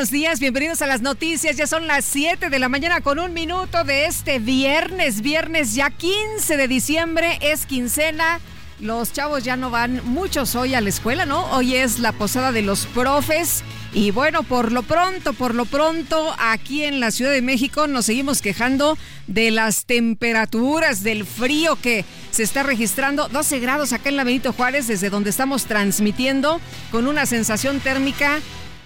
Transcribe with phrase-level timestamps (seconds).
[0.00, 1.58] Buenos días, bienvenidos a las noticias.
[1.58, 5.90] Ya son las 7 de la mañana con un minuto de este viernes, viernes ya
[5.90, 8.40] 15 de diciembre, es quincena.
[8.78, 11.44] Los chavos ya no van muchos hoy a la escuela, ¿no?
[11.50, 13.62] Hoy es la posada de los profes.
[13.92, 18.06] Y bueno, por lo pronto, por lo pronto, aquí en la Ciudad de México nos
[18.06, 23.28] seguimos quejando de las temperaturas, del frío que se está registrando.
[23.28, 26.58] 12 grados acá en la Benito Juárez, desde donde estamos transmitiendo,
[26.90, 28.40] con una sensación térmica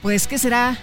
[0.05, 0.77] pues, ¿qué será?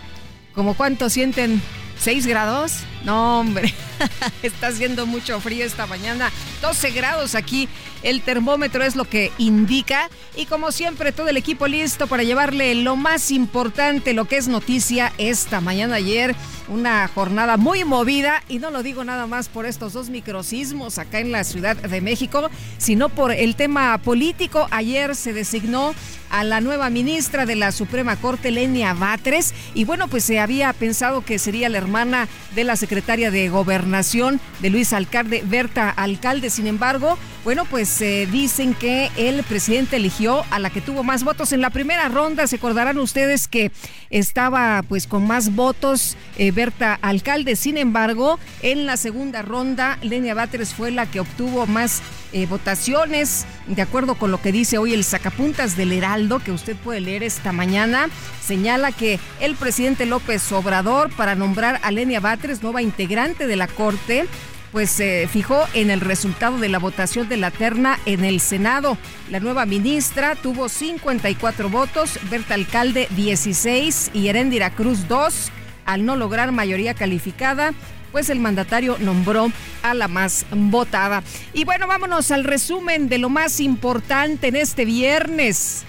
[0.54, 1.62] ¿Como cuánto sienten?
[2.00, 2.84] ¿6 grados?
[3.04, 3.74] No, hombre,
[4.44, 6.32] está haciendo mucho frío esta mañana.
[6.62, 7.68] 12 grados aquí,
[8.03, 10.09] el termómetro es lo que indica.
[10.36, 14.48] Y como siempre, todo el equipo listo para llevarle lo más importante, lo que es
[14.48, 16.36] noticia esta mañana ayer.
[16.68, 21.20] Una jornada muy movida y no lo digo nada más por estos dos microsismos acá
[21.20, 24.68] en la Ciudad de México, sino por el tema político.
[24.72, 25.94] Ayer se designó
[26.30, 30.72] a la nueva ministra de la Suprema Corte, Lenia Batres, y bueno, pues se había
[30.72, 36.50] pensado que sería la hermana de la secretaria de Gobernación de Luis Alcalde, Berta Alcalde.
[36.50, 41.24] Sin embargo, bueno, pues se dicen que el presidente eligió a la que tuvo más
[41.24, 42.47] votos en la primera ronda.
[42.47, 43.72] Se acordarán ustedes que
[44.09, 47.56] estaba pues con más votos eh, Berta Alcalde.
[47.56, 52.01] Sin embargo, en la segunda ronda, Lenia Batres fue la que obtuvo más
[52.34, 56.75] eh, votaciones, de acuerdo con lo que dice hoy el sacapuntas del Heraldo, que usted
[56.75, 58.09] puede leer esta mañana,
[58.44, 63.68] señala que el presidente López Obrador, para nombrar a Lenia Batres, nueva integrante de la
[63.68, 64.28] Corte,
[64.72, 68.98] pues se fijó en el resultado de la votación de la terna en el Senado.
[69.30, 75.52] La nueva ministra tuvo 54 votos, Berta Alcalde 16 y Herendira Cruz 2.
[75.86, 77.74] Al no lograr mayoría calificada,
[78.12, 79.52] pues el mandatario nombró
[79.84, 81.24] a la más votada.
[81.54, 85.86] Y bueno, vámonos al resumen de lo más importante en este viernes.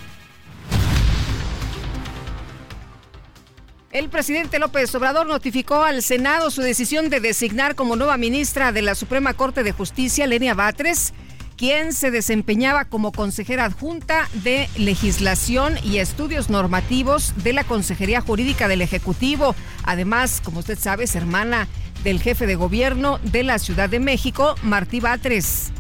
[3.93, 8.81] El presidente López Obrador notificó al Senado su decisión de designar como nueva ministra de
[8.81, 11.13] la Suprema Corte de Justicia, Lenia Batres,
[11.59, 18.67] quien se desempeñaba como consejera adjunta de Legislación y Estudios Normativos de la Consejería Jurídica
[18.67, 19.55] del Ejecutivo.
[19.85, 21.69] Además, como usted sabe, es hermana
[22.05, 25.73] del jefe de gobierno de la Ciudad de México, Martí Batres.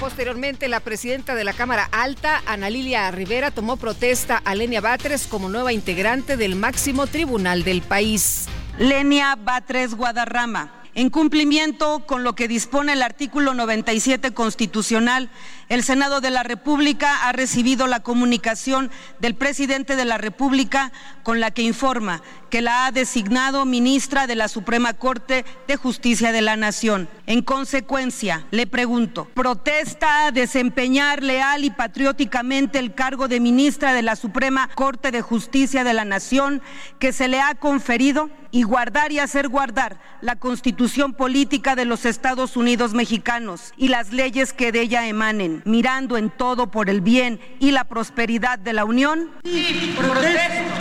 [0.00, 5.28] Posteriormente, la presidenta de la Cámara Alta, Ana Lilia Rivera, tomó protesta a Lenia Batres
[5.28, 8.46] como nueva integrante del máximo tribunal del país.
[8.78, 10.72] Lenia Batres Guadarrama.
[10.94, 15.30] En cumplimiento con lo que dispone el artículo 97 constitucional,
[15.72, 18.90] el Senado de la República ha recibido la comunicación
[19.20, 22.20] del presidente de la República con la que informa
[22.50, 27.08] que la ha designado ministra de la Suprema Corte de Justicia de la Nación.
[27.26, 34.16] En consecuencia, le pregunto, ¿protesta desempeñar leal y patrióticamente el cargo de ministra de la
[34.16, 36.60] Suprema Corte de Justicia de la Nación
[36.98, 38.28] que se le ha conferido?
[38.52, 44.12] y guardar y hacer guardar la constitución política de los Estados Unidos mexicanos y las
[44.12, 48.72] leyes que de ella emanen, mirando en todo por el bien y la prosperidad de
[48.72, 49.30] la Unión?
[49.44, 50.74] Sí, protesto.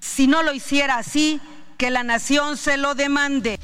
[0.00, 1.40] Si no lo hiciera así,
[1.76, 3.58] que la nación se lo demande.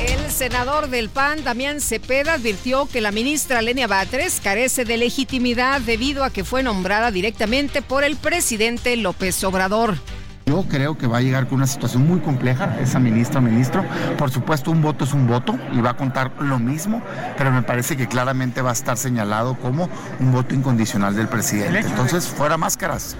[0.00, 5.80] El senador del PAN, Damián Cepeda, advirtió que la ministra Lenia Batres carece de legitimidad
[5.80, 9.96] debido a que fue nombrada directamente por el presidente López Obrador.
[10.46, 13.84] Yo creo que va a llegar con una situación muy compleja esa ministra o ministro.
[14.18, 17.02] Por supuesto, un voto es un voto y va a contar lo mismo,
[17.38, 19.88] pero me parece que claramente va a estar señalado como
[20.20, 21.80] un voto incondicional del presidente.
[21.80, 23.16] Entonces, fuera máscaras.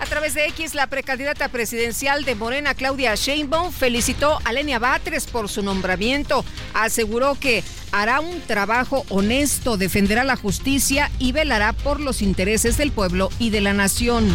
[0.00, 5.26] A través de X, la precandidata presidencial de Morena, Claudia Sheinbaum, felicitó a Lenia Batres
[5.26, 6.44] por su nombramiento.
[6.74, 12.92] Aseguró que hará un trabajo honesto, defenderá la justicia y velará por los intereses del
[12.92, 14.28] pueblo y de la nación.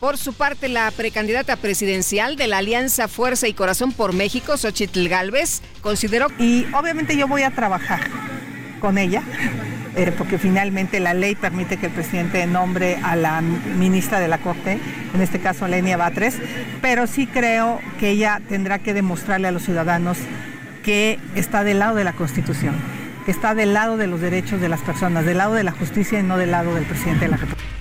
[0.00, 5.08] Por su parte, la precandidata presidencial de la Alianza Fuerza y Corazón por México, Xochitl
[5.08, 6.28] Galvez, consideró...
[6.38, 8.02] Y obviamente yo voy a trabajar
[8.80, 9.24] con ella,
[9.96, 14.38] eh, porque finalmente la ley permite que el presidente nombre a la ministra de la
[14.38, 14.78] Corte,
[15.14, 16.36] en este caso Lenia Batres,
[16.80, 20.16] pero sí creo que ella tendrá que demostrarle a los ciudadanos
[20.84, 22.76] que está del lado de la Constitución,
[23.24, 26.20] que está del lado de los derechos de las personas, del lado de la justicia
[26.20, 27.77] y no del lado del presidente de la República.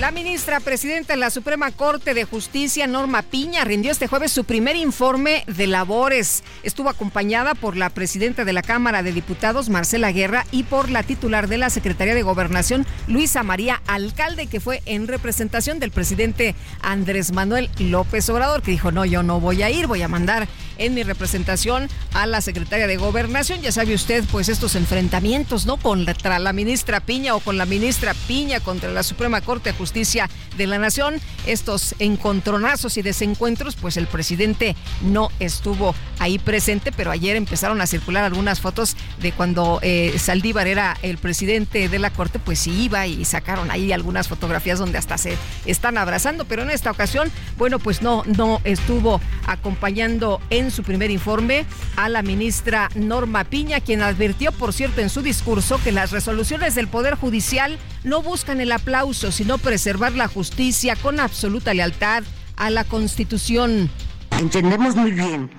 [0.00, 4.44] La ministra presidenta de la Suprema Corte de Justicia, Norma Piña, rindió este jueves su
[4.44, 6.44] primer informe de labores.
[6.62, 11.02] Estuvo acompañada por la presidenta de la Cámara de Diputados, Marcela Guerra, y por la
[11.02, 16.54] titular de la Secretaría de Gobernación, Luisa María Alcalde, que fue en representación del presidente
[16.82, 20.46] Andrés Manuel López Obrador, que dijo, no, yo no voy a ir, voy a mandar
[20.78, 23.62] en mi representación a la secretaria de Gobernación.
[23.62, 25.76] Ya sabe usted, pues estos enfrentamientos, ¿no?
[25.76, 30.28] Contra la ministra Piña o con la ministra Piña contra la Suprema Corte de Justicia
[30.56, 37.10] de la Nación, estos encontronazos y desencuentros, pues el presidente no estuvo ahí presente, pero
[37.10, 42.10] ayer empezaron a circular algunas fotos de cuando eh, Saldívar era el presidente de la
[42.10, 45.36] Corte, pues sí iba y sacaron ahí algunas fotografías donde hasta se
[45.66, 51.10] están abrazando, pero en esta ocasión, bueno, pues no, no estuvo acompañando en su primer
[51.10, 51.66] informe
[51.96, 56.74] a la ministra Norma Piña, quien advirtió, por cierto, en su discurso que las resoluciones
[56.74, 62.22] del Poder Judicial no buscan el aplauso, sino preservar la justicia con absoluta lealtad
[62.56, 63.90] a la Constitución.
[64.38, 65.50] Entendemos muy bien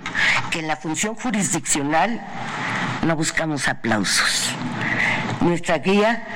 [0.51, 2.21] que en la función jurisdiccional
[3.03, 4.51] no buscamos aplausos.
[5.41, 6.27] Nuestra guía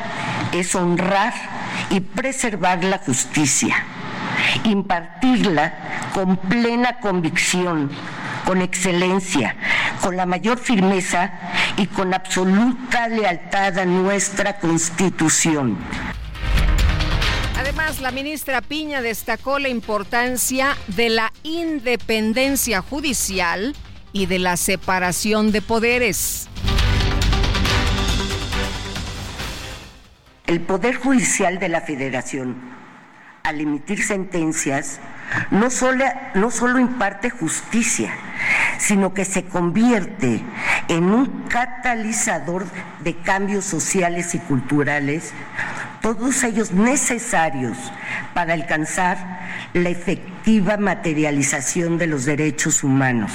[0.52, 1.34] es honrar
[1.90, 3.84] y preservar la justicia,
[4.64, 7.92] impartirla con plena convicción
[8.46, 9.56] con excelencia,
[10.02, 11.32] con la mayor firmeza
[11.78, 15.78] y con absoluta lealtad a nuestra Constitución.
[17.58, 23.76] Además, la ministra Piña destacó la importancia de la independencia judicial
[24.14, 26.50] y de la separación de poderes.
[30.48, 32.58] El Poder Judicial de la Federación,
[33.44, 35.00] al emitir sentencias,
[35.50, 38.14] no solo, no solo imparte justicia,
[38.78, 40.42] sino que se convierte
[40.88, 42.66] en un catalizador
[43.04, 45.34] de cambios sociales y culturales,
[46.02, 47.78] todos ellos necesarios
[48.34, 49.40] para alcanzar
[49.74, 53.32] la efectiva materialización de los derechos humanos.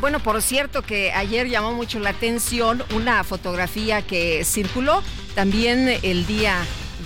[0.00, 5.02] Bueno, por cierto que ayer llamó mucho la atención una fotografía que circuló
[5.34, 6.54] también el día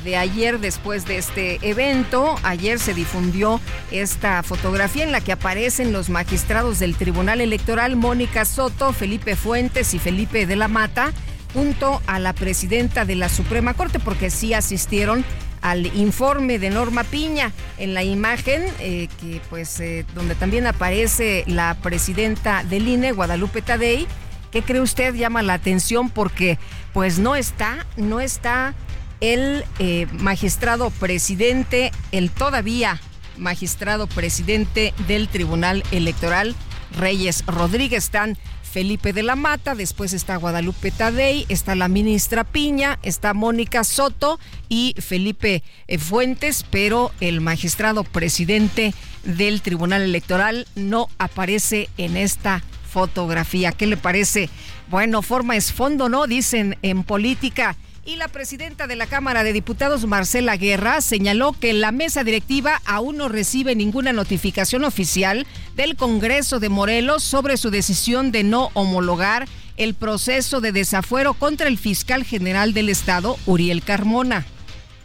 [0.05, 2.37] de ayer después de este evento.
[2.43, 3.61] Ayer se difundió
[3.91, 9.94] esta fotografía en la que aparecen los magistrados del Tribunal Electoral, Mónica Soto, Felipe Fuentes
[9.94, 11.12] y Felipe de la Mata,
[11.52, 15.25] junto a la presidenta de la Suprema Corte, porque sí asistieron
[15.62, 21.45] al informe de Norma Piña en la imagen eh, que pues eh, donde también aparece
[21.47, 24.07] la presidenta del INE Guadalupe Tadei
[24.50, 26.59] ¿qué cree usted llama la atención porque
[26.92, 28.75] pues no está no está
[29.21, 33.00] el eh, magistrado presidente, el todavía
[33.37, 36.55] magistrado presidente del Tribunal Electoral,
[36.97, 38.05] Reyes Rodríguez.
[38.05, 43.83] Están Felipe de la Mata, después está Guadalupe Tadei, está la ministra Piña, está Mónica
[43.83, 52.17] Soto y Felipe eh, Fuentes, pero el magistrado presidente del Tribunal Electoral no aparece en
[52.17, 53.73] esta fotografía.
[53.73, 54.49] ¿Qué le parece?
[54.89, 56.27] Bueno, forma es fondo, ¿no?
[56.27, 57.77] Dicen en política.
[58.04, 62.80] Y la presidenta de la Cámara de Diputados, Marcela Guerra, señaló que la mesa directiva
[62.87, 68.71] aún no recibe ninguna notificación oficial del Congreso de Morelos sobre su decisión de no
[68.73, 74.47] homologar el proceso de desafuero contra el fiscal general del Estado, Uriel Carmona.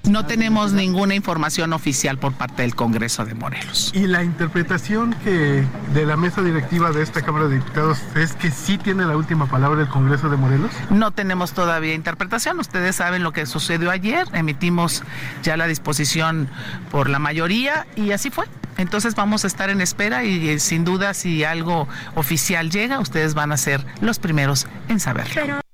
[0.08, 3.92] No tenemos ninguna información oficial por parte del Congreso de Morelos.
[3.94, 8.52] Y la interpretación que de la mesa directiva de esta Cámara de Diputados es que
[8.52, 10.72] sí tiene la última palabra el Congreso de Morelos.
[10.92, 12.60] No tenemos todavía interpretación.
[12.60, 14.28] Ustedes saben lo que sucedió ayer.
[14.34, 15.04] Emitimos
[15.42, 16.50] ya la disposición
[16.92, 18.46] por la mayoría y así fue.
[18.78, 23.34] Entonces vamos a estar en espera y eh, sin duda si algo oficial llega, ustedes
[23.34, 25.65] van a ser los primeros en saberlo.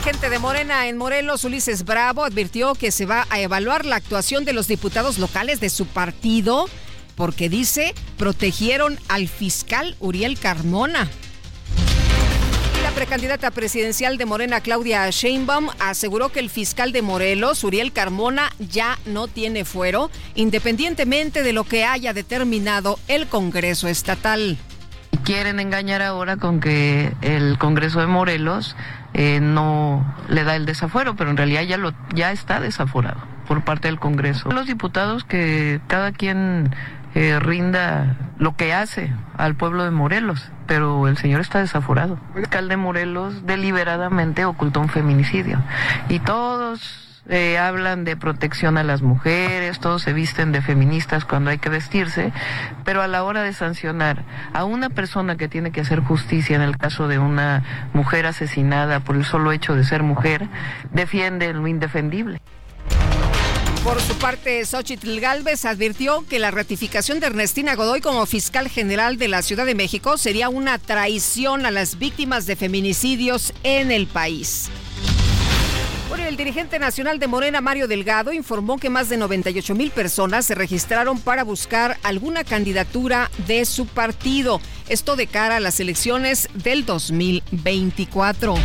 [0.00, 4.46] Dirigente de Morena en Morelos, Ulises Bravo, advirtió que se va a evaluar la actuación
[4.46, 6.70] de los diputados locales de su partido
[7.16, 11.06] porque dice protegieron al fiscal Uriel Carmona.
[12.82, 18.50] La precandidata presidencial de Morena, Claudia Sheinbaum, aseguró que el fiscal de Morelos, Uriel Carmona,
[18.58, 24.56] ya no tiene fuero, independientemente de lo que haya determinado el Congreso Estatal.
[25.24, 28.74] Quieren engañar ahora con que el Congreso de Morelos
[29.14, 33.62] eh, no le da el desafuero, pero en realidad ya, lo, ya está desaforado por
[33.62, 34.50] parte del Congreso.
[34.50, 36.74] Los diputados que cada quien
[37.14, 42.18] eh, rinda lo que hace al pueblo de Morelos, pero el señor está desaforado.
[42.36, 45.58] El alcalde de Morelos deliberadamente ocultó un feminicidio
[46.08, 51.50] y todos eh, hablan de protección a las mujeres, todos se visten de feministas cuando
[51.50, 52.32] hay que vestirse,
[52.84, 56.62] pero a la hora de sancionar a una persona que tiene que hacer justicia en
[56.62, 60.48] el caso de una mujer asesinada por el solo hecho de ser mujer,
[60.92, 62.40] defiende lo indefendible.
[63.84, 69.16] Por su parte, Xochitl Galvez advirtió que la ratificación de Ernestina Godoy como fiscal general
[69.16, 74.06] de la Ciudad de México sería una traición a las víctimas de feminicidios en el
[74.06, 74.70] país.
[76.10, 80.44] Bueno, el dirigente nacional de Morena, Mario Delgado, informó que más de 98 mil personas
[80.44, 84.60] se registraron para buscar alguna candidatura de su partido.
[84.88, 88.56] Esto de cara a las elecciones del 2024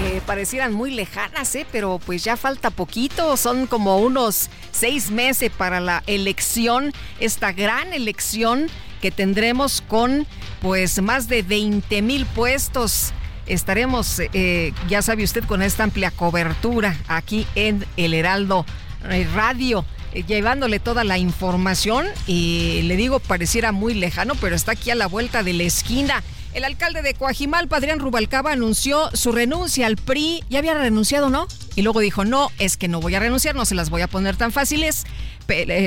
[0.00, 1.66] que parecieran muy lejanas, ¿eh?
[1.72, 7.92] pero pues ya falta poquito, son como unos seis meses para la elección, esta gran
[7.92, 8.68] elección
[9.02, 10.28] que tendremos con
[10.62, 13.12] pues más de 20 mil puestos.
[13.50, 18.64] Estaremos, eh, ya sabe usted, con esta amplia cobertura aquí en El Heraldo
[19.10, 24.72] eh, Radio eh, llevándole toda la información y le digo pareciera muy lejano, pero está
[24.72, 26.22] aquí a la vuelta de la esquina.
[26.54, 30.44] El alcalde de Coajimalpa, Adrián Rubalcaba, anunció su renuncia al PRI.
[30.48, 31.48] Ya había renunciado, ¿no?
[31.74, 34.08] Y luego dijo, no, es que no voy a renunciar, no se las voy a
[34.08, 35.06] poner tan fáciles,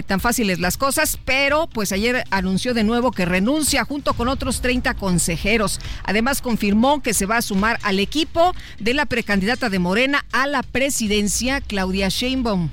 [0.06, 4.62] tan fáciles las cosas, pero pues ayer anunció de nuevo que renuncia junto con otros
[4.62, 5.80] 30 consejeros.
[6.04, 10.48] Además confirmó que se va a sumar al equipo de la precandidata de Morena a
[10.48, 12.70] la presidencia, Claudia Sheinbaum.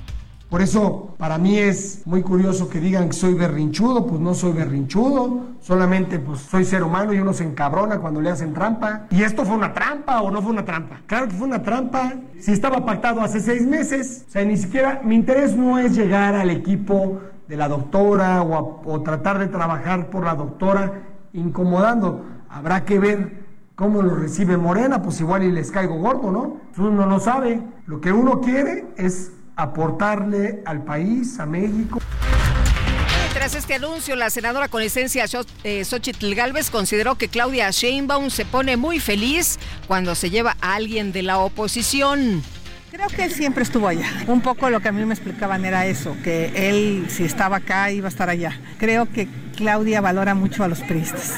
[0.51, 4.51] Por eso para mí es muy curioso que digan que soy berrinchudo, pues no soy
[4.51, 9.07] berrinchudo, solamente pues soy ser humano y uno se encabrona cuando le hacen trampa.
[9.11, 10.99] ¿Y esto fue una trampa o no fue una trampa?
[11.07, 12.15] Claro que fue una trampa.
[12.37, 16.35] Si estaba pactado hace seis meses, o sea, ni siquiera mi interés no es llegar
[16.35, 22.25] al equipo de la doctora o, o tratar de trabajar por la doctora incomodando.
[22.49, 26.57] Habrá que ver cómo lo recibe Morena, pues igual y les caigo gordo, ¿no?
[26.77, 27.63] Uno no sabe.
[27.85, 31.99] Lo que uno quiere es aportarle al país, a México.
[33.33, 35.25] Tras este anuncio, la senadora con licencia
[35.63, 40.75] eh, Xochitl Galvez consideró que Claudia Sheinbaum se pone muy feliz cuando se lleva a
[40.75, 42.43] alguien de la oposición.
[42.91, 44.09] Creo que él siempre estuvo allá.
[44.27, 47.89] Un poco lo que a mí me explicaban era eso, que él si estaba acá
[47.89, 48.59] iba a estar allá.
[48.77, 51.35] Creo que Claudia valora mucho a los priistas.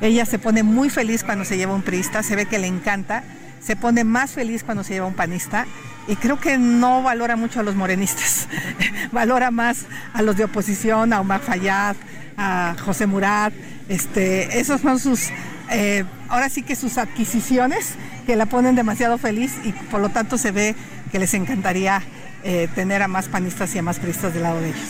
[0.00, 3.22] Ella se pone muy feliz cuando se lleva un priista, se ve que le encanta,
[3.60, 5.66] se pone más feliz cuando se lleva un panista
[6.08, 8.48] y creo que no valora mucho a los morenistas,
[9.12, 11.96] valora más a los de oposición, a Omar Fayad,
[12.36, 13.52] a José Murat,
[13.88, 15.30] este, esos son sus,
[15.70, 17.94] eh, ahora sí que sus adquisiciones
[18.26, 20.74] que la ponen demasiado feliz y por lo tanto se ve
[21.12, 22.02] que les encantaría
[22.42, 24.88] eh, tener a más panistas y a más priistas del lado de ellos.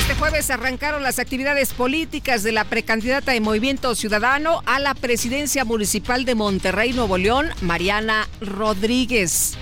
[0.00, 5.66] Este jueves arrancaron las actividades políticas de la precandidata de Movimiento Ciudadano a la presidencia
[5.66, 9.58] municipal de Monterrey, Nuevo León, Mariana Rodríguez.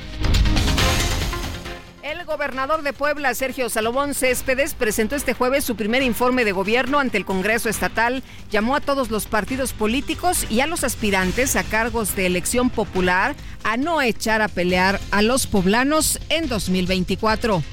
[2.07, 7.01] El gobernador de Puebla, Sergio Salomón Céspedes, presentó este jueves su primer informe de gobierno
[7.01, 8.23] ante el Congreso Estatal.
[8.49, 13.35] Llamó a todos los partidos políticos y a los aspirantes a cargos de elección popular
[13.65, 17.65] a no echar a pelear a los poblanos en 2024.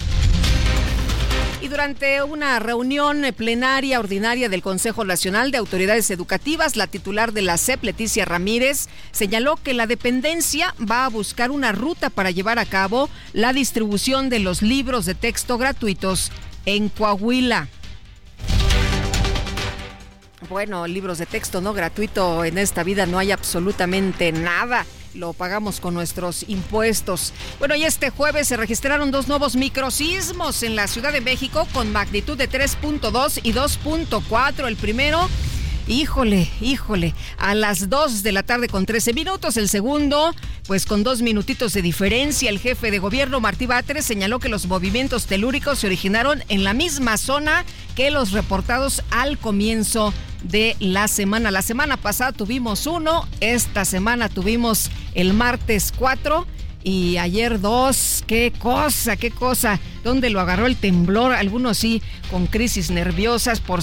[1.74, 7.58] Durante una reunión plenaria ordinaria del Consejo Nacional de Autoridades Educativas, la titular de la
[7.58, 12.68] CEP, Leticia Ramírez, señaló que la dependencia va a buscar una ruta para llevar a
[12.68, 16.32] cabo la distribución de los libros de texto gratuitos
[16.68, 17.68] en Coahuila.
[20.50, 24.86] Bueno, libros de texto no gratuito en esta vida no hay absolutamente nada.
[25.14, 27.34] Lo pagamos con nuestros impuestos.
[27.60, 31.92] Bueno, y este jueves se registraron dos nuevos microsismos en la Ciudad de México con
[31.92, 34.68] magnitud de 3.2 y 2.4.
[34.68, 35.30] El primero
[35.86, 40.34] Híjole, híjole, a las 2 de la tarde con 13 minutos, el segundo,
[40.66, 44.66] pues con dos minutitos de diferencia, el jefe de gobierno Martí Báteres señaló que los
[44.66, 47.66] movimientos telúricos se originaron en la misma zona
[47.98, 51.52] que los reportados al comienzo de la semana.
[51.52, 56.46] La semana pasada tuvimos uno, esta semana tuvimos el martes 4
[56.84, 58.24] y ayer dos.
[58.28, 59.80] Qué cosa, qué cosa.
[60.04, 61.34] ¿Dónde lo agarró el temblor?
[61.34, 63.82] Algunos sí con crisis nerviosas por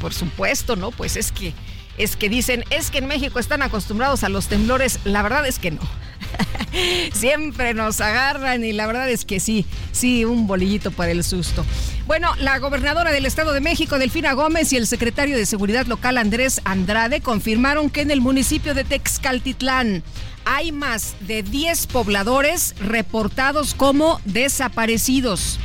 [0.00, 0.92] por supuesto, ¿no?
[0.92, 1.52] Pues es que
[1.98, 4.98] es que dicen, es que en México están acostumbrados a los temblores.
[5.04, 5.80] La verdad es que no.
[7.12, 11.64] Siempre nos agarran y la verdad es que sí, sí, un bolillito para el susto.
[12.06, 16.18] Bueno, la gobernadora del Estado de México, Delfina Gómez, y el secretario de Seguridad Local,
[16.18, 20.02] Andrés Andrade, confirmaron que en el municipio de Texcaltitlán
[20.44, 25.58] hay más de 10 pobladores reportados como desaparecidos.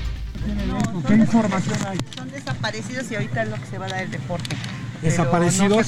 [1.07, 1.97] ¿Qué información hay?
[2.15, 4.55] Son desaparecidos y ahorita es lo que se va a dar el deporte.
[5.01, 5.87] ¿Desaparecidos?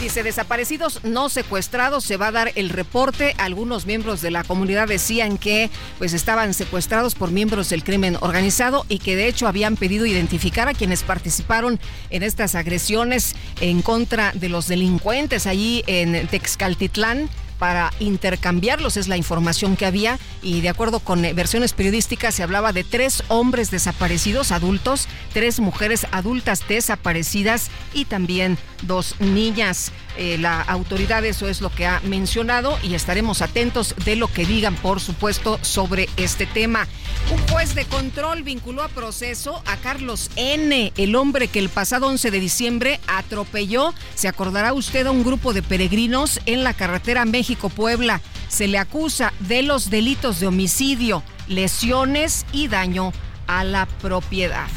[0.00, 3.34] Dice, desaparecidos no secuestrados, se va a dar el reporte.
[3.38, 8.84] Algunos miembros de la comunidad decían que pues estaban secuestrados por miembros del crimen organizado
[8.90, 11.80] y que de hecho habían pedido identificar a quienes participaron
[12.10, 17.30] en estas agresiones en contra de los delincuentes allí en Texcaltitlán
[17.64, 22.42] para intercambiarlos, es la información que había, y de acuerdo con eh, versiones periodísticas se
[22.42, 29.92] hablaba de tres hombres desaparecidos adultos, tres mujeres adultas desaparecidas y también dos niñas.
[30.16, 34.46] Eh, la autoridad eso es lo que ha mencionado y estaremos atentos de lo que
[34.46, 36.86] digan, por supuesto, sobre este tema.
[37.32, 42.06] Un juez de control vinculó a proceso a Carlos N., el hombre que el pasado
[42.08, 47.24] 11 de diciembre atropelló, se acordará usted, a un grupo de peregrinos en la carretera
[47.24, 48.20] México-Puebla.
[48.48, 53.12] Se le acusa de los delitos de homicidio, lesiones y daño
[53.46, 54.68] a la propiedad.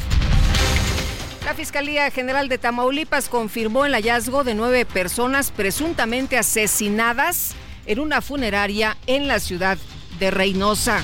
[1.48, 7.52] La Fiscalía General de Tamaulipas confirmó el hallazgo de nueve personas presuntamente asesinadas
[7.86, 9.78] en una funeraria en la ciudad
[10.18, 11.02] de Reynosa.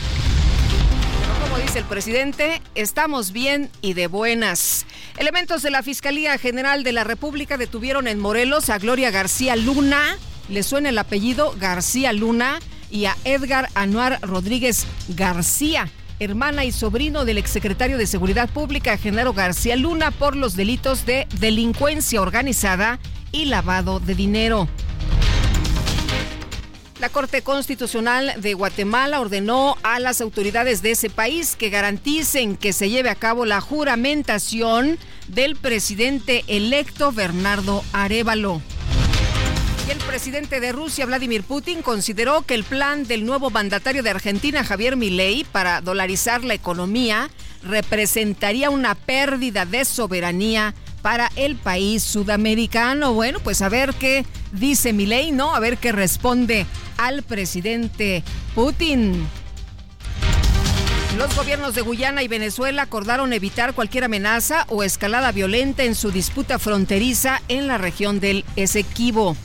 [1.45, 4.85] Como dice el presidente, estamos bien y de buenas.
[5.17, 10.19] Elementos de la Fiscalía General de la República detuvieron en Morelos a Gloria García Luna,
[10.51, 12.59] le suena el apellido García Luna,
[12.91, 15.91] y a Edgar Anuar Rodríguez García
[16.21, 21.27] hermana y sobrino del exsecretario de Seguridad Pública, Genaro García Luna, por los delitos de
[21.39, 22.99] delincuencia organizada
[23.33, 24.69] y lavado de dinero.
[27.01, 32.73] La Corte Constitucional de Guatemala ordenó a las autoridades de ese país que garanticen que
[32.73, 34.99] se lleve a cabo la juramentación
[35.29, 38.63] del presidente electo Bernardo Arevalo.
[39.89, 44.65] El presidente de Rusia, Vladimir Putin, consideró que el plan del nuevo mandatario de Argentina,
[44.65, 47.29] Javier Milei, para dolarizar la economía
[47.63, 53.13] representaría una pérdida de soberanía para el país sudamericano.
[53.13, 55.55] Bueno, pues a ver qué dice Milei, ¿no?
[55.55, 56.65] A ver qué responde
[56.97, 59.27] al presidente Putin.
[61.19, 66.11] Los gobiernos de Guyana y Venezuela acordaron evitar cualquier amenaza o escalada violenta en su
[66.11, 69.37] disputa fronteriza en la región del Esequibo.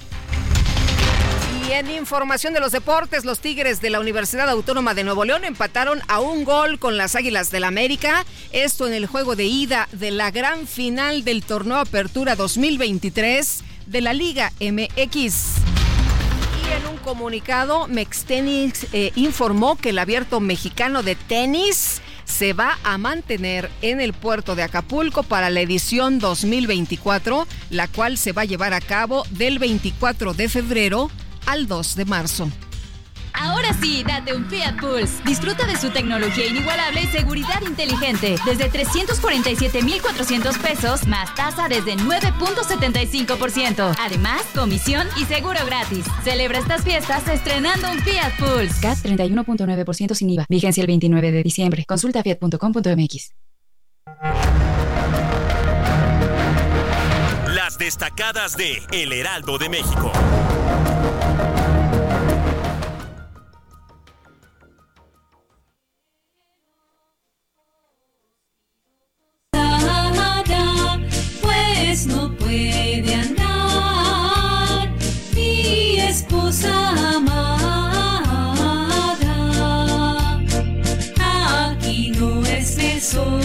[1.70, 5.46] Y en información de los deportes, los Tigres de la Universidad Autónoma de Nuevo León
[5.46, 8.26] empataron a un gol con las Águilas del América.
[8.52, 14.02] Esto en el juego de ida de la gran final del torneo Apertura 2023 de
[14.02, 15.58] la Liga MX.
[16.66, 22.80] Y en un comunicado, Mextenis eh, informó que el abierto mexicano de tenis se va
[22.84, 28.42] a mantener en el puerto de Acapulco para la edición 2024, la cual se va
[28.42, 31.12] a llevar a cabo del 24 de febrero
[31.46, 32.50] al 2 de marzo.
[33.34, 35.24] Ahora sí, date un Fiat Pulse.
[35.26, 38.36] Disfruta de su tecnología inigualable y seguridad inteligente.
[38.46, 43.96] Desde 347,400 pesos, más tasa desde 9.75%.
[44.00, 46.06] Además, comisión y seguro gratis.
[46.24, 48.82] Celebra estas fiestas estrenando un Fiat Pulse.
[48.82, 50.46] CAT 31.9% sin IVA.
[50.50, 51.86] Vigencia el 29 de diciembre.
[51.86, 53.34] Consulta fiat.com.mx.
[57.48, 60.12] Las destacadas de El Heraldo de México.
[72.00, 74.90] Pues no puede andar
[75.36, 77.60] mi esposa amada.
[81.72, 83.42] Aquí no es mesón.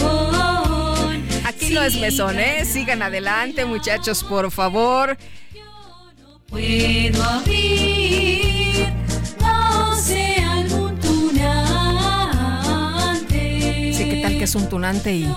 [1.45, 2.63] Aquí no es mesón, ¿eh?
[2.63, 5.17] Sigan adelante, muchachos, por favor.
[6.47, 8.87] Puedo abrir
[9.91, 11.73] océano tunante.
[13.93, 15.27] Sí, ¿qué tal que es un tunante y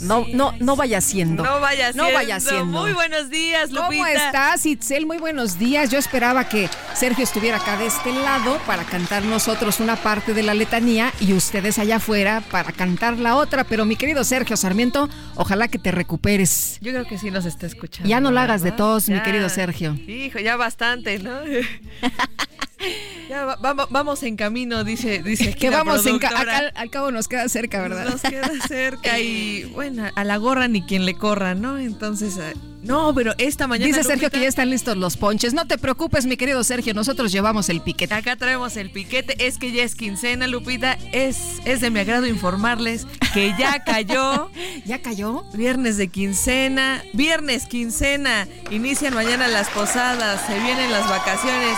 [0.00, 1.42] no, no, no vaya siendo?
[1.44, 2.60] No vaya No vaya siendo.
[2.62, 2.80] siendo.
[2.80, 3.86] Muy buenos días, Lupita.
[3.88, 5.06] ¿Cómo estás, Itzel?
[5.06, 5.90] Muy buenos días.
[5.90, 10.42] Yo esperaba que Sergio estuviera acá de este lado para cantar nosotros una parte de
[10.42, 13.64] la letanía y ustedes allá afuera para cantar la otra.
[13.64, 16.78] Pero mi querido Sergio Sarmiento, ojalá que te recuperes.
[16.80, 18.08] Yo creo que sí nos está escuchando.
[18.08, 19.22] Ya no la hagas de tos, mi Ya.
[19.22, 19.94] querido Sergio.
[20.06, 21.30] Hijo, ya bastante, ¿no?
[23.28, 26.90] ya va- vamos, vamos en camino, dice, dice aquí Que vamos en ca- acá- al
[26.90, 28.08] cabo nos queda cerca, ¿verdad?
[28.08, 31.78] Nos queda cerca y bueno, a la gorra ni quien le corra, ¿no?
[31.78, 33.86] Entonces, eh, no, pero esta mañana.
[33.88, 35.52] Dice Sergio Lupita, que ya están listos los ponches.
[35.54, 38.14] No te preocupes, mi querido Sergio, nosotros llevamos el piquete.
[38.14, 40.96] Acá traemos el piquete, es que ya es quincena, Lupita.
[41.10, 44.50] Es, es de mi agrado informarles que ya cayó.
[44.86, 45.42] ¿Ya cayó?
[45.52, 48.46] Viernes de quincena, viernes quincena.
[48.70, 51.76] Inician mañana las posadas, se vienen las vacaciones.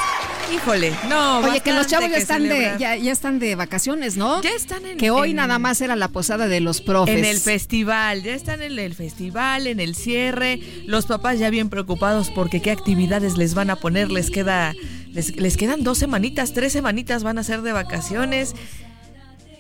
[0.55, 1.41] Híjole, no.
[1.41, 4.41] Oye, que los chavos ya están de, ya, ya están de vacaciones, ¿no?
[4.43, 7.17] Ya están en Que hoy en- nada más era la posada de los profes.
[7.19, 10.61] En el festival, ya están en el festival, en el cierre.
[10.87, 14.11] Los papás ya bien preocupados porque qué actividades les van a poner.
[14.11, 14.75] Les queda,
[15.13, 18.55] les, les quedan dos semanitas, tres semanitas van a ser de vacaciones.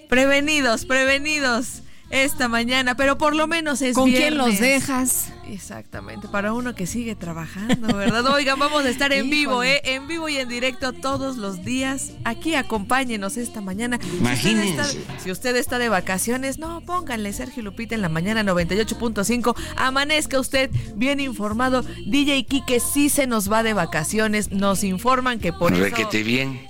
[0.08, 4.60] Prevenidos, prevenidos esta mañana, pero por lo menos es ¿Con quién los viernes.
[4.60, 5.32] dejas?
[5.48, 8.26] Exactamente, para uno que sigue trabajando, ¿verdad?
[8.26, 9.62] Oigan, vamos a estar en vivo.
[9.62, 9.80] ¿eh?
[9.84, 12.12] En vivo y en directo todos los días.
[12.24, 13.98] Aquí acompáñenos esta mañana.
[14.00, 14.98] Si usted Imagínense.
[14.98, 19.54] está- Si usted está de vacaciones, no, pónganle Sergio Lupita en la mañana 98.5.
[19.76, 21.82] Amanezca usted bien informado.
[22.06, 24.50] DJ Kike sí se nos va de vacaciones.
[24.50, 26.60] Nos informan que por eso Requete bien.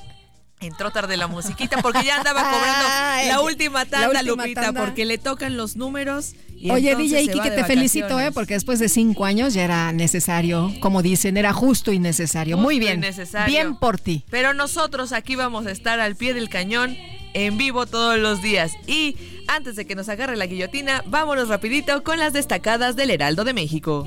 [0.61, 4.63] Entró tarde la musiquita porque ya andaba cobrando Ay, la última tanda, la última Lupita,
[4.63, 4.81] tanda.
[4.85, 6.35] porque le tocan los números.
[6.57, 8.33] y Oye, DJ Kike, de te felicito, ¿eh?
[8.33, 12.57] Porque después de cinco años ya era necesario, como dicen, era justo y necesario.
[12.57, 13.01] Muy Justo bien.
[13.01, 13.47] necesario.
[13.55, 14.25] Bien por ti.
[14.31, 16.97] Pero nosotros aquí vamos a estar al pie del cañón
[17.35, 18.73] en vivo todos los días.
[18.87, 19.17] Y
[19.47, 23.53] antes de que nos agarre la guillotina, vámonos rapidito con las destacadas del Heraldo de
[23.55, 24.05] México.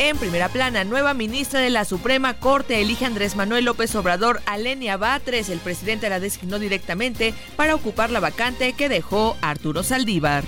[0.00, 4.56] En primera plana, nueva ministra de la Suprema Corte elige Andrés Manuel López Obrador a
[4.56, 5.48] Lenia Batres.
[5.48, 10.44] El presidente la designó directamente para ocupar la vacante que dejó Arturo Saldívar.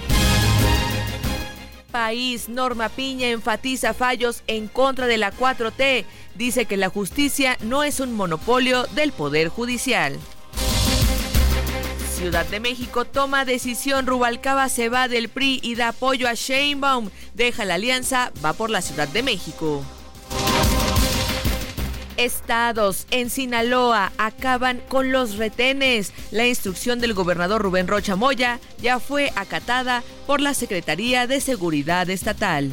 [1.90, 6.04] País, Norma Piña enfatiza fallos en contra de la 4T.
[6.36, 10.16] Dice que la justicia no es un monopolio del Poder Judicial.
[12.20, 14.06] Ciudad de México toma decisión.
[14.06, 17.08] Rubalcaba se va del PRI y da apoyo a Sheinbaum.
[17.32, 19.82] Deja la alianza, va por la Ciudad de México.
[22.18, 26.12] Estados en Sinaloa acaban con los retenes.
[26.30, 32.10] La instrucción del gobernador Rubén Rocha Moya ya fue acatada por la Secretaría de Seguridad
[32.10, 32.70] Estatal.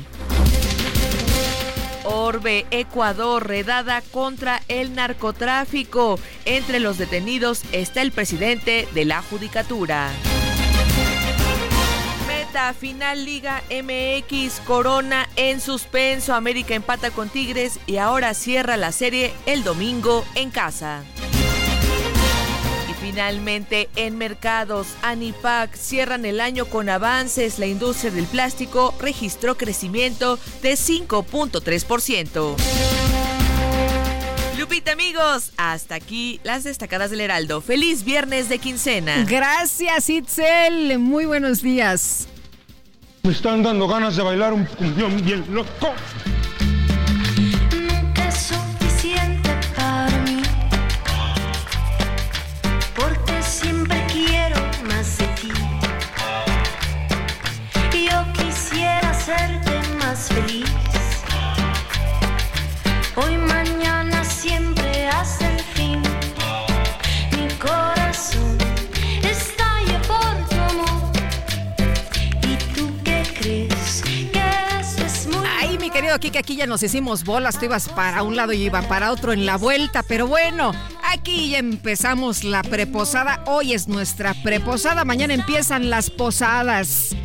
[2.07, 6.19] Orbe, Ecuador, redada contra el narcotráfico.
[6.45, 10.09] Entre los detenidos está el presidente de la Judicatura.
[12.27, 18.93] Meta final Liga MX, Corona en suspenso, América empata con Tigres y ahora cierra la
[18.93, 21.03] serie el domingo en casa.
[23.09, 30.37] Finalmente en mercados, Anipac cierran el año con avances, la industria del plástico registró crecimiento
[30.61, 32.57] de 5.3%.
[34.59, 37.61] Lupita amigos, hasta aquí las destacadas del Heraldo.
[37.61, 39.23] Feliz viernes de quincena.
[39.25, 40.99] Gracias, Itzel.
[40.99, 42.27] Muy buenos días.
[43.23, 45.93] Me están dando ganas de bailar un cumbión bien loco.
[76.17, 77.59] Querido Kike, aquí ya nos hicimos bolas.
[77.59, 80.01] Tú ibas para un lado y iba para otro en la vuelta.
[80.01, 80.71] Pero bueno,
[81.11, 83.43] aquí ya empezamos la preposada.
[83.45, 85.05] Hoy es nuestra preposada.
[85.05, 87.15] Mañana empiezan las posadas.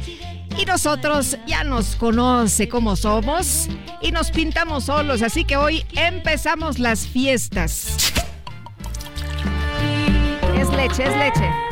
[0.58, 3.68] Y nosotros ya nos conoce cómo somos
[4.02, 5.22] y nos pintamos solos.
[5.22, 8.12] Así que hoy empezamos las fiestas.
[10.54, 11.71] Es leche, es leche.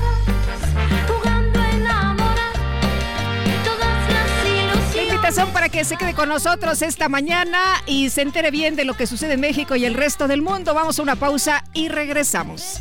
[5.52, 9.06] Para que se quede con nosotros esta mañana y se entere bien de lo que
[9.06, 10.74] sucede en México y el resto del mundo.
[10.74, 12.80] Vamos a una pausa y regresamos.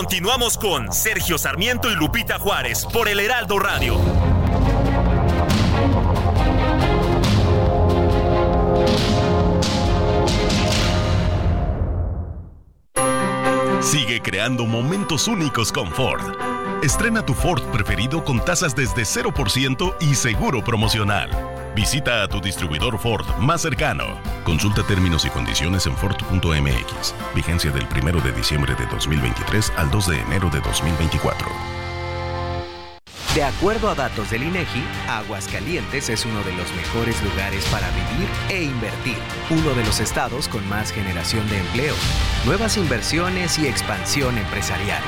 [0.00, 4.00] Continuamos con Sergio Sarmiento y Lupita Juárez por el Heraldo Radio.
[13.82, 16.34] Sigue creando momentos únicos con Ford.
[16.82, 21.59] Estrena tu Ford preferido con tasas desde 0% y seguro promocional.
[21.80, 24.20] Visita a tu distribuidor Ford más cercano.
[24.44, 27.14] Consulta términos y condiciones en Ford.mx.
[27.34, 31.48] Vigencia del 1 de diciembre de 2023 al 2 de enero de 2024.
[33.34, 38.28] De acuerdo a datos del INEGI, Aguascalientes es uno de los mejores lugares para vivir
[38.50, 39.16] e invertir.
[39.48, 41.94] Uno de los estados con más generación de empleo,
[42.44, 45.02] nuevas inversiones y expansión empresarial.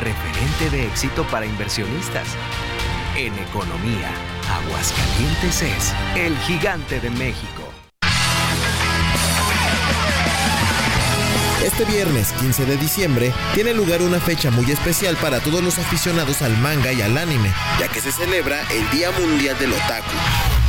[0.00, 2.26] Referente de éxito para inversionistas.
[3.14, 4.10] En economía,
[4.50, 7.70] Aguascalientes es el gigante de México.
[11.62, 16.40] Este viernes 15 de diciembre tiene lugar una fecha muy especial para todos los aficionados
[16.40, 20.61] al manga y al anime, ya que se celebra el Día Mundial del Otaku.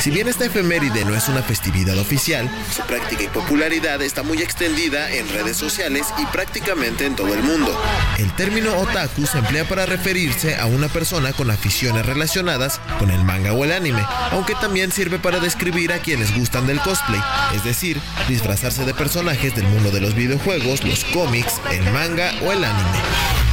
[0.00, 4.42] Si bien esta efeméride no es una festividad oficial, su práctica y popularidad está muy
[4.42, 7.76] extendida en redes sociales y prácticamente en todo el mundo.
[8.18, 13.24] El término otaku se emplea para referirse a una persona con aficiones relacionadas con el
[13.24, 17.20] manga o el anime, aunque también sirve para describir a quienes gustan del cosplay,
[17.54, 22.52] es decir, disfrazarse de personajes del mundo de los videojuegos, los cómics, el manga o
[22.52, 23.43] el anime.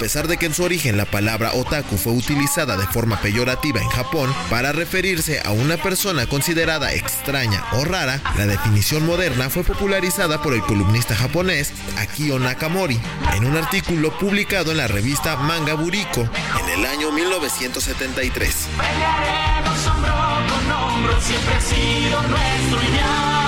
[0.00, 3.82] A pesar de que en su origen la palabra otaku fue utilizada de forma peyorativa
[3.82, 9.62] en Japón para referirse a una persona considerada extraña o rara, la definición moderna fue
[9.62, 12.98] popularizada por el columnista japonés Akio Nakamori
[13.36, 18.68] en un artículo publicado en la revista Manga Buriko en el año 1973.
[18.78, 20.14] Pelearemos hombro
[20.48, 23.39] con hombro, siempre ha sido nuestro ideal.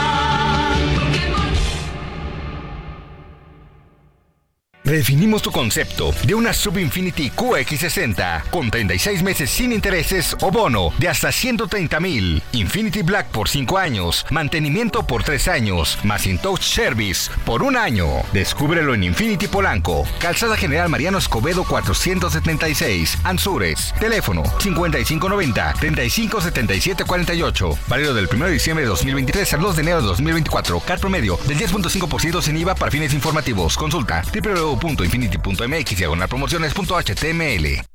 [4.85, 10.90] Redefinimos tu concepto de una Sub Infinity QX60 con 36 meses sin intereses o bono
[10.99, 12.42] de hasta 130 mil.
[12.51, 17.77] Infinity Black por 5 años, mantenimiento por 3 años, más In Touch Service por un
[17.77, 18.09] año.
[18.33, 23.95] Descúbrelo en Infinity Polanco, Calzada General Mariano Escobedo 476, Anzures.
[24.01, 27.79] Teléfono 5590 357748.
[27.87, 30.81] Válido del 1 de diciembre de 2023 al 2 de enero de 2024.
[30.81, 33.77] Car promedio del 10.5% sin IVA para fines informativos.
[33.77, 34.25] Consulta
[34.73, 37.91] www.infinity.mx diagonal promociones.html.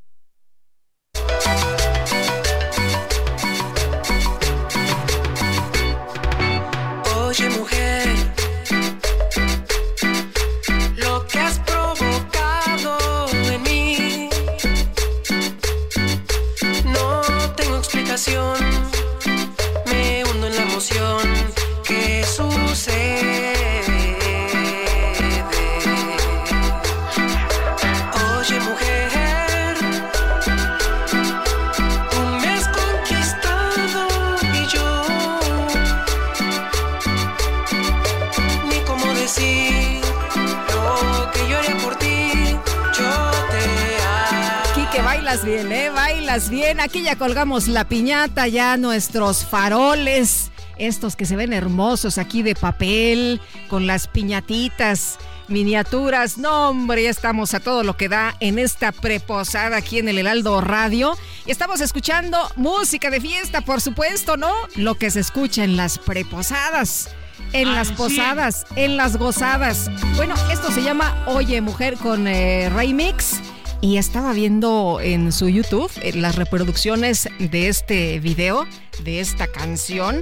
[46.45, 46.79] bien.
[46.79, 52.53] Aquí ya colgamos la piñata, ya nuestros faroles, estos que se ven hermosos aquí de
[52.53, 56.37] papel, con las piñatitas, miniaturas.
[56.37, 60.19] No, hombre, ya estamos a todo lo que da en esta preposada aquí en el
[60.19, 61.17] Heraldo Radio.
[61.47, 64.51] Y estamos escuchando música de fiesta, por supuesto, ¿no?
[64.75, 67.09] Lo que se escucha en las preposadas.
[67.53, 69.89] En las posadas, en las gozadas.
[70.15, 73.41] Bueno, esto se llama Oye Mujer con eh, Remix.
[73.81, 78.67] Y estaba viendo en su YouTube eh, las reproducciones de este video,
[79.03, 80.21] de esta canción.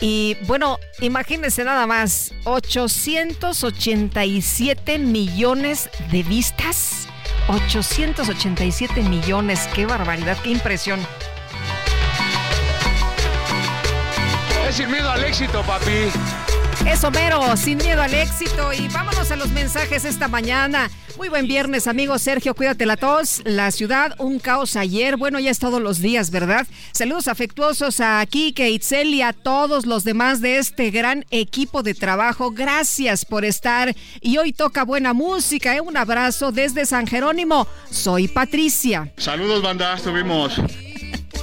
[0.00, 7.08] Y bueno, imagínense nada más, 887 millones de vistas.
[7.48, 11.00] 887 millones, qué barbaridad, qué impresión.
[14.68, 16.10] Es sin miedo al éxito, papi.
[16.84, 18.72] Eso mero, sin miedo al éxito.
[18.72, 20.90] Y vámonos a los mensajes esta mañana.
[21.16, 22.54] Muy buen viernes, amigo Sergio.
[22.54, 23.40] Cuídate la tos.
[23.44, 25.16] La ciudad, un caos ayer.
[25.16, 26.66] Bueno, ya es todos los días, ¿verdad?
[26.92, 31.94] Saludos afectuosos a Kike, Itzel y a todos los demás de este gran equipo de
[31.94, 32.50] trabajo.
[32.50, 33.94] Gracias por estar.
[34.20, 35.74] Y hoy toca buena música.
[35.74, 35.80] ¿eh?
[35.80, 37.66] Un abrazo desde San Jerónimo.
[37.90, 39.12] Soy Patricia.
[39.16, 39.94] Saludos, banda.
[39.94, 40.60] Estuvimos.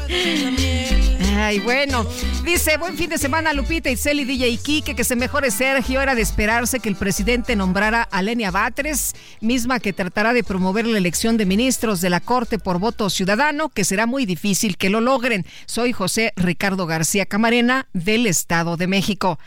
[1.36, 2.06] Ay, bueno.
[2.46, 6.02] Dice, buen fin de semana, Lupita, Itzel DJ Kike, que se mejore Sergio.
[6.02, 10.86] Era de esperarse que el presidente nombrara a Lenia Batres, misma que tratará de promover
[10.86, 14.90] la elección de ministros de la Corte por voto ciudadano, que será muy difícil que
[14.90, 15.46] lo logren.
[15.66, 19.40] Soy José Ricardo García Camarena, del Estado de México.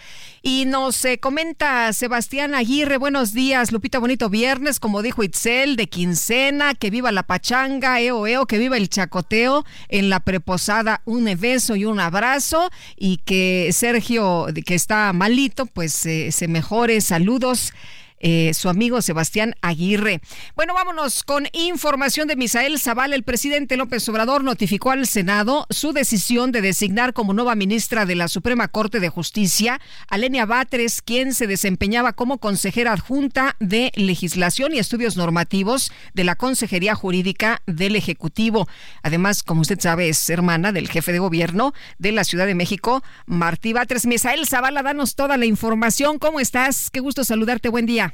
[0.49, 5.89] Y nos eh, comenta Sebastián Aguirre, buenos días, Lupita, bonito viernes, como dijo Itzel, de
[5.89, 11.25] quincena, que viva la pachanga, eo, eo, que viva el chacoteo, en la preposada un
[11.37, 17.73] beso y un abrazo, y que Sergio, que está malito, pues eh, se mejore, saludos.
[18.19, 20.21] Eh, su amigo Sebastián Aguirre.
[20.55, 23.15] Bueno, vámonos con información de Misael Zavala.
[23.15, 28.15] El presidente López Obrador notificó al Senado su decisión de designar como nueva ministra de
[28.15, 33.93] la Suprema Corte de Justicia a Lenia Batres, quien se desempeñaba como consejera adjunta de
[33.95, 38.67] Legislación y Estudios Normativos de la Consejería Jurídica del Ejecutivo.
[39.03, 43.03] Además, como usted sabe, es hermana del jefe de gobierno de la Ciudad de México,
[43.27, 44.07] Martí Batres.
[44.07, 46.19] Misael Zavala, danos toda la información.
[46.19, 46.91] ¿Cómo estás?
[46.91, 47.69] Qué gusto saludarte.
[47.69, 48.06] Buen día.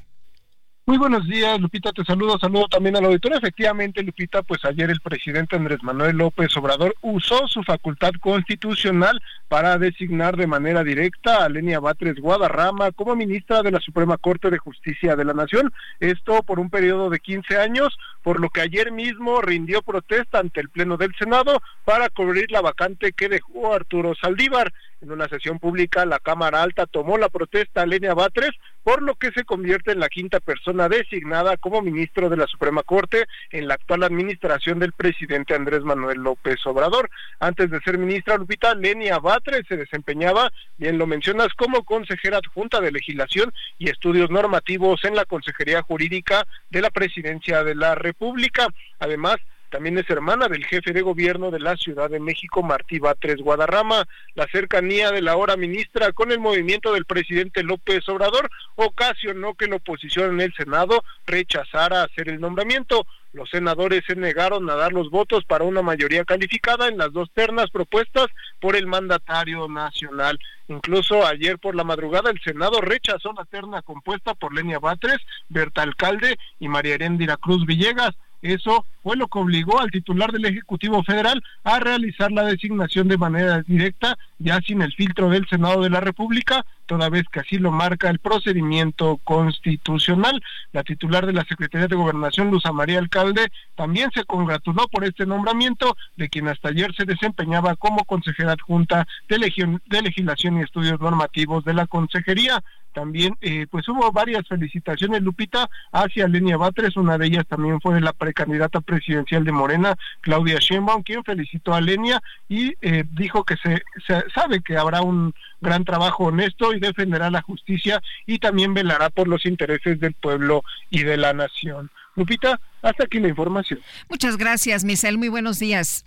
[0.93, 3.39] Muy buenos días, Lupita, te saludo, saludo también al auditorio.
[3.39, 9.79] Efectivamente, Lupita, pues ayer el presidente Andrés Manuel López Obrador usó su facultad constitucional para
[9.79, 14.59] designar de manera directa a Lenia Batres Guadarrama como ministra de la Suprema Corte de
[14.59, 15.73] Justicia de la Nación.
[15.99, 20.61] Esto por un periodo de 15 años, por lo que ayer mismo rindió protesta ante
[20.61, 24.71] el Pleno del Senado para cubrir la vacante que dejó Arturo Saldívar.
[25.03, 28.53] En una sesión pública, la Cámara Alta tomó la protesta a Lenia Batres,
[28.85, 32.85] por lo que se convierte en la quinta persona designada como ministro de la Suprema
[32.85, 37.11] Corte en la actual administración del presidente Andrés Manuel López Obrador.
[37.41, 42.81] Antes de ser ministra Lupita, Lenia Batres se desempeñaba, bien lo mencionas, como consejera adjunta
[42.81, 48.69] de legislación y estudios normativos en la Consejería Jurídica de la Presidencia de la República.
[49.01, 49.39] Además,
[49.73, 54.07] también es hermana del jefe de gobierno de la Ciudad de México, Martí Batres Guadarrama.
[54.35, 59.69] La cercanía de la hora ministra con el movimiento del presidente López Obrador ocasionó que
[59.69, 63.07] la oposición en el Senado rechazara hacer el nombramiento.
[63.33, 67.31] Los senadores se negaron a dar los votos para una mayoría calificada en las dos
[67.33, 68.27] ternas propuestas
[68.61, 70.39] por el mandatario nacional.
[70.69, 75.17] Incluso ayer por la madrugada el Senado rechazó la terna compuesta por Lenia Batres,
[75.49, 78.15] Berta Alcalde y María Heréndira Cruz Villegas.
[78.43, 83.17] Eso fue lo que obligó al titular del Ejecutivo Federal a realizar la designación de
[83.17, 87.57] manera directa, ya sin el filtro del Senado de la República, toda vez que así
[87.57, 90.43] lo marca el procedimiento constitucional.
[90.73, 95.25] La titular de la Secretaría de Gobernación, Luz María Alcalde, también se congratuló por este
[95.25, 99.39] nombramiento, de quien hasta ayer se desempeñaba como consejera adjunta de,
[99.87, 105.69] de Legislación y Estudios Normativos de la Consejería también eh, pues hubo varias felicitaciones Lupita
[105.93, 110.59] hacia Lenia Batres una de ellas también fue de la precandidata presidencial de Morena Claudia
[110.61, 115.35] Sheinbaum quien felicitó a Lenia y eh, dijo que se, se, sabe que habrá un
[115.61, 120.63] gran trabajo honesto y defenderá la justicia y también velará por los intereses del pueblo
[120.91, 126.05] y de la nación Lupita hasta aquí la información muchas gracias Misael muy buenos días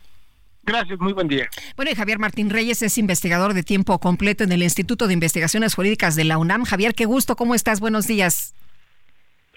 [0.67, 1.47] Gracias, muy buen día.
[1.75, 5.75] Bueno, y Javier Martín Reyes es investigador de tiempo completo en el Instituto de Investigaciones
[5.75, 6.63] Jurídicas de la UNAM.
[6.63, 7.79] Javier, qué gusto, ¿cómo estás?
[7.79, 8.55] Buenos días.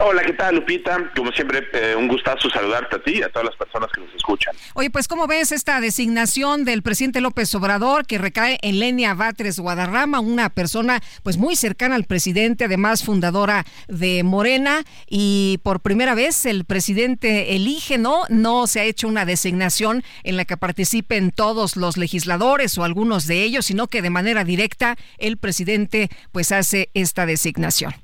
[0.01, 1.11] Hola, ¿qué tal, Lupita?
[1.17, 4.15] Como siempre, eh, un gustazo saludarte a ti y a todas las personas que nos
[4.15, 4.55] escuchan.
[4.75, 9.59] Oye, pues, ¿cómo ves esta designación del presidente López Obrador que recae en Lenia Batres
[9.59, 16.15] Guadarrama, una persona pues muy cercana al presidente, además fundadora de Morena, y por primera
[16.15, 18.23] vez el presidente elige, ¿no?
[18.29, 23.27] No se ha hecho una designación en la que participen todos los legisladores o algunos
[23.27, 27.95] de ellos, sino que de manera directa el presidente pues hace esta designación.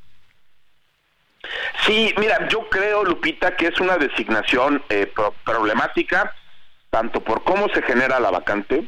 [1.85, 6.35] Sí, mira, yo creo, Lupita, que es una designación eh, pro problemática,
[6.91, 8.85] tanto por cómo se genera la vacante,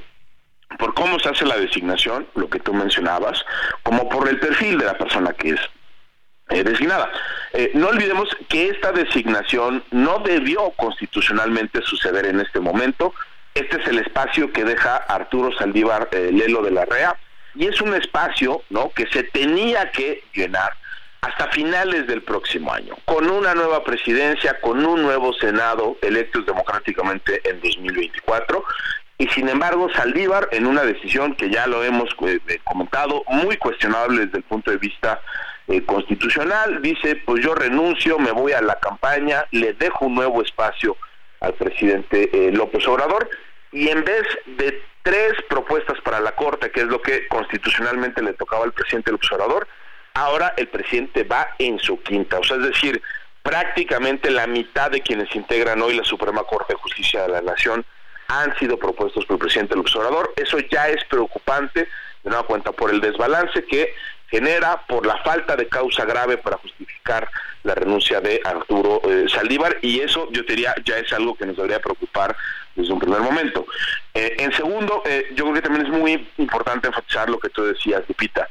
[0.78, 3.44] por cómo se hace la designación, lo que tú mencionabas,
[3.82, 5.60] como por el perfil de la persona que es
[6.48, 7.10] eh, designada.
[7.52, 13.14] Eh, no olvidemos que esta designación no debió constitucionalmente suceder en este momento.
[13.54, 17.16] Este es el espacio que deja Arturo Saldívar Lelo de la REA
[17.56, 18.90] y es un espacio ¿no?
[18.90, 20.76] que se tenía que llenar
[21.20, 27.40] hasta finales del próximo año, con una nueva presidencia, con un nuevo Senado electos democráticamente
[27.48, 28.64] en 2024
[29.18, 33.56] y sin embargo Saldívar en una decisión que ya lo hemos eh, eh, comentado, muy
[33.56, 35.20] cuestionable desde el punto de vista
[35.68, 40.42] eh, constitucional, dice pues yo renuncio, me voy a la campaña, le dejo un nuevo
[40.42, 40.96] espacio
[41.40, 43.28] al presidente López Obrador
[43.72, 48.32] y en vez de tres propuestas para la Corte, que es lo que constitucionalmente le
[48.32, 49.68] tocaba al presidente López Obrador,
[50.16, 53.02] ahora el presidente va en su quinta, o sea, es decir,
[53.42, 57.84] prácticamente la mitad de quienes integran hoy la Suprema Corte de Justicia de la Nación
[58.28, 59.92] han sido propuestos por el presidente López.
[60.36, 63.94] Eso ya es preocupante, de nueva cuenta, por el desbalance que
[64.28, 67.28] genera, por la falta de causa grave para justificar
[67.62, 71.56] la renuncia de Arturo eh, Saldívar, y eso yo diría ya es algo que nos
[71.56, 72.34] debería preocupar
[72.74, 73.66] desde un primer momento.
[74.14, 77.64] Eh, en segundo, eh, yo creo que también es muy importante enfatizar lo que tú
[77.64, 78.48] decías, Lupita.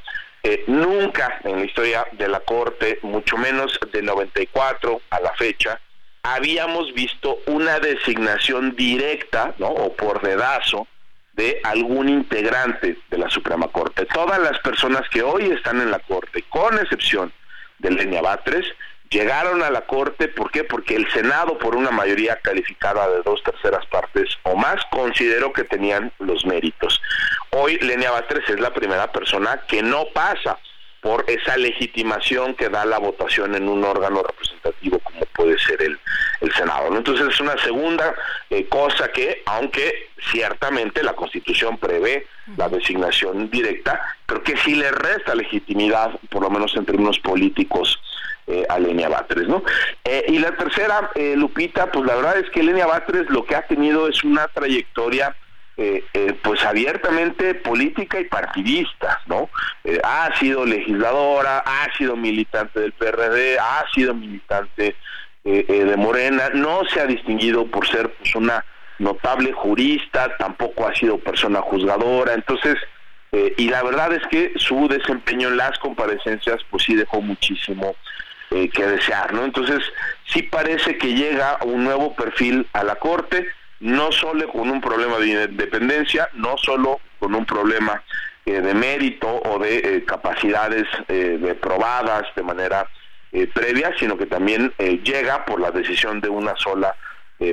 [0.68, 5.80] Nunca en la historia de la Corte, mucho menos de 94 a la fecha,
[6.24, 10.88] habíamos visto una designación directa o por dedazo
[11.34, 14.06] de algún integrante de la Suprema Corte.
[14.06, 17.34] Todas las personas que hoy están en la Corte, con excepción
[17.80, 18.66] de Lenia Batres,
[19.16, 20.66] llegaron a la Corte, ¿por qué?
[20.66, 25.64] Porque el Senado, por una mayoría calificada de dos terceras partes o más, consideró que
[25.64, 27.02] tenían los méritos.
[27.52, 30.58] Hoy Lenia Batres es la primera persona que no pasa
[31.00, 35.98] por esa legitimación que da la votación en un órgano representativo como puede ser el,
[36.42, 36.94] el Senado.
[36.98, 38.16] Entonces es una segunda
[38.50, 44.92] eh, cosa que, aunque ciertamente la Constitución prevé la designación directa, pero que sí le
[44.92, 48.00] resta legitimidad, por lo menos en términos políticos,
[48.48, 49.64] eh, a Lenia Batres, ¿no?
[50.04, 53.56] Eh, y la tercera, eh, Lupita, pues la verdad es que Lenia Batres lo que
[53.56, 55.36] ha tenido es una trayectoria
[56.42, 59.50] pues abiertamente política y partidista, ¿no?
[60.06, 64.96] ha sido legisladora, ha sido militante del PRD, ha sido militante
[65.44, 68.64] de Morena, no se ha distinguido por ser pues una
[69.00, 72.78] notable jurista, tampoco ha sido persona juzgadora, entonces,
[73.34, 77.98] y la verdad es que su desempeño en las comparecencias pues sí dejó muchísimo
[78.56, 79.44] eh, que desear, ¿no?
[79.44, 79.84] Entonces,
[80.28, 83.50] sí parece que llega un nuevo perfil a la Corte,
[83.82, 88.02] no solo con un problema de independencia, no solo con un problema
[88.46, 92.88] eh, de mérito o de eh, capacidades de probadas de manera
[93.54, 94.72] previa, sino que también
[95.04, 96.96] llega por la decisión de una sola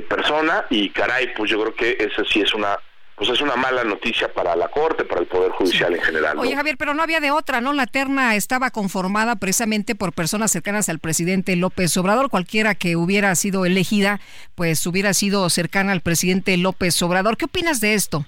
[0.07, 2.79] persona y caray, pues yo creo que esa sí es una
[3.23, 6.37] pues es una mala noticia para la Corte, para el Poder Judicial en general.
[6.39, 7.71] Oye, Javier, pero no había de otra, ¿no?
[7.71, 12.29] La terna estaba conformada precisamente por personas cercanas al presidente López Obrador.
[12.29, 14.19] Cualquiera que hubiera sido elegida,
[14.55, 17.37] pues hubiera sido cercana al presidente López Obrador.
[17.37, 18.25] ¿Qué opinas de esto?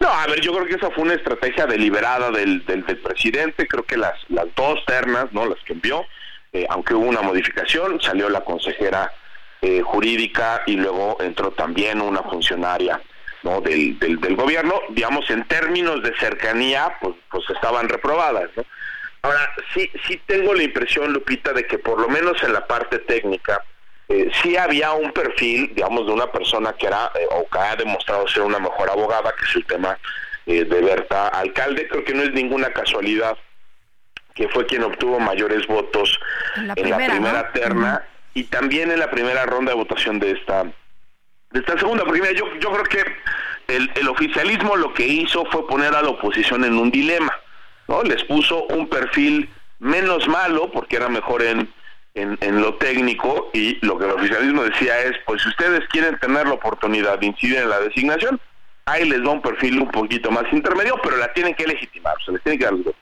[0.00, 3.66] No, a ver, yo creo que esa fue una estrategia deliberada del, del, presidente.
[3.66, 5.46] Creo que las, las dos ternas, ¿no?
[5.46, 6.04] Las que envió,
[6.52, 9.10] eh, aunque hubo una modificación, salió la consejera
[9.62, 13.00] eh, jurídica y luego entró también una funcionaria
[13.42, 13.60] ¿no?
[13.60, 18.50] del, del, gobierno, digamos, en términos de cercanía, pues, pues estaban reprobadas.
[18.56, 18.64] ¿no?
[19.22, 22.98] Ahora, sí, sí tengo la impresión, Lupita, de que por lo menos en la parte
[22.98, 23.62] técnica,
[24.08, 27.76] eh, sí había un perfil, digamos, de una persona que era eh, o que ha
[27.76, 29.98] demostrado ser una mejor abogada, que es el tema
[30.46, 31.88] eh, de Berta Alcalde.
[31.88, 33.36] Creo que no es ninguna casualidad
[34.34, 36.18] que fue quien obtuvo mayores votos
[36.56, 40.64] en la primera, terna y también en la primera ronda de votación de esta
[41.52, 43.04] de esta segunda, porque mira, yo, yo creo que
[43.68, 47.32] el, el oficialismo lo que hizo fue poner a la oposición en un dilema,
[47.88, 48.02] ¿no?
[48.02, 49.48] Les puso un perfil
[49.78, 51.72] menos malo, porque era mejor en,
[52.14, 56.18] en, en, lo técnico, y lo que el oficialismo decía es, pues si ustedes quieren
[56.18, 58.40] tener la oportunidad de incidir en la designación,
[58.86, 62.20] ahí les va un perfil un poquito más intermedio, pero la tienen que legitimar, o
[62.20, 63.00] sea, les tienen que dar los votos.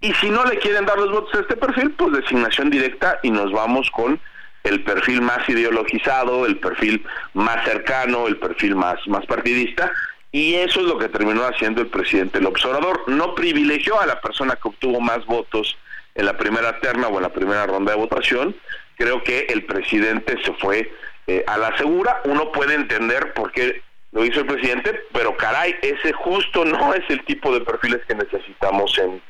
[0.00, 3.30] Y si no le quieren dar los votos a este perfil, pues designación directa y
[3.30, 4.20] nos vamos con
[4.64, 7.04] el perfil más ideologizado, el perfil
[7.34, 9.92] más cercano, el perfil más, más partidista,
[10.32, 13.02] y eso es lo que terminó haciendo el presidente López Obrador.
[13.06, 15.76] No privilegió a la persona que obtuvo más votos
[16.14, 18.56] en la primera terna o en la primera ronda de votación.
[18.96, 20.90] Creo que el presidente se fue
[21.26, 22.22] eh, a la segura.
[22.24, 23.82] Uno puede entender por qué
[24.12, 28.14] lo hizo el presidente, pero caray, ese justo no es el tipo de perfiles que
[28.14, 29.20] necesitamos en,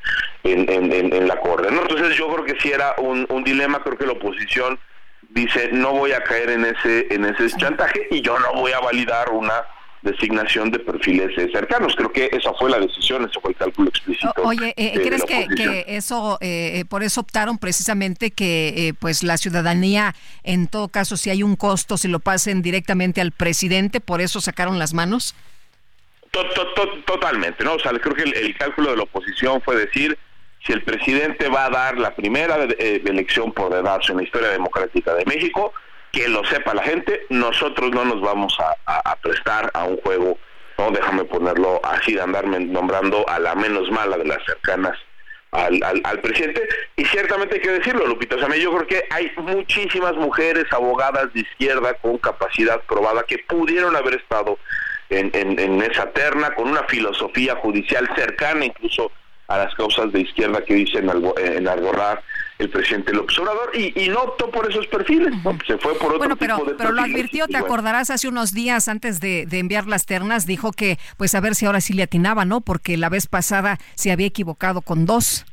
[0.45, 1.69] en, en, la Corte.
[1.73, 1.83] ¿no?
[1.83, 4.79] Entonces yo creo que sí era un, un dilema, creo que la oposición
[5.35, 8.81] dice no voy a caer en ese en ese chantaje y yo no voy a
[8.81, 9.63] validar una
[10.03, 11.95] designación de perfiles eh, cercanos.
[11.97, 14.33] Creo que esa fue la decisión, ese fue el cálculo explícito.
[14.43, 20.15] oye, eh, ¿crees que, que, eso, eh, por eso optaron precisamente que pues la ciudadanía,
[20.43, 24.41] en todo caso, si hay un costo, se lo pasen directamente al presidente, por eso
[24.41, 25.35] sacaron las manos?
[27.07, 27.75] Totalmente, ¿no?
[27.75, 30.19] O sea, creo que el cálculo de la oposición fue decir,
[30.65, 34.49] si el presidente va a dar la primera eh, elección por dedazo en la historia
[34.49, 35.73] democrática de México,
[36.13, 40.37] que lo sepa la gente, nosotros no nos vamos a, prestar a un juego
[40.79, 44.99] no déjame ponerlo así de andarme nombrando a la menos mala de las cercanas
[45.53, 46.67] al, al, presidente.
[46.97, 51.33] Y ciertamente hay que decirlo Lupita, o sea, yo creo que hay muchísimas mujeres abogadas
[51.35, 54.59] de izquierda con capacidad probada que pudieron haber estado
[55.11, 59.13] en, en, esa terna con una filosofía judicial cercana incluso
[59.55, 62.23] a las causas de izquierda que dicen en Alborrar
[62.59, 65.35] el presidente López Obrador y, no optó por esos perfiles,
[65.67, 68.53] se fue por otro bueno, pero, tipo de pero lo advirtió, te acordarás, hace unos
[68.53, 72.05] días antes de, enviar las ternas, dijo que pues a ver si ahora sí le
[72.05, 72.61] atinaba, ¿no?
[72.61, 75.45] Porque la vez pasada se había equivocado con dos.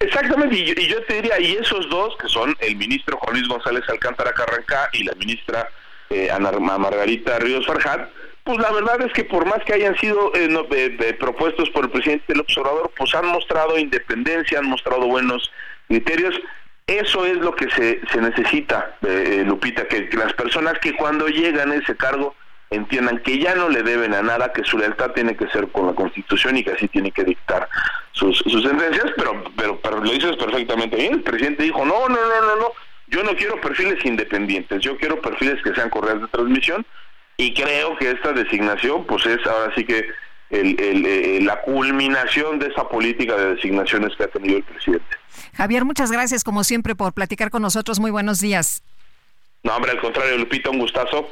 [0.00, 3.84] Exactamente, y yo, te diría, y esos dos, que son el ministro Juan Luis González
[3.88, 5.68] Alcántara Carrancá y la ministra
[6.10, 8.08] eh, Ana Margarita Ríos Farjat,
[8.44, 12.34] pues la verdad es que por más que hayan sido eh, propuestos por el presidente
[12.34, 15.50] López Obrador, pues han mostrado independencia, han mostrado buenos
[15.88, 16.38] criterios.
[16.86, 21.72] Eso es lo que se, se necesita, eh, Lupita, que, las personas que cuando llegan
[21.72, 22.34] a ese cargo
[22.68, 25.86] entiendan que ya no le deben a nada, que su lealtad tiene que ser con
[25.86, 27.66] la Constitución y que así tiene que dictar
[28.12, 31.14] sus, sus sentencias, pero, pero, pero lo dices perfectamente bien.
[31.14, 32.72] El presidente dijo, no, no, no, no, no,
[33.06, 36.84] yo no quiero perfiles independientes, yo quiero perfiles que sean correas de transmisión
[37.36, 40.04] y creo que esta designación pues es ahora sí que
[40.50, 45.16] el, eh, la culminación de esa política de designaciones que ha tenido el presidente.
[45.54, 47.98] Javier, muchas gracias como siempre por platicar con nosotros.
[47.98, 48.82] Muy buenos días.
[49.62, 51.28] No, hombre, al contrario, Lupita, un gustazo.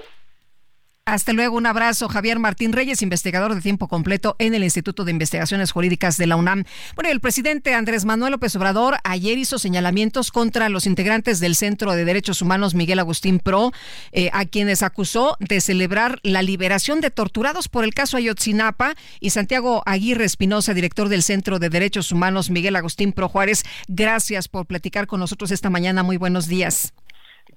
[1.05, 2.09] Hasta luego, un abrazo.
[2.09, 6.37] Javier Martín Reyes, investigador de tiempo completo en el Instituto de Investigaciones Jurídicas de la
[6.37, 6.63] UNAM.
[6.95, 11.91] Bueno, el presidente Andrés Manuel López Obrador ayer hizo señalamientos contra los integrantes del Centro
[11.91, 13.73] de Derechos Humanos Miguel Agustín Pro,
[14.13, 18.95] eh, a quienes acusó de celebrar la liberación de torturados por el caso Ayotzinapa.
[19.19, 24.47] Y Santiago Aguirre Espinosa, director del Centro de Derechos Humanos Miguel Agustín Pro Juárez, gracias
[24.47, 26.05] por platicar con nosotros esta mañana.
[26.05, 26.95] Muy buenos días.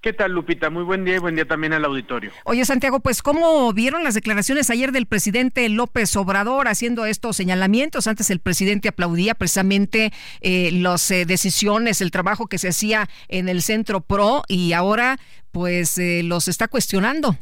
[0.02, 0.70] ¿Qué tal, Lupita?
[0.70, 2.32] Muy buen día y buen día también al auditorio.
[2.44, 8.08] Oye, Santiago, pues ¿cómo vieron las declaraciones ayer del presidente López Obrador haciendo estos señalamientos?
[8.08, 13.50] Antes el presidente aplaudía precisamente eh, las eh, decisiones, el trabajo que se hacía en
[13.50, 15.18] el Centro PRO y ahora
[15.52, 17.38] pues eh, los está cuestionando.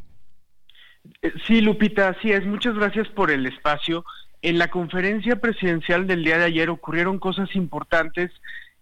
[1.22, 2.46] Eh, sí, Lupita, así es.
[2.46, 4.06] Muchas gracias por el espacio.
[4.42, 8.32] En la conferencia presidencial del día de ayer ocurrieron cosas importantes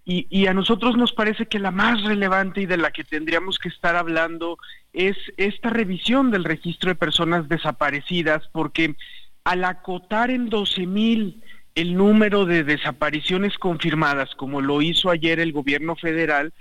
[0.04, 3.70] y, a nosotros nos parece que la más relevante y de la que tendríamos que
[3.70, 4.58] estar hablando
[4.94, 8.96] es esta revisión del registro de personas desaparecidas, porque
[9.44, 11.44] al acotar en 12 mil
[11.76, 16.52] el número de desapariciones confirmadas, como lo hizo ayer el gobierno federal,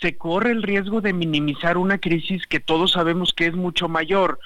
[0.00, 4.38] se corre el riesgo de minimizar una crisis que todos sabemos que es mucho mayor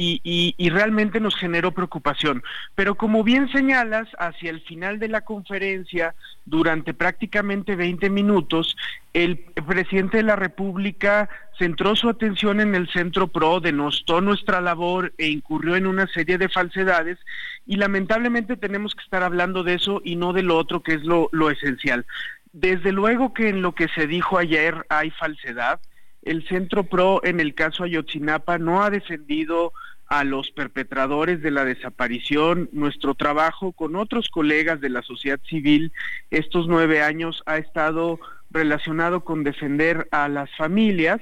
[0.00, 2.44] y, realmente nos generó preocupación.
[2.76, 6.14] Pero como bien señalas, hacia el final de la conferencia,
[6.46, 8.76] durante prácticamente 20 minutos,
[9.12, 11.28] el presidente de la República
[11.58, 16.38] centró su atención en el Centro PRO, denostó nuestra labor e incurrió en una serie
[16.38, 17.18] de falsedades
[17.66, 21.02] y lamentablemente tenemos que estar hablando de eso y no de lo otro que es
[21.02, 22.06] lo, lo esencial.
[22.52, 25.80] Desde luego que en lo que se dijo ayer hay falsedad.
[26.22, 29.72] El Centro PRO en el caso Ayotzinapa no ha defendido
[30.08, 32.68] a los perpetradores de la desaparición.
[32.72, 35.92] Nuestro trabajo con otros colegas de la sociedad civil
[36.30, 38.18] estos nueve años ha estado
[38.50, 41.20] relacionado con defender a las familias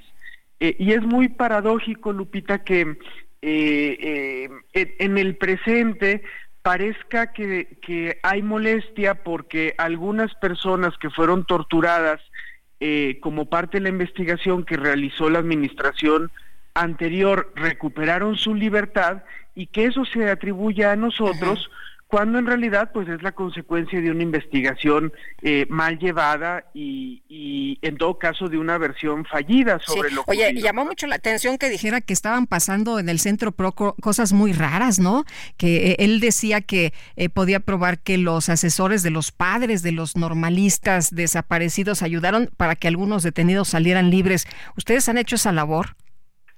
[0.61, 2.97] eh, y es muy paradójico, Lupita, que
[3.43, 6.23] eh, eh, en el presente
[6.63, 12.21] parezca que, que, hay molestia porque algunas personas que fueron torturadas
[13.23, 16.31] como parte de la investigación que realizó la administración
[16.77, 19.23] anterior recuperaron su libertad
[19.55, 21.71] y que eso se atribuya a nosotros
[22.09, 25.13] cuando en realidad pues es la consecuencia de una investigación
[25.43, 30.31] eh, mal llevada y, y, en todo caso de una versión fallida sobre lo que
[30.31, 34.33] Oye, llamó mucho la atención que dijera que estaban pasando en el centro pro cosas
[34.33, 35.25] muy raras, ¿no?
[35.57, 39.93] Que eh, él decía que eh, podía probar que los asesores de los padres de
[39.93, 44.47] los normalistas desaparecidos ayudaron para que algunos detenidos salieran libres.
[44.77, 45.97] ¿Ustedes han hecho esa labor?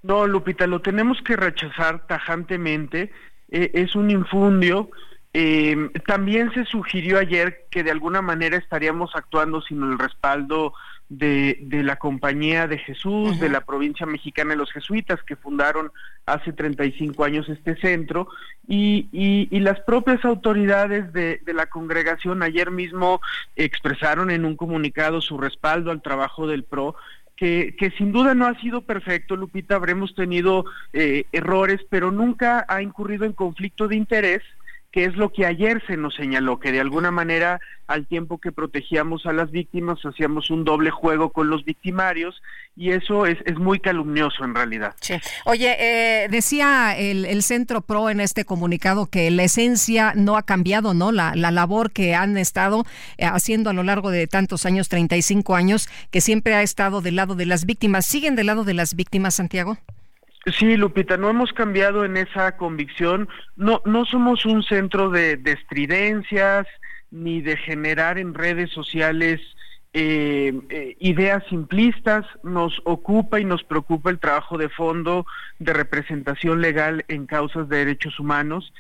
[0.03, 3.11] No, Lupita, lo tenemos que rechazar tajantemente.
[3.51, 4.91] Eh, es un infundio.
[5.35, 10.73] Eh, también se sugirió ayer que de alguna manera estaríamos actuando sin el respaldo
[11.09, 15.91] de, de la Compañía de Jesús, de la provincia mexicana de los jesuitas, que fundaron
[16.27, 18.29] hace 35 años este centro,
[18.67, 23.21] y, y, y las propias autoridades de, de, la congregación ayer mismo
[23.57, 26.95] expresaron en un comunicado su respaldo al trabajo del PRO,
[27.39, 32.83] que, sin duda no ha sido perfecto, Lupita, habremos tenido eh, errores, pero nunca ha
[32.83, 34.43] incurrido en conflicto de interés,
[34.99, 38.51] que es lo que ayer se nos señaló, que de alguna manera al tiempo que
[38.51, 42.43] protegíamos a las víctimas hacíamos un doble juego con los victimarios
[42.75, 44.97] y eso es, es muy calumnioso en realidad.
[45.45, 50.43] Oye, eh, decía el, el, Centro PRO en este comunicado que la esencia no ha
[50.43, 51.13] cambiado, ¿no?
[51.13, 52.85] La, la labor que han estado
[53.19, 57.15] eh, haciendo a lo largo de tantos años, 35 años, que siempre ha estado del
[57.15, 58.05] lado de las víctimas.
[58.05, 59.79] ¿Siguen del lado de las víctimas, Santiago?
[60.53, 63.29] Sí, Lupita, no hemos cambiado en esa convicción.
[63.57, 66.67] No, no somos un centro de, de estridencias
[67.11, 69.41] ni de generar en redes sociales
[69.93, 72.25] eh, eh, ideas simplistas.
[72.43, 75.27] Nos ocupa y nos preocupa el trabajo de fondo
[75.59, 78.73] de representación legal en causas de derechos humanos.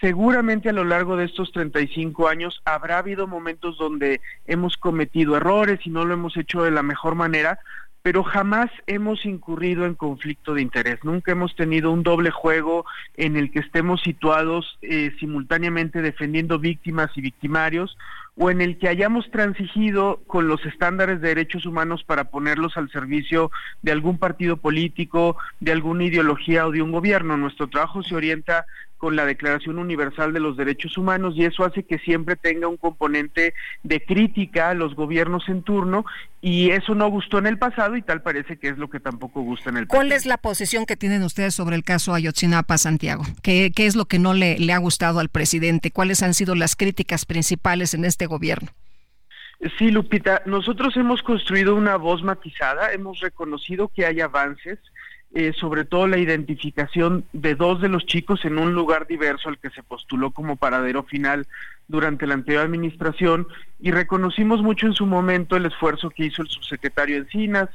[0.00, 5.80] Seguramente a lo largo de estos 35 años habrá habido momentos donde hemos cometido errores
[5.84, 7.58] y no lo hemos hecho de la mejor manera,
[8.04, 11.02] pero jamás hemos incurrido en conflicto de interés.
[11.04, 12.84] Nunca hemos tenido un doble juego
[13.16, 17.96] en el que estemos situados eh, simultáneamente defendiendo víctimas y victimarios
[18.36, 22.90] o en el que hayamos transigido con los estándares de derechos humanos para ponerlos al
[22.90, 23.50] servicio
[23.80, 27.38] de algún partido político, de alguna ideología o de un gobierno.
[27.38, 28.66] Nuestro trabajo se orienta
[29.04, 32.78] con la Declaración Universal de los Derechos Humanos y eso hace que siempre tenga un
[32.78, 33.52] componente
[33.82, 36.06] de crítica a los gobiernos en turno
[36.40, 39.42] y eso no gustó en el pasado y tal parece que es lo que tampoco
[39.42, 43.24] gusta en el ¿Cuál es la posición que tienen ustedes sobre el caso Ayotzinapa, Santiago?
[43.42, 45.90] ¿Qué, qué es lo que no le, le ha gustado al presidente?
[45.90, 48.70] ¿Cuáles han sido las críticas principales en este gobierno?
[49.78, 54.78] Sí, Lupita, nosotros hemos construido una voz matizada, hemos reconocido que hay avances,
[55.34, 59.58] eh, sobre todo la identificación de dos de los chicos en un lugar diverso al
[59.58, 61.48] que se postuló como paradero final
[61.88, 63.48] durante la anterior administración
[63.80, 67.68] y reconocimos mucho en su momento el esfuerzo que hizo el subsecretario Encinas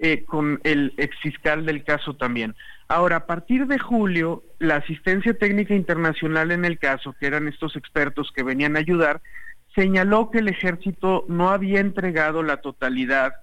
[0.00, 2.56] eh, con el exfiscal del caso también.
[2.88, 7.76] Ahora, a partir de julio, la asistencia técnica internacional en el caso, que eran estos
[7.76, 9.22] expertos que venían a ayudar,
[9.72, 13.34] señaló que el ejército no había entregado la totalidad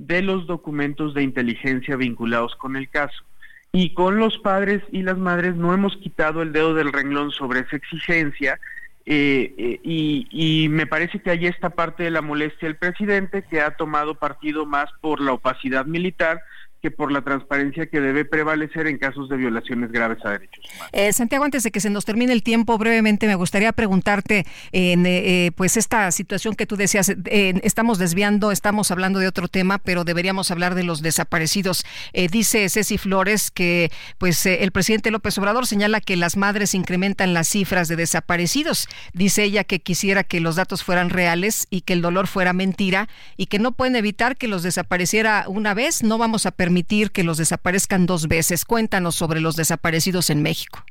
[0.00, 3.22] de los documentos de inteligencia vinculados con el caso.
[3.70, 7.60] Y con los padres y las madres no hemos quitado el dedo del renglón sobre
[7.60, 8.58] esa exigencia
[9.04, 13.42] eh, eh, y, y, me parece que ahí está parte de la molestia del presidente
[13.42, 16.42] que ha tomado partido más por la opacidad militar
[16.80, 20.90] que por la transparencia que debe prevalecer en casos de violaciones graves a derechos humanos.
[20.92, 25.04] Eh, Santiago, antes de que se nos termine el tiempo, brevemente me gustaría preguntarte en
[25.06, 29.78] eh, pues esta situación que tú decías, eh, estamos desviando, estamos hablando de otro tema,
[29.78, 31.84] pero deberíamos hablar de los desaparecidos.
[32.12, 36.74] Eh, dice Ceci Flores que pues eh, el presidente López Obrador señala que las madres
[36.74, 38.88] incrementan las cifras de desaparecidos.
[39.12, 43.08] Dice ella que quisiera que los datos fueran reales y que el dolor fuera mentira
[43.36, 47.10] y que no pueden evitar que los desapareciera una vez, no vamos a permitir permitir
[47.10, 48.64] que los desaparezcan dos veces.
[48.64, 50.84] Cuéntanos sobre los desaparecidos en México.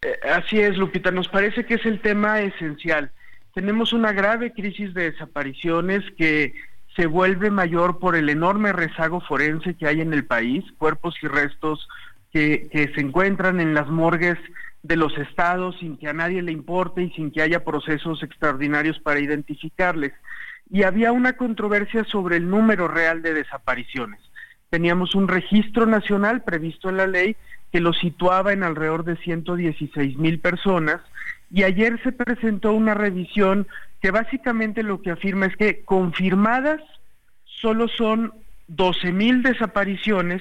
[0.00, 3.10] Eh, así es, Lupita, nos parece que es el tema esencial.
[3.52, 6.54] Tenemos una grave crisis de desapariciones que
[6.94, 11.26] se vuelve mayor por el enorme rezago forense que hay en el país, cuerpos y
[11.26, 11.88] restos
[12.32, 14.38] que, que se encuentran en las morgues
[14.84, 19.00] de los estados sin que a nadie le importe y sin que haya procesos extraordinarios
[19.00, 20.12] para identificarles.
[20.70, 24.20] Y había una controversia sobre el número real de desapariciones
[24.72, 27.36] teníamos un registro nacional previsto en la ley
[27.70, 31.02] que lo situaba en alrededor de 116 mil personas
[31.50, 33.66] y ayer se presentó una revisión
[34.00, 36.80] que básicamente lo que afirma es que confirmadas
[37.44, 38.32] solo son
[38.68, 40.40] 12 mil desapariciones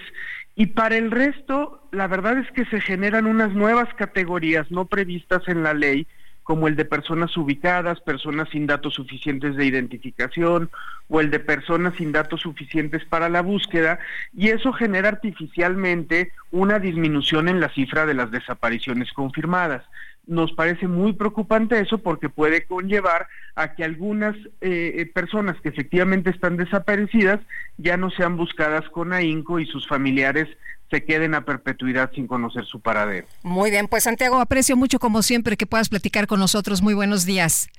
[0.56, 5.46] y para el resto la verdad es que se generan unas nuevas categorías no previstas
[5.50, 6.08] en la ley
[6.52, 10.70] como el de personas ubicadas, personas sin datos suficientes de identificación
[11.08, 14.00] o el de personas sin datos suficientes para la búsqueda,
[14.36, 19.86] y eso genera artificialmente una disminución en la cifra de las desapariciones confirmadas.
[20.28, 26.30] Nos parece muy preocupante eso porque puede conllevar a que algunas eh, personas que efectivamente
[26.30, 27.40] están desaparecidas
[27.78, 30.48] ya no sean buscadas con ahínco y sus familiares
[30.92, 33.26] se queden a perpetuidad sin conocer su paradero.
[33.44, 36.82] Muy bien, pues Santiago, aprecio mucho como siempre que puedas platicar con nosotros.
[36.82, 37.70] Muy buenos días.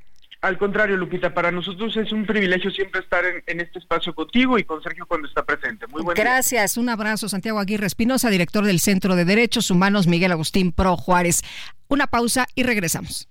[0.42, 4.64] Al contrario, Lupita, para nosotros es un privilegio siempre estar en, este espacio contigo y
[4.64, 5.86] con Sergio cuando está presente.
[5.86, 10.32] Muy buen Gracias, un abrazo, Santiago Aguirre Espinosa, director del Centro de Derechos Humanos Miguel
[10.32, 11.42] Agustín Pro Juárez.
[11.86, 13.28] Una pausa y regresamos.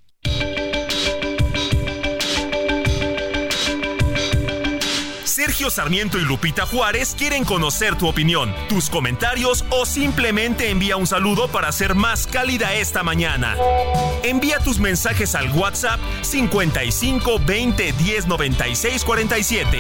[5.32, 11.08] Sergio Sarmiento y Lupita Juárez quieren conocer tu opinión, tus comentarios o simplemente envía un
[11.08, 13.56] saludo para hacer más cálida esta mañana.
[14.24, 19.80] Envía tus mensajes al WhatsApp 55 20 10 96 47.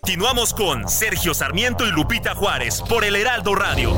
[0.00, 3.94] Continuamos con Sergio Sarmiento y Lupita Juárez por el Heraldo Radio.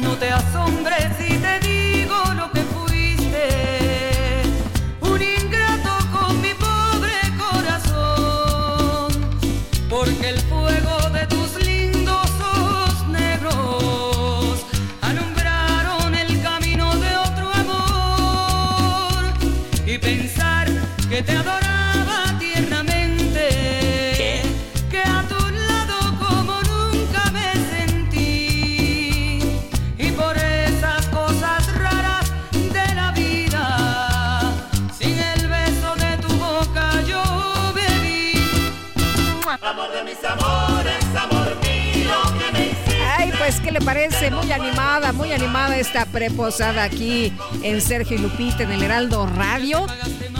[0.01, 1.26] No te asombres
[43.67, 44.31] ¿qué le parece?
[44.31, 47.33] Muy animada, muy animada esta preposada aquí
[47.65, 49.87] en Sergio y Lupita en el Heraldo Radio.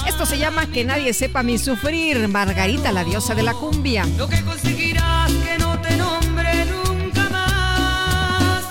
[0.07, 4.07] Esto se llama Que nadie sepa mi sufrir, Margarita, la diosa de la cumbia.
[4.17, 8.65] Lo que conseguirás que no te nombre nunca más.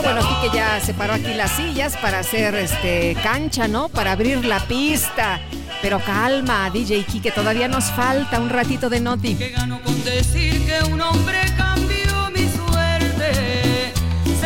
[0.00, 3.88] Bueno, aquí que ya separó aquí las sillas para hacer este cancha, ¿no?
[3.88, 5.40] Para abrir la pista.
[5.82, 9.36] Pero calma, DJ Kike, todavía nos falta un ratito de noti.
[9.84, 11.79] con decir que un hombre suerte.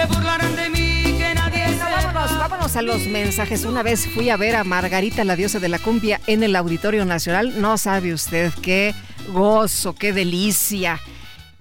[0.07, 3.65] Se burlarán de mí, que nadie Bueno, vámonos, vámonos a los mensajes.
[3.65, 7.07] Una vez fui a ver a Margarita, la diosa de la cumbia, en el Auditorio
[7.07, 7.59] Nacional.
[7.63, 8.95] No sabe usted qué
[9.33, 11.01] gozo, qué delicia.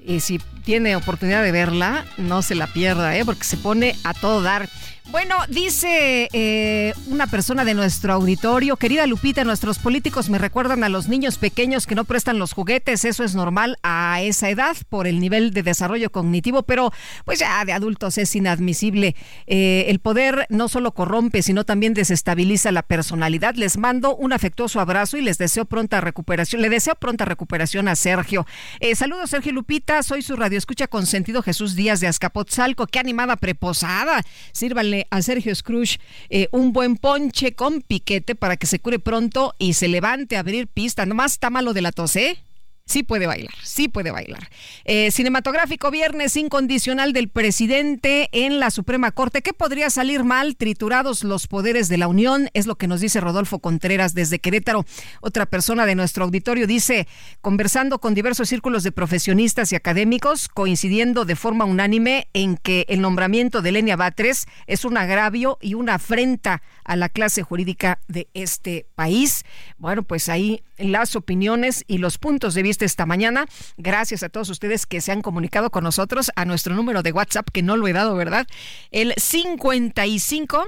[0.06, 3.24] Y si tiene oportunidad de verla, no se la pierda, ¿eh?
[3.24, 4.68] porque se pone a todo dar.
[5.14, 10.89] Bueno, dice eh, una persona de nuestro auditorio, querida Lupita, nuestros políticos me recuerdan a
[10.89, 15.05] los niños pequeños que no prestan los juguetes, eso es normal a esa edad por
[15.05, 16.91] el nivel de desarrollo cognitivo, pero
[17.26, 19.16] pues ya de adultos es inadmisible.
[19.45, 23.53] Eh, el poder no solo corrompe, sino también desestabiliza la personalidad.
[23.53, 26.64] Les mando un afectuoso abrazo y les deseo pronta recuperación.
[26.64, 28.47] Le deseo pronta recuperación a Sergio.
[28.80, 32.88] Eh, saludos, Sergio Lupita, soy su radio escucha con sentido Jesús Díaz de Azcapotzalco.
[32.88, 34.24] Qué animada preposada.
[34.53, 35.99] Sírvanle a Sergio Scrooge
[36.30, 40.39] eh, un buen ponche con piquete para que se cure pronto y se levante a
[40.39, 41.06] abrir pista.
[41.06, 42.38] Nomás está malo de la tos, ¿eh?
[42.86, 44.50] Sí puede bailar, sí puede bailar.
[44.84, 49.42] Eh, cinematográfico viernes incondicional del presidente en la Suprema Corte.
[49.42, 50.58] ¿Qué podría salir mal?
[50.58, 54.86] Triturados los poderes de la Unión, es lo que nos dice Rodolfo Contreras desde Querétaro.
[55.22, 57.08] Otra persona de nuestro auditorio dice,
[57.40, 63.00] conversando con diversos círculos de profesionistas y académicos, coincidiendo de forma unánime en que el
[63.00, 68.28] nombramiento de Lenia Batres es un agravio y una afrenta a la clase jurídica de
[68.34, 69.46] este país.
[69.78, 73.45] Bueno, pues ahí las opiniones y los puntos de vista esta mañana.
[73.78, 77.49] Gracias a todos ustedes que se han comunicado con nosotros a nuestro número de WhatsApp,
[77.51, 78.47] que no lo he dado, ¿verdad?
[78.91, 80.67] El 55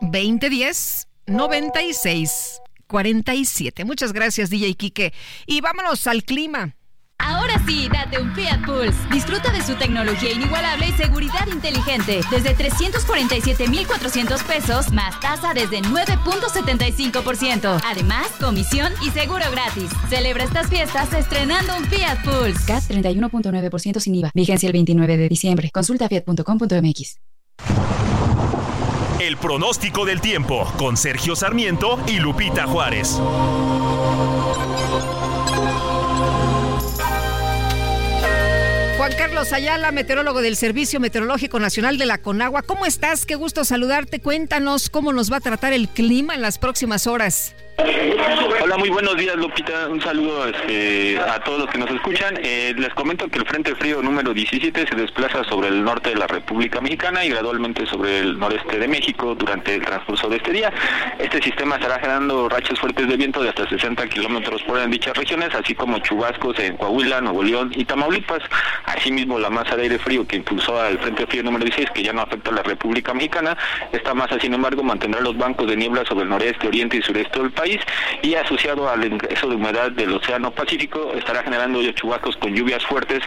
[0.00, 3.84] 2010 96 47.
[3.84, 5.14] Muchas gracias, DJ Quique.
[5.46, 6.74] Y vámonos al clima.
[7.20, 8.98] Ahora sí, date un Fiat Pulse.
[9.12, 12.20] Disfruta de su tecnología inigualable y seguridad inteligente.
[12.30, 17.80] Desde 347,400 pesos, más tasa desde 9.75%.
[17.84, 19.90] Además, comisión y seguro gratis.
[20.08, 22.64] Celebra estas fiestas estrenando un Fiat Pulse.
[22.66, 24.30] CAT 31.9% sin IVA.
[24.34, 25.70] Vigencia el 29 de diciembre.
[25.70, 27.18] Consulta fiat.com.mx.
[29.20, 33.20] El pronóstico del tiempo con Sergio Sarmiento y Lupita Juárez.
[39.16, 42.62] Carlos Ayala, meteorólogo del Servicio Meteorológico Nacional de la Conagua.
[42.62, 43.26] ¿Cómo estás?
[43.26, 44.20] Qué gusto saludarte.
[44.20, 47.54] Cuéntanos cómo nos va a tratar el clima en las próximas horas.
[48.62, 49.88] Hola, muy buenos días, Lupita.
[49.88, 52.38] Un saludo este, a todos los que nos escuchan.
[52.42, 56.16] Eh, les comento que el Frente Frío número 17 se desplaza sobre el norte de
[56.16, 60.52] la República Mexicana y gradualmente sobre el noreste de México durante el transcurso de este
[60.52, 60.72] día.
[61.18, 65.16] Este sistema estará generando rachas fuertes de viento de hasta 60 kilómetros por en dichas
[65.16, 68.42] regiones, así como chubascos en Coahuila, Nuevo León y Tamaulipas.
[68.84, 72.12] Asimismo, la masa de aire frío que impulsó al Frente Frío número 16, que ya
[72.12, 73.56] no afecta a la República Mexicana,
[73.90, 77.40] esta masa, sin embargo, mantendrá los bancos de niebla sobre el noreste, oriente y sureste
[77.40, 77.69] del país
[78.22, 83.20] y asociado al ingreso de humedad del Océano Pacífico estará generando chubascos con lluvias fuertes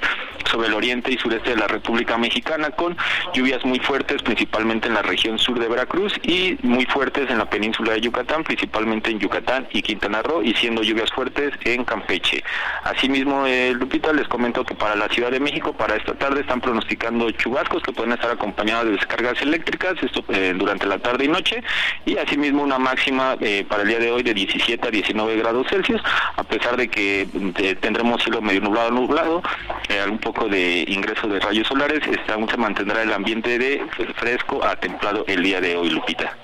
[0.50, 2.98] sobre el oriente y sureste de la República Mexicana con
[3.34, 7.50] lluvias muy fuertes principalmente en la región sur de Veracruz y muy fuertes en la
[7.50, 12.44] península de Yucatán, principalmente en Yucatán y Quintana Roo y siendo lluvias fuertes en Campeche.
[12.84, 16.62] Asimismo, eh, Lupita, les comento que para la Ciudad de México para esta tarde están
[16.62, 21.28] pronosticando chubascos que pueden estar acompañados de descargas eléctricas esto eh, durante la tarde y
[21.28, 21.64] noche
[22.06, 26.02] y asimismo una máxima eh, para el día de hoy 17 a 19 grados Celsius,
[26.36, 27.28] a pesar de que
[27.58, 29.42] eh, tendremos cielo medio nublado, nublado,
[29.90, 33.86] eh, un poco de ingreso de rayos solares, este, aún se mantendrá el ambiente de
[34.16, 36.36] fresco a templado el día de hoy, Lupita.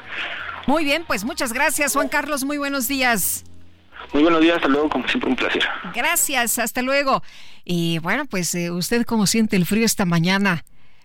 [0.67, 2.43] Muy bien, pues muchas gracias, Juan Carlos.
[2.43, 3.43] Muy buenos días.
[4.13, 5.63] Muy buenos días, hasta luego, como siempre un placer.
[5.93, 7.21] Gracias, hasta luego.
[7.63, 10.63] Y bueno, pues eh, usted cómo siente el frío esta mañana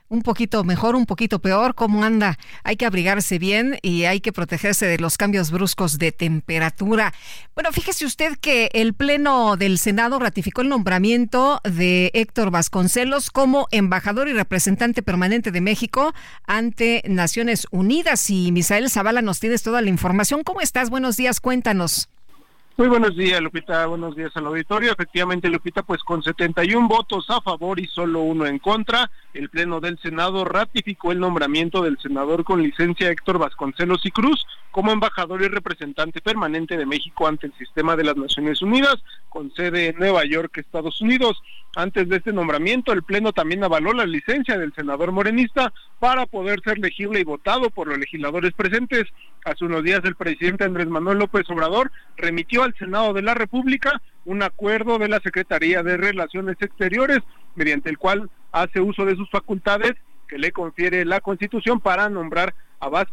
[0.08, 2.38] un poquito mejor, un poquito peor, ¿cómo anda?
[2.62, 7.12] Hay que abrigarse bien y hay que protegerse de los cambios bruscos de temperatura.
[7.54, 13.66] Bueno, fíjese usted que el Pleno del Senado ratificó el nombramiento de Héctor Vasconcelos como
[13.70, 16.14] embajador y representante permanente de México
[16.46, 18.30] ante Naciones Unidas.
[18.30, 20.42] Y Misael Zavala nos tienes toda la información.
[20.44, 20.90] ¿Cómo estás?
[20.90, 22.08] Buenos días, cuéntanos.
[22.76, 23.86] Muy buenos días, Lupita.
[23.86, 24.90] Buenos días al auditorio.
[24.90, 29.78] Efectivamente, Lupita, pues con 71 votos a favor y solo uno en contra, el Pleno
[29.78, 34.44] del Senado ratificó el nombramiento del senador con licencia Héctor Vasconcelos y Cruz
[34.74, 38.96] como embajador y representante permanente de México ante el sistema de las Naciones Unidas,
[39.28, 41.40] con sede en Nueva York, Estados Unidos.
[41.76, 46.60] Antes de este nombramiento, el Pleno también avaló la licencia del senador morenista para poder
[46.64, 49.04] ser legible y votado por los legisladores presentes.
[49.44, 54.02] Hace unos días el presidente Andrés Manuel López Obrador remitió al Senado de la República
[54.24, 57.20] un acuerdo de la Secretaría de Relaciones Exteriores,
[57.54, 59.92] mediante el cual hace uso de sus facultades
[60.26, 62.56] que le confiere la Constitución para nombrar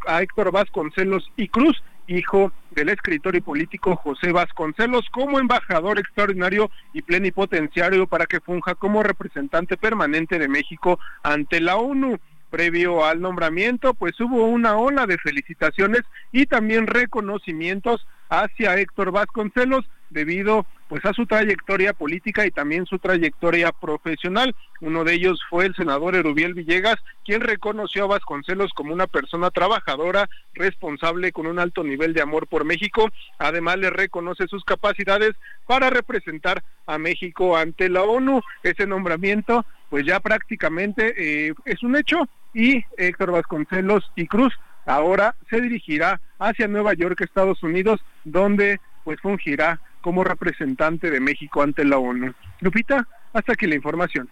[0.07, 6.69] a, Héctor Vasconcelos y Cruz, hijo del escritor y político José Vasconcelos, como embajador extraordinario
[6.93, 12.19] y plenipotenciario para que funja como representante permanente de México ante la ONU
[12.51, 19.85] previo al nombramiento, pues hubo una ola de felicitaciones y también reconocimientos hacia Héctor Vasconcelos
[20.11, 24.53] debido pues a su trayectoria política y también su trayectoria profesional.
[24.81, 29.51] Uno de ellos fue el senador Erubiel Villegas, quien reconoció a Vasconcelos como una persona
[29.51, 33.07] trabajadora, responsable con un alto nivel de amor por México.
[33.39, 35.31] Además le reconoce sus capacidades
[35.65, 38.41] para representar a México ante la ONU.
[38.61, 44.53] Ese nombramiento pues ya prácticamente eh, es un hecho y Héctor Vasconcelos y Cruz
[44.85, 51.61] ahora se dirigirá hacia Nueva York, Estados Unidos, donde pues fungirá como representante de México
[51.61, 52.33] ante la ONU.
[52.59, 54.29] Lupita, hasta aquí la información.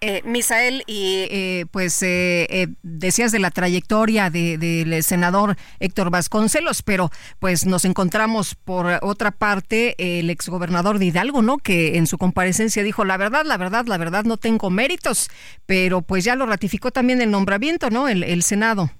[0.00, 6.82] Eh, Misael, y eh, pues eh, eh, decías de la trayectoria del senador Héctor Vasconcelos,
[6.82, 11.56] pero pues nos encontramos por otra parte el exgobernador de Hidalgo, ¿no?
[11.56, 15.30] Que en su comparecencia dijo, la verdad, la verdad, la verdad, no tengo méritos,
[15.64, 18.06] pero pues ya lo ratificó también el nombramiento, ¿no?
[18.06, 18.90] El, el Senado.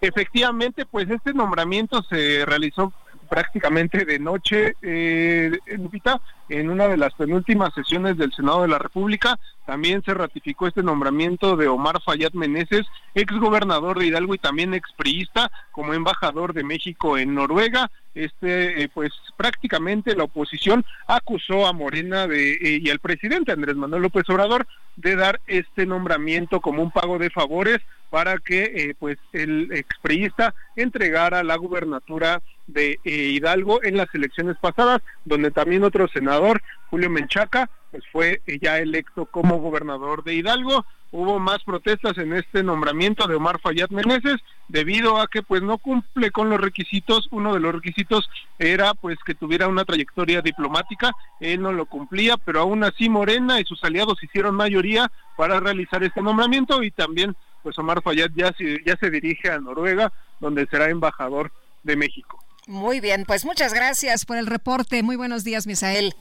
[0.00, 2.92] Efectivamente, pues este nombramiento se realizó
[3.34, 8.78] prácticamente de noche, eh, Lupita, en una de las penúltimas sesiones del Senado de la
[8.78, 9.40] República.
[9.66, 14.72] También se ratificó este nombramiento de Omar Fayad Meneses, ex gobernador de Hidalgo y también
[14.72, 17.90] expriista, como embajador de México en Noruega.
[18.14, 23.74] Este, eh, pues prácticamente la oposición acusó a Morena de, eh, y al presidente Andrés
[23.74, 27.80] Manuel López Obrador de dar este nombramiento como un pago de favores
[28.10, 35.02] para que pues el expriista entregara la gubernatura de eh, Hidalgo en las elecciones pasadas,
[35.24, 40.84] donde también otro senador, Julio Menchaca, pues fue eh, ya electo como gobernador de Hidalgo.
[41.12, 45.78] Hubo más protestas en este nombramiento de Omar Fayad Meneses debido a que pues no
[45.78, 47.28] cumple con los requisitos.
[47.30, 51.12] Uno de los requisitos era pues que tuviera una trayectoria diplomática.
[51.38, 56.02] Él no lo cumplía, pero aún así Morena y sus aliados hicieron mayoría para realizar
[56.02, 58.52] este nombramiento y también pues Omar Fayad ya
[58.84, 61.52] ya se dirige a Noruega, donde será embajador
[61.84, 62.44] de México.
[62.66, 65.02] Muy bien, pues muchas gracias por el reporte.
[65.02, 66.14] Muy buenos días, Misael.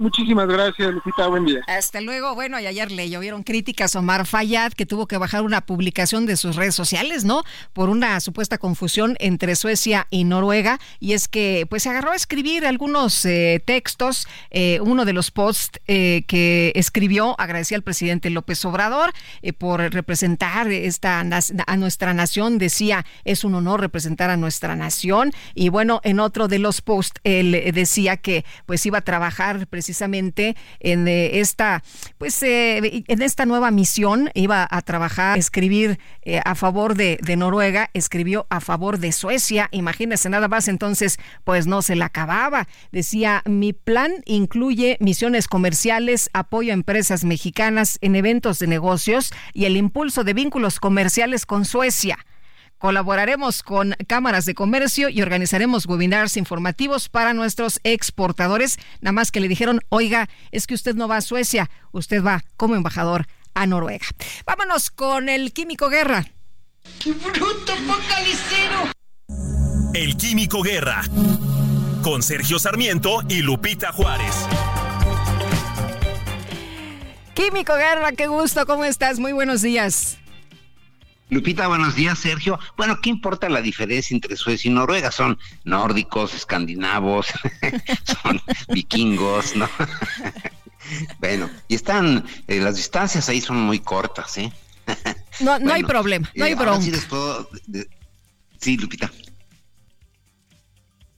[0.00, 1.26] Muchísimas gracias, Lupita.
[1.26, 1.60] Buen día.
[1.66, 2.34] Hasta luego.
[2.34, 6.24] Bueno, y ayer le llovieron críticas a Omar Fayad, que tuvo que bajar una publicación
[6.24, 7.42] de sus redes sociales, ¿no?
[7.74, 10.80] Por una supuesta confusión entre Suecia y Noruega.
[11.00, 14.26] Y es que, pues, se agarró a escribir algunos eh, textos.
[14.48, 19.12] Eh, uno de los posts eh, que escribió agradecía al presidente López Obrador
[19.58, 22.56] por representar esta a nuestra nación.
[22.56, 25.30] Decía, es un honor representar a nuestra nación.
[25.54, 29.89] Y bueno, en otro de los posts, él decía que, pues, iba a trabajar precisamente
[29.90, 31.82] precisamente en eh, esta,
[32.16, 37.36] pues, eh, en esta nueva misión iba a trabajar, escribir eh, a favor de, de,
[37.36, 42.68] Noruega, escribió a favor de Suecia, imagínense nada más, entonces, pues no se la acababa.
[42.92, 49.64] Decía, mi plan incluye misiones comerciales, apoyo a empresas mexicanas en eventos de negocios y
[49.64, 52.16] el impulso de vínculos comerciales con Suecia.
[52.80, 58.78] Colaboraremos con cámaras de comercio y organizaremos webinars informativos para nuestros exportadores.
[59.02, 62.42] Nada más que le dijeron, oiga, es que usted no va a Suecia, usted va
[62.56, 64.06] como embajador a Noruega.
[64.46, 66.24] Vámonos con el Químico Guerra.
[67.00, 68.90] ¡Qué bruto, focalicero!
[69.92, 71.02] El Químico Guerra.
[72.02, 74.34] Con Sergio Sarmiento y Lupita Juárez.
[77.34, 79.18] Químico Guerra, qué gusto, ¿cómo estás?
[79.18, 80.16] Muy buenos días.
[81.30, 82.58] Lupita, buenos días, Sergio.
[82.76, 85.12] Bueno, ¿qué importa la diferencia entre Suecia y Noruega?
[85.12, 87.28] Son nórdicos, escandinavos,
[88.22, 89.68] son vikingos, ¿no?
[91.20, 94.52] bueno, y están, eh, las distancias ahí son muy cortas, ¿eh?
[95.38, 97.86] no, no hay problema, no hay eh, Sí,
[98.58, 99.12] sí, Lupita.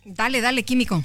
[0.05, 1.03] Dale, dale, químico.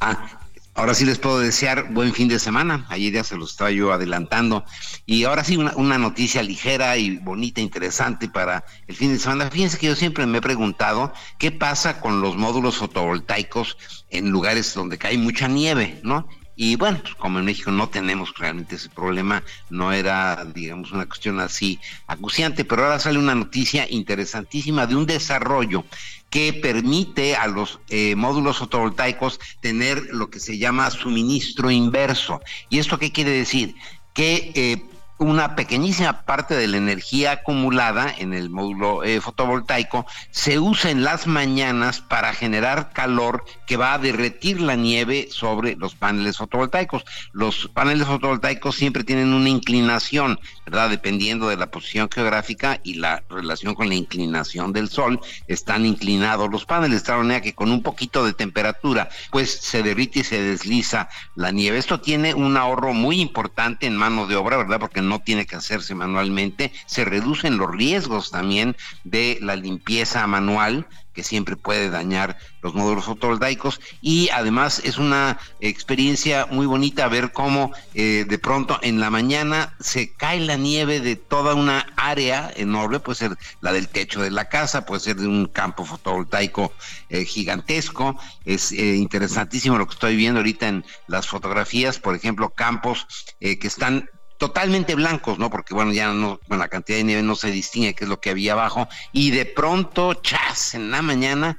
[0.00, 0.39] Ah,
[0.80, 2.86] Ahora sí les puedo desear buen fin de semana.
[2.88, 4.64] Ayer ya se los estaba yo adelantando.
[5.04, 9.50] Y ahora sí, una, noticia ligera y bonita, interesante para el fin de semana.
[9.50, 13.76] Fíjense que yo siempre me he preguntado qué pasa con los módulos fotovoltaicos
[14.08, 16.26] en lugares donde cae mucha nieve, ¿no?
[16.62, 21.06] Y bueno, pues como en México no tenemos realmente ese problema, no era, digamos, una
[21.06, 25.86] cuestión así acuciante, pero ahora sale una noticia interesantísima de un desarrollo
[26.28, 32.42] que permite a los eh, módulos fotovoltaicos tener lo que se llama suministro inverso.
[32.68, 33.74] ¿Y esto qué quiere decir?
[34.12, 34.84] Que eh,
[35.20, 41.04] una pequeñísima parte de la energía acumulada en el módulo eh, fotovoltaico se usa en
[41.04, 47.04] las mañanas para generar calor que va a derretir la nieve sobre los paneles fotovoltaicos.
[47.32, 50.88] Los paneles fotovoltaicos siempre tienen una inclinación, ¿verdad?
[50.88, 56.50] Dependiendo de la posición geográfica y la relación con la inclinación del sol, están inclinados
[56.50, 60.40] los paneles, de manera que con un poquito de temperatura, pues se derrite y se
[60.40, 61.76] desliza la nieve.
[61.76, 64.80] Esto tiene un ahorro muy importante en mano de obra, ¿verdad?
[64.80, 70.86] Porque no tiene que hacerse manualmente, se reducen los riesgos también de la limpieza manual
[71.12, 73.80] que siempre puede dañar los módulos fotovoltaicos.
[74.00, 79.74] Y además es una experiencia muy bonita ver cómo eh, de pronto en la mañana
[79.80, 84.30] se cae la nieve de toda una área enorme, puede ser la del techo de
[84.30, 86.72] la casa, puede ser de un campo fotovoltaico
[87.08, 92.50] eh, gigantesco, es eh, interesantísimo lo que estoy viendo ahorita en las fotografías, por ejemplo,
[92.50, 93.06] campos
[93.40, 94.08] que están
[94.40, 95.50] totalmente blancos, ¿no?
[95.50, 98.20] Porque bueno, ya no, con la cantidad de nieve no se distingue qué es lo
[98.20, 101.58] que había abajo y de pronto, chas, en la mañana,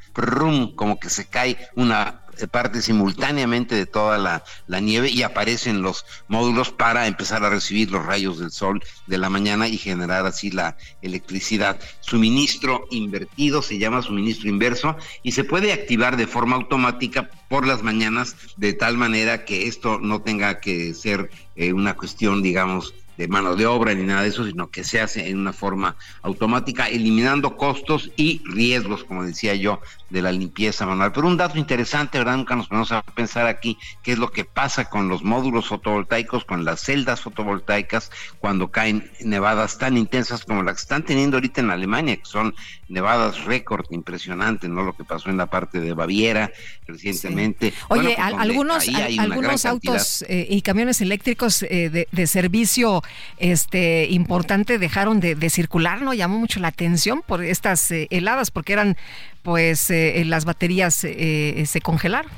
[0.76, 4.44] como que se cae una parte simultáneamente de toda la,
[4.82, 9.30] nieve y aparecen los módulos para empezar a recibir los rayos del sol de la
[9.30, 11.80] mañana y generar así la electricidad.
[12.00, 17.84] Suministro invertido se llama suministro inverso y se puede activar de forma automática por las
[17.84, 21.30] mañanas de tal manera que esto no tenga que ser
[21.62, 25.00] eh, una cuestión, digamos, de mano de obra ni nada de eso, sino que se
[25.00, 30.88] hace en una forma automática, eliminando costos y riesgos, como decía yo, de la limpieza
[30.88, 31.12] manual.
[31.12, 32.38] Pero un dato interesante, ¿verdad?
[32.38, 36.46] Nunca nos ponemos a pensar aquí qué es lo que pasa con los módulos fotovoltaicos,
[36.46, 38.10] con las celdas fotovoltaicas,
[38.40, 42.56] cuando caen nevadas tan intensas como las que están teniendo ahorita en Alemania, que son
[42.90, 44.84] nevadas récord impresionantes, ¿no?
[44.84, 46.52] Lo que pasó en la parte de Baviera
[46.88, 47.74] recientemente.
[47.88, 53.02] Oye, pues, algunos, algunos autos eh, y camiones eléctricos eh, de, servicio
[53.38, 56.14] este importante dejaron de, circular, ¿no?
[56.14, 58.98] Llamó mucho la atención por estas eh, heladas, porque eran
[59.44, 62.32] pues eh, las baterías eh, se congelaron.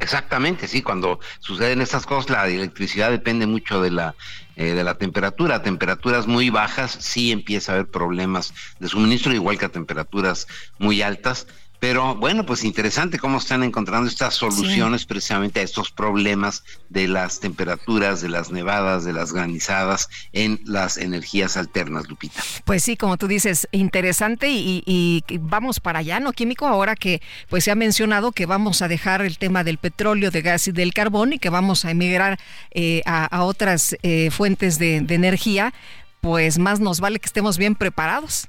[0.00, 4.14] Exactamente, sí, cuando suceden estas cosas la electricidad depende mucho de la
[4.58, 5.54] eh, de la temperatura.
[5.54, 10.48] A temperaturas muy bajas sí empieza a haber problemas de suministro, igual que a temperaturas
[10.78, 11.46] muy altas.
[11.80, 17.38] Pero bueno, pues interesante cómo están encontrando estas soluciones precisamente a estos problemas de las
[17.40, 22.42] temperaturas, de las nevadas, de las granizadas en las energías alternas, Lupita.
[22.64, 26.66] Pues sí, como tú dices, interesante y, y vamos para allá, ¿no, Químico?
[26.66, 30.42] Ahora que pues se ha mencionado que vamos a dejar el tema del petróleo, de
[30.42, 32.38] gas y del carbón y que vamos a emigrar
[32.72, 35.72] eh, a, a, otras eh, fuentes de, de energía,
[36.20, 38.48] pues más nos vale que estemos bien preparados.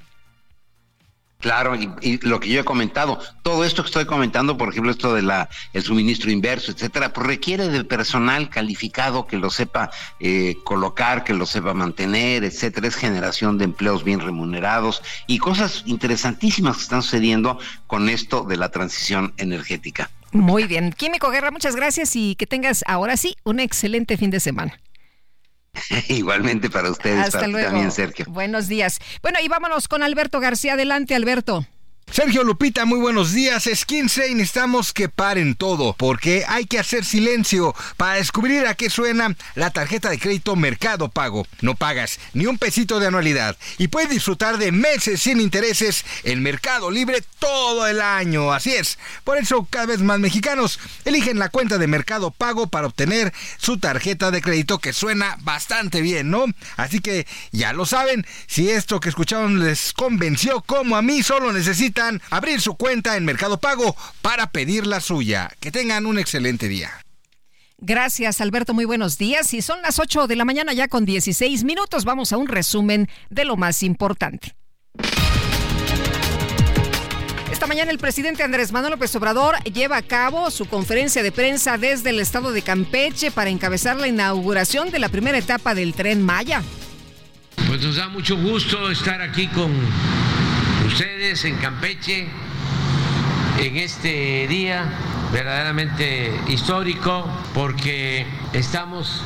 [1.42, 5.14] Claro, y, lo que yo he comentado, todo esto que estoy comentando, por ejemplo, esto
[5.14, 10.58] de la el suministro inverso, etcétera, pues requiere de personal calificado que lo sepa eh,
[10.66, 12.90] colocar, que lo sepa mantener, etcétera.
[12.90, 18.58] Es generación de empleos bien remunerados y cosas interesantísimas que están sucediendo con esto de
[18.58, 20.10] la transición energética.
[20.34, 24.42] Muy bien, Químico Guerra, muchas gracias y que tengas ahora sí un excelente fin de
[24.42, 24.78] semana.
[26.10, 27.68] Igualmente para ustedes, Hasta para luego.
[27.70, 28.26] también, Sergio.
[28.28, 29.00] Buenos días.
[29.22, 30.74] Bueno, y vámonos con Alberto García.
[30.74, 31.66] Adelante, Alberto.
[32.12, 33.68] Sergio Lupita, muy buenos días.
[33.68, 38.74] Es 15 y necesitamos que paren todo, porque hay que hacer silencio para descubrir a
[38.74, 41.46] qué suena la tarjeta de crédito Mercado Pago.
[41.62, 46.42] No pagas ni un pesito de anualidad y puedes disfrutar de meses sin intereses en
[46.42, 48.52] Mercado Libre todo el año.
[48.52, 48.98] Así es.
[49.24, 53.78] Por eso cada vez más mexicanos eligen la cuenta de Mercado Pago para obtener su
[53.78, 56.46] tarjeta de crédito que suena bastante bien, ¿no?
[56.76, 61.54] Así que ya lo saben, si esto que escucharon les convenció como a mí, solo
[61.54, 61.99] necesitan
[62.30, 65.52] abrir su cuenta en Mercado Pago para pedir la suya.
[65.60, 66.92] Que tengan un excelente día.
[67.78, 68.74] Gracias, Alberto.
[68.74, 69.54] Muy buenos días.
[69.54, 72.06] Y son las 8 de la mañana ya con 16 minutos.
[72.06, 74.56] Vamos a un resumen de lo más importante.
[77.52, 81.78] Esta mañana el presidente Andrés Manuel López Obrador lleva a cabo su conferencia de prensa
[81.78, 86.22] desde el estado de Campeche para encabezar la inauguración de la primera etapa del tren
[86.22, 86.62] Maya.
[87.68, 89.72] Pues nos da mucho gusto estar aquí con
[90.90, 92.28] ustedes en Campeche
[93.60, 94.86] en este día
[95.32, 99.22] verdaderamente histórico porque estamos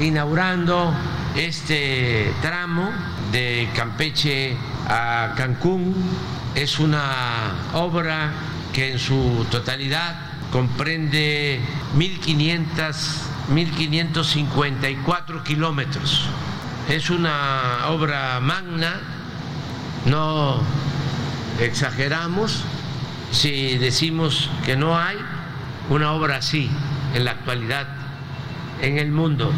[0.00, 0.92] inaugurando
[1.36, 2.90] este tramo
[3.30, 4.56] de Campeche
[4.88, 5.94] a Cancún.
[6.56, 8.32] Es una obra
[8.72, 10.16] que en su totalidad
[10.50, 11.60] comprende
[11.96, 12.66] 1.500,
[13.54, 16.28] 1.554 kilómetros.
[16.88, 19.00] Es una obra magna,
[20.04, 20.60] no
[21.60, 22.64] exageramos
[23.30, 25.16] si decimos que no hay
[25.90, 26.70] una obra así
[27.14, 27.86] en la actualidad
[28.82, 29.52] en el mundo.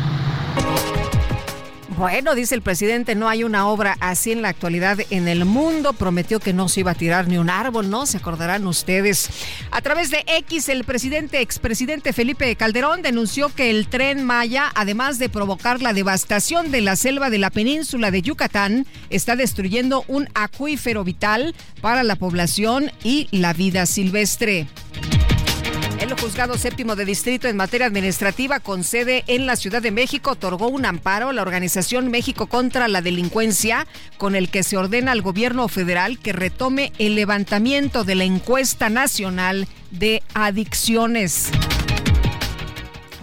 [1.98, 5.92] Bueno, dice el presidente, no hay una obra así en la actualidad en el mundo.
[5.92, 8.06] Prometió que no se iba a tirar ni un árbol, ¿no?
[8.06, 9.28] Se acordarán ustedes.
[9.72, 15.18] A través de X, el presidente, expresidente Felipe Calderón denunció que el tren Maya, además
[15.18, 20.28] de provocar la devastación de la selva de la península de Yucatán, está destruyendo un
[20.34, 24.68] acuífero vital para la población y la vida silvestre.
[26.08, 30.30] El juzgado séptimo de distrito en materia administrativa con sede en la Ciudad de México
[30.30, 33.86] otorgó un amparo a la organización México contra la Delincuencia
[34.16, 38.88] con el que se ordena al gobierno federal que retome el levantamiento de la encuesta
[38.88, 41.50] nacional de adicciones.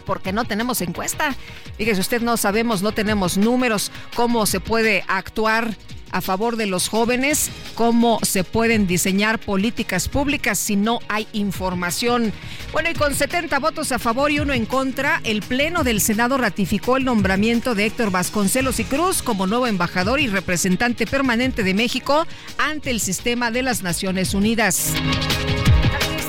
[0.05, 1.35] Porque no tenemos encuesta.
[1.79, 5.75] Fíjese usted, no sabemos, no tenemos números, cómo se puede actuar
[6.15, 12.31] a favor de los jóvenes, cómo se pueden diseñar políticas públicas si no hay información.
[12.71, 16.37] Bueno, y con 70 votos a favor y uno en contra, el Pleno del Senado
[16.37, 21.73] ratificó el nombramiento de Héctor Vasconcelos y Cruz como nuevo embajador y representante permanente de
[21.73, 22.25] México
[22.57, 24.93] ante el sistema de las Naciones Unidas.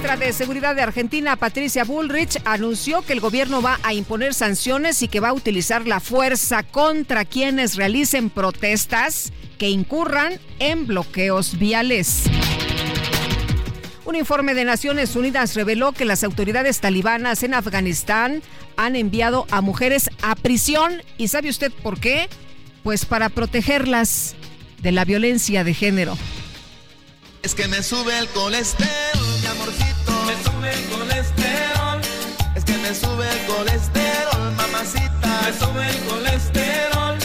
[0.06, 5.02] Ministra de Seguridad de Argentina, Patricia Bullrich, anunció que el gobierno va a imponer sanciones
[5.02, 11.58] y que va a utilizar la fuerza contra quienes realicen protestas que incurran en bloqueos
[11.58, 12.22] viales.
[14.04, 18.42] Un informe de Naciones Unidas reveló que las autoridades talibanas en Afganistán
[18.76, 21.02] han enviado a mujeres a prisión.
[21.18, 22.28] ¿Y sabe usted por qué?
[22.84, 24.36] Pues para protegerlas
[24.82, 26.16] de la violencia de género.
[27.42, 28.90] Es que me sube el colesterol,
[29.40, 29.85] mi amorcito.
[30.26, 32.00] Me sube el colesterol.
[32.56, 35.40] Es que me sube el colesterol, mamacita.
[35.44, 37.18] Me sube el colesterol.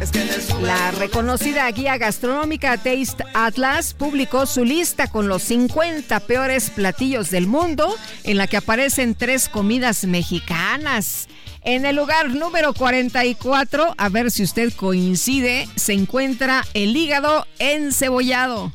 [0.00, 5.42] Es que me sube La reconocida guía gastronómica Taste Atlas publicó su lista con los
[5.42, 7.92] 50 peores platillos del mundo,
[8.22, 11.26] en la que aparecen tres comidas mexicanas.
[11.62, 18.72] En el lugar número 44, a ver si usted coincide, se encuentra el hígado encebollado.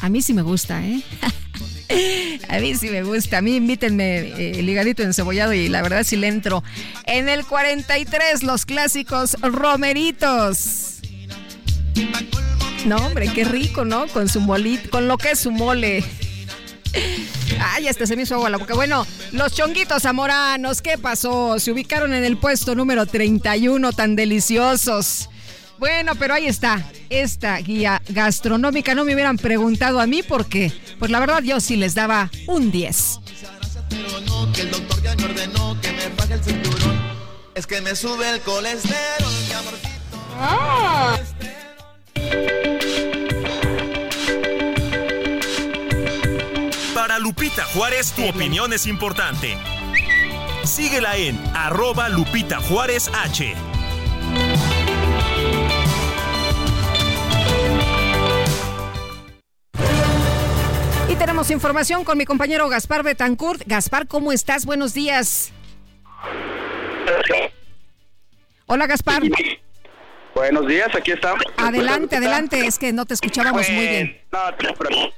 [0.00, 1.00] A mí sí me gusta, ¿eh?
[2.48, 3.38] A mí sí me gusta.
[3.38, 6.62] A mí invítenme eh, el higadito encebollado y la verdad sí le entro.
[7.04, 10.98] En el 43, los clásicos romeritos.
[12.86, 14.08] No, hombre, qué rico, ¿no?
[14.08, 16.04] Con su molito, con lo que es su mole.
[17.60, 18.74] Ay, hasta se me hizo agua la boca.
[18.74, 21.58] Bueno, los chonguitos zamoranos, ¿qué pasó?
[21.58, 25.28] Se ubicaron en el puesto número 31, tan deliciosos.
[25.82, 26.80] Bueno, pero ahí está,
[27.10, 28.94] esta guía gastronómica.
[28.94, 30.70] No me hubieran preguntado a mí por qué.
[31.00, 33.18] Pues la verdad yo sí les daba un 10.
[33.88, 37.00] Pero no, que el doctor ya me ordenó que me baje el cinturón.
[37.56, 39.90] Es que me sube el colesterol, mi amorcito.
[46.94, 49.58] Para Lupita Juárez, tu opinión es importante.
[50.62, 53.56] Síguela en arroba Lupita Juárez H.
[61.12, 63.60] Y tenemos información con mi compañero Gaspar Betancourt.
[63.66, 64.64] Gaspar, ¿cómo estás?
[64.64, 65.52] Buenos días.
[68.64, 69.20] Hola, Gaspar.
[70.34, 71.42] Buenos días, aquí estamos.
[71.58, 72.64] Adelante, adelante.
[72.64, 74.20] Es que no te escuchábamos muy bien.
[74.32, 75.12] No, no, pero-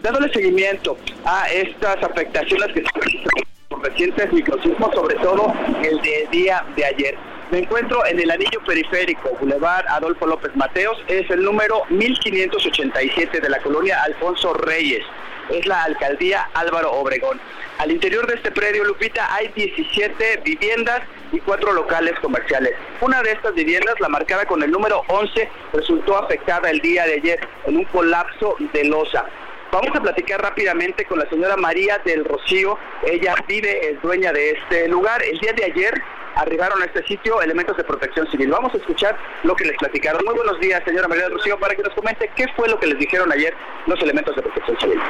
[0.00, 3.28] Dándole seguimiento a estas afectaciones que se
[3.68, 5.52] por recientes microsismos, sobre todo
[5.82, 7.18] el del día de ayer.
[7.50, 13.48] Me encuentro en el anillo periférico, Boulevard Adolfo López Mateos, es el número 1587 de
[13.50, 15.04] la colonia Alfonso Reyes.
[15.50, 17.38] Es la alcaldía Álvaro Obregón.
[17.78, 21.02] Al interior de este predio, Lupita, hay 17 viviendas
[21.32, 22.72] y cuatro locales comerciales.
[23.02, 27.14] Una de estas viviendas, la marcada con el número 11, resultó afectada el día de
[27.14, 29.26] ayer en un colapso de losa.
[29.70, 32.78] Vamos a platicar rápidamente con la señora María del Rocío.
[33.04, 35.22] Ella vive, es dueña de este lugar.
[35.22, 36.02] El día de ayer
[36.36, 38.50] arribaron a este sitio elementos de protección civil.
[38.50, 40.24] Vamos a escuchar lo que les platicaron.
[40.24, 42.86] Muy buenos días, señora María del Rocío, para que nos comente qué fue lo que
[42.86, 43.54] les dijeron ayer
[43.86, 45.00] los elementos de protección civil.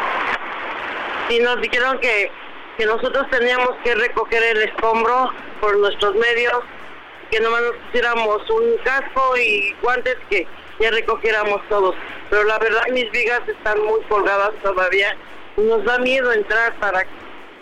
[1.31, 2.31] y nos dijeron que,
[2.77, 5.31] que nosotros teníamos que recoger el escombro
[5.61, 6.61] por nuestros medios,
[7.31, 10.47] que nomás nos pusiéramos un casco y guantes que
[10.81, 11.95] ya recogiéramos todos.
[12.29, 15.17] Pero la verdad mis vigas están muy colgadas todavía
[15.57, 17.07] nos da miedo entrar para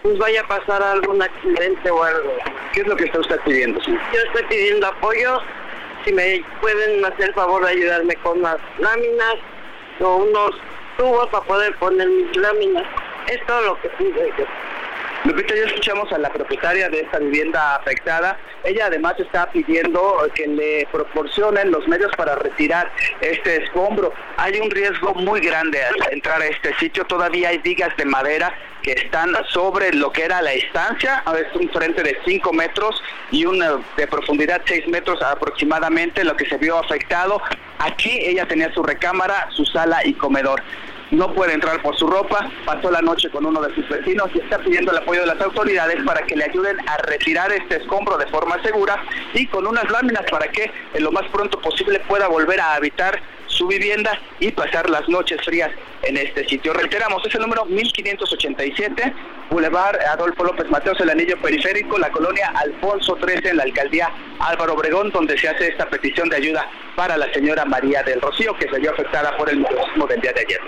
[0.03, 2.37] que nos vaya a pasar algún accidente o algo.
[2.73, 3.81] ¿Qué es lo que está usted pidiendo?
[3.83, 3.97] sí?
[4.13, 5.41] Yo estoy pidiendo apoyo,
[6.05, 9.35] si me pueden hacer el favor de ayudarme con las láminas
[10.01, 10.51] o unos
[10.97, 12.85] tubos para poder poner mis láminas.
[13.29, 14.45] Es todo lo que pido yo.
[15.25, 18.37] Lupita, ya escuchamos a la propietaria de esta vivienda afectada.
[18.65, 22.91] Ella además está pidiendo que le proporcionen los medios para retirar
[23.21, 24.13] este escombro.
[24.37, 27.05] Hay un riesgo muy grande al entrar a este sitio.
[27.05, 31.23] Todavía hay vigas de madera que están sobre lo que era la estancia.
[31.39, 33.01] Es un frente de 5 metros
[33.31, 37.41] y una de profundidad 6 metros aproximadamente, lo que se vio afectado.
[37.79, 40.61] Aquí ella tenía su recámara, su sala y comedor
[41.13, 44.41] no puede entrar por su ropa, pasó la noche con uno de sus vecinos y
[44.41, 48.17] está pidiendo el apoyo de las autoridades para que le ayuden a retirar este escombro
[48.17, 48.97] de forma segura
[49.35, 53.21] y con unas láminas para que en lo más pronto posible pueda volver a habitar
[53.53, 55.71] su vivienda y pasar las noches frías
[56.03, 56.73] en este sitio.
[56.73, 59.13] Reiteramos, es el número 1587,
[59.51, 64.11] Boulevard Adolfo López Mateos, el anillo periférico, la colonia Alfonso 13 en la alcaldía
[64.41, 68.57] Álvaro Obregón, donde se hace esta petición de ayuda para la señora María del Rocío,
[68.57, 70.61] que se vio afectada por el microsismo del día de ayer.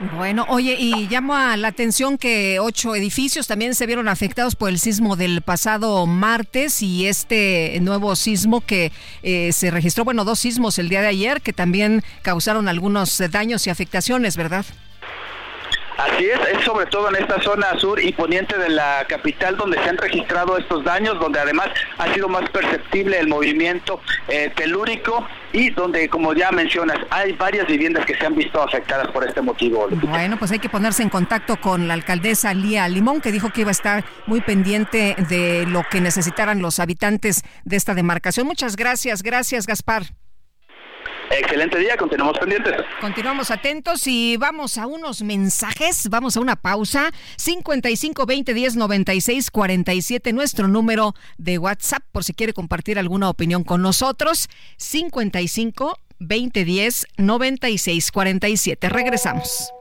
[0.00, 4.78] Bueno, oye, y llama la atención que ocho edificios también se vieron afectados por el
[4.78, 10.78] sismo del pasado martes y este nuevo sismo que eh, se registró, bueno, dos sismos
[10.78, 14.64] el día de ayer que también causaron algunos daños y afectaciones, ¿verdad?
[16.00, 19.76] Así es, es sobre todo en esta zona sur y poniente de la capital donde
[19.82, 21.68] se han registrado estos daños, donde además
[21.98, 27.66] ha sido más perceptible el movimiento eh, telúrico y donde, como ya mencionas, hay varias
[27.66, 29.88] viviendas que se han visto afectadas por este motivo.
[29.90, 33.60] Bueno, pues hay que ponerse en contacto con la alcaldesa Lía Limón, que dijo que
[33.60, 38.46] iba a estar muy pendiente de lo que necesitaran los habitantes de esta demarcación.
[38.46, 40.04] Muchas gracias, gracias Gaspar.
[41.30, 42.74] Excelente día, continuamos pendientes.
[43.00, 47.12] Continuamos atentos y vamos a unos mensajes, vamos a una pausa.
[47.36, 53.62] 55 20 10 96 47, nuestro número de WhatsApp, por si quiere compartir alguna opinión
[53.62, 54.48] con nosotros.
[54.76, 58.88] 55 20 10 96 47.
[58.88, 59.72] Regresamos.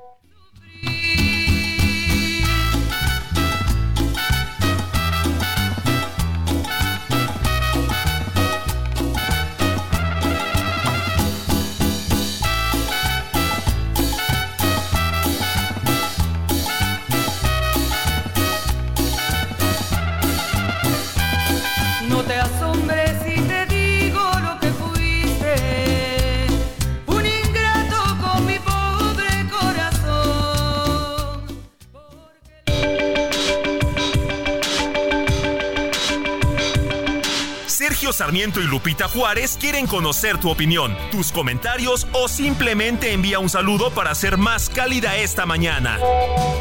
[37.99, 43.49] Sergio Sarmiento y Lupita Juárez quieren conocer tu opinión, tus comentarios o simplemente envía un
[43.49, 45.99] saludo para ser más cálida esta mañana.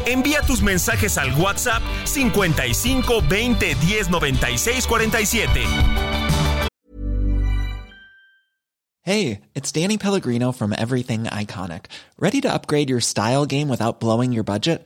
[0.05, 5.61] Envía tus mensajes al WhatsApp 55 20 10 96 47.
[9.03, 11.85] Hey, it's Danny Pellegrino from Everything Iconic.
[12.19, 14.85] Ready to upgrade your style game without blowing your budget?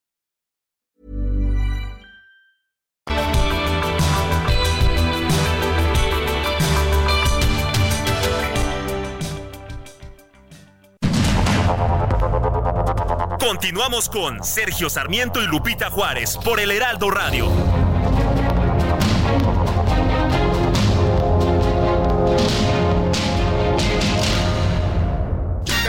[13.41, 17.47] Continuamos con Sergio Sarmiento y Lupita Juárez por el Heraldo Radio.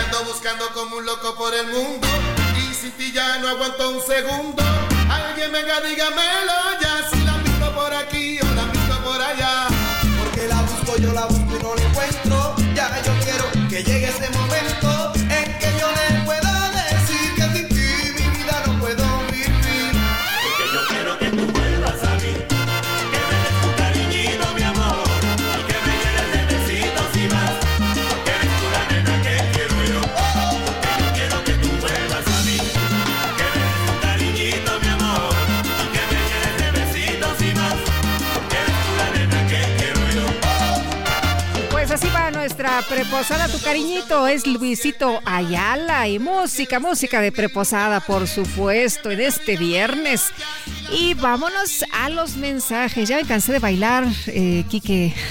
[0.03, 2.09] Ando buscando como un loco por el mundo
[2.57, 4.63] y sin ti ya no aguanto un segundo.
[5.11, 6.62] Alguien venga, dígamelo
[42.63, 43.49] nuestra preposada.
[43.49, 50.31] Tu cariñito es Luisito Ayala y música, música de preposada, por supuesto, en este viernes.
[50.93, 53.09] Y vámonos a los mensajes.
[53.09, 55.15] Ya me cansé de bailar, eh, Quique.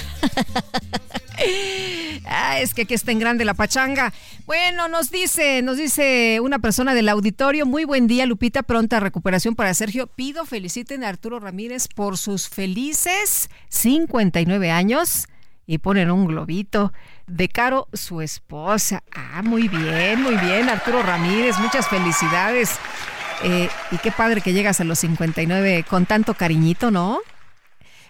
[2.34, 4.14] Ah, es que aquí está en grande la pachanga.
[4.46, 9.56] Bueno, nos dice, nos dice una persona del auditorio, muy buen día, Lupita, pronta recuperación
[9.56, 10.06] para Sergio.
[10.06, 15.28] Pido feliciten a Arturo Ramírez por sus felices 59 años
[15.66, 16.92] y ponen un globito
[17.32, 19.04] de Caro, su esposa.
[19.16, 22.78] Ah, muy bien, muy bien, Arturo Ramírez, muchas felicidades.
[23.44, 27.20] Eh, y qué padre que llegas a los 59 con tanto cariñito, ¿no?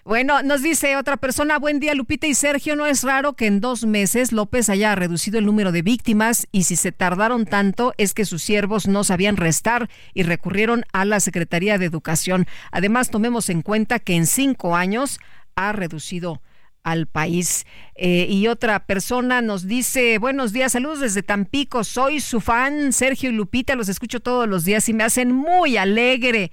[0.03, 3.61] Bueno, nos dice otra persona, buen día Lupita y Sergio, no es raro que en
[3.61, 8.15] dos meses López haya reducido el número de víctimas y si se tardaron tanto es
[8.15, 12.47] que sus siervos no sabían restar y recurrieron a la Secretaría de Educación.
[12.71, 15.19] Además, tomemos en cuenta que en cinco años
[15.55, 16.41] ha reducido
[16.83, 17.65] al país.
[17.95, 23.29] Eh, y otra persona nos dice, buenos días, saludos desde Tampico, soy su fan, Sergio
[23.29, 26.51] y Lupita, los escucho todos los días y me hacen muy alegre.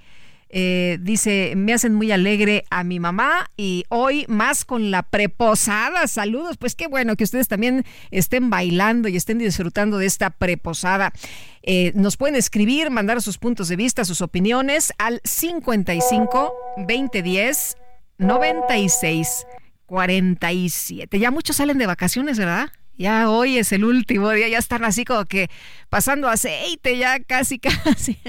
[0.51, 6.07] Eh, dice, me hacen muy alegre a mi mamá y hoy más con la preposada.
[6.07, 11.13] Saludos, pues qué bueno que ustedes también estén bailando y estén disfrutando de esta preposada.
[11.61, 17.77] Eh, nos pueden escribir, mandar sus puntos de vista, sus opiniones al 55 2010
[18.17, 19.45] 96
[19.89, 21.17] 47.
[21.19, 22.69] Ya muchos salen de vacaciones, ¿verdad?
[22.95, 25.49] Ya hoy es el último día, ya están así como que
[25.89, 28.19] pasando aceite, ya casi, casi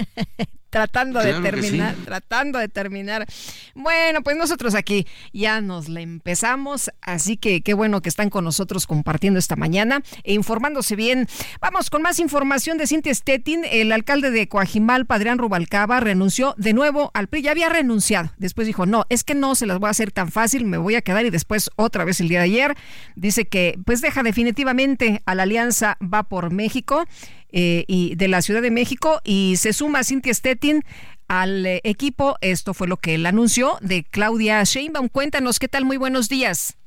[0.71, 1.51] tratando Claro de sí.
[1.51, 3.27] terminar, tratando de terminar.
[3.75, 8.43] Bueno, pues nosotros aquí ya nos la empezamos, así que qué bueno que están con
[8.43, 11.27] nosotros compartiendo esta mañana e informándose bien.
[11.59, 13.65] Vamos con más información de Cintia Stettin.
[13.69, 17.43] El alcalde de Coajimalpa, Adrián Rubalcaba, renunció de nuevo al PRI.
[17.43, 18.31] Ya había renunciado.
[18.37, 20.95] Después dijo, no, es que no se las voy a hacer tan fácil, me voy
[20.95, 22.75] a quedar y después otra vez el día de ayer
[23.15, 27.05] dice que pues deja definitivamente a la alianza Va por México
[27.51, 30.83] eh, y de la Ciudad de México y se suma Cintia Stettin
[31.27, 32.37] al eh, equipo.
[32.41, 35.09] Esto fue lo que él anunció de Claudia Sheinbaum.
[35.09, 35.85] Cuéntanos, ¿qué tal?
[35.85, 36.77] Muy buenos días.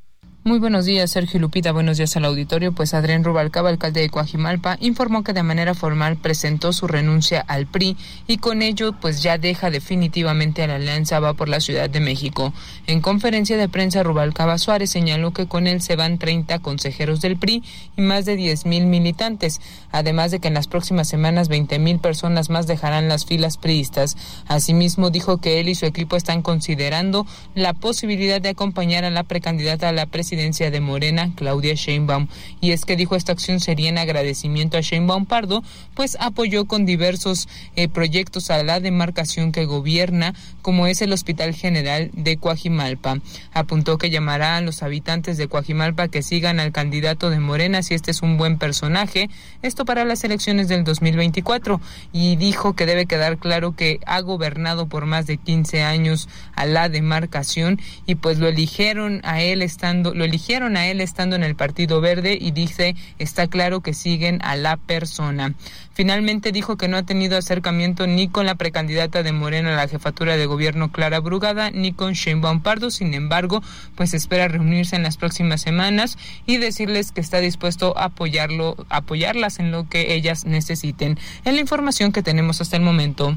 [0.46, 1.72] Muy buenos días, Sergio Lupita.
[1.72, 2.72] Buenos días al auditorio.
[2.72, 7.66] Pues Adrián Rubalcaba, alcalde de Coajimalpa, informó que de manera formal presentó su renuncia al
[7.66, 7.96] PRI
[8.26, 12.00] y con ello pues ya deja definitivamente a la alianza va por la Ciudad de
[12.00, 12.52] México.
[12.86, 17.38] En conferencia de prensa, Rubalcaba Suárez señaló que con él se van 30 consejeros del
[17.38, 17.62] PRI
[17.96, 19.62] y más de 10 mil militantes,
[19.92, 24.18] además de que en las próximas semanas 20 mil personas más dejarán las filas priistas.
[24.46, 29.22] Asimismo, dijo que él y su equipo están considerando la posibilidad de acompañar a la
[29.22, 32.28] precandidata a la presidencia de Morena, Claudia Sheinbaum.
[32.60, 35.62] Y es que dijo esta acción sería en agradecimiento a Sheinbaum Pardo,
[35.94, 41.54] pues apoyó con diversos eh, proyectos a la demarcación que gobierna, como es el Hospital
[41.54, 43.18] General de Coajimalpa.
[43.52, 47.94] Apuntó que llamará a los habitantes de Coajimalpa que sigan al candidato de Morena si
[47.94, 49.30] este es un buen personaje,
[49.62, 51.80] esto para las elecciones del 2024,
[52.12, 56.66] y dijo que debe quedar claro que ha gobernado por más de 15 años a
[56.66, 61.54] la demarcación y pues lo eligieron a él estando, eligieron a él estando en el
[61.54, 65.54] Partido Verde y dice está claro que siguen a la persona.
[65.92, 69.88] Finalmente dijo que no ha tenido acercamiento ni con la precandidata de Morena a la
[69.88, 73.62] jefatura de gobierno Clara Brugada ni con Sheinbaum Pardo, sin embargo,
[73.94, 79.60] pues espera reunirse en las próximas semanas y decirles que está dispuesto a apoyarlo, apoyarlas
[79.60, 81.18] en lo que ellas necesiten.
[81.44, 83.36] En la información que tenemos hasta el momento.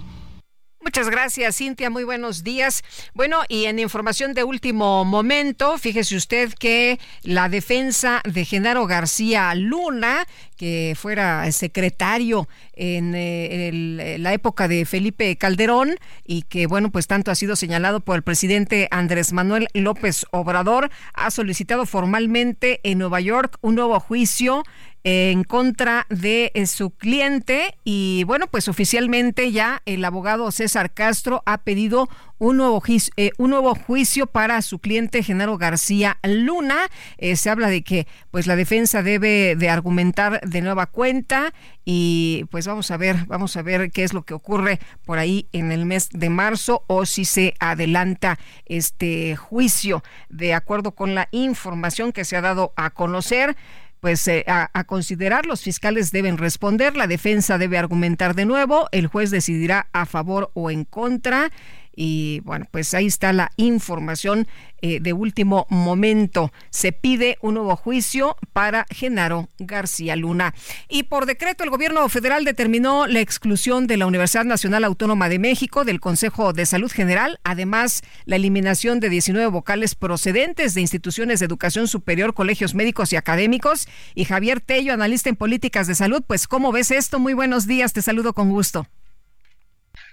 [0.88, 1.90] Muchas gracias, Cintia.
[1.90, 2.82] Muy buenos días.
[3.14, 9.54] Bueno, y en información de último momento, fíjese usted que la defensa de Genaro García
[9.54, 17.06] Luna, que fuera secretario en eh, la época de Felipe Calderón y que, bueno, pues
[17.06, 23.00] tanto ha sido señalado por el presidente Andrés Manuel López Obrador, ha solicitado formalmente en
[23.00, 24.64] Nueva York un nuevo juicio
[25.04, 31.44] en contra de eh, su cliente y bueno, pues oficialmente ya el abogado César Castro
[31.46, 32.10] ha pedido
[32.40, 36.76] un nuevo, juicio, eh, un nuevo juicio para su cliente Genaro García Luna.
[37.18, 41.54] Eh, se habla de que pues la defensa debe de argumentar de nueva cuenta
[41.86, 45.48] y pues vamos a ver, vamos a ver qué es lo que ocurre por ahí
[45.52, 51.30] en el mes de marzo o si se adelanta este juicio de acuerdo con la
[51.32, 53.56] información que se ha dado a conocer
[54.00, 55.46] pues eh, a, a, considerar.
[55.46, 60.52] Los fiscales deben responder, la defensa debe argumentar de nuevo, el juez decidirá a favor
[60.54, 61.52] o en contra.
[62.00, 64.48] Y bueno, pues ahí está la información
[64.84, 66.52] eh, de último momento.
[66.70, 70.54] Se pide un nuevo juicio para Genaro García Luna.
[70.88, 75.40] Y por decreto, el gobierno federal determinó la exclusión de la Universidad Nacional Autónoma de
[75.40, 81.40] México del Consejo de Salud General, además la eliminación de 19 vocales procedentes de instituciones
[81.40, 83.88] de educación superior, colegios médicos y académicos.
[84.14, 87.18] Y Javier Tello, analista en políticas de salud, pues ¿cómo ves esto?
[87.18, 88.86] Muy buenos días, te saludo con gusto.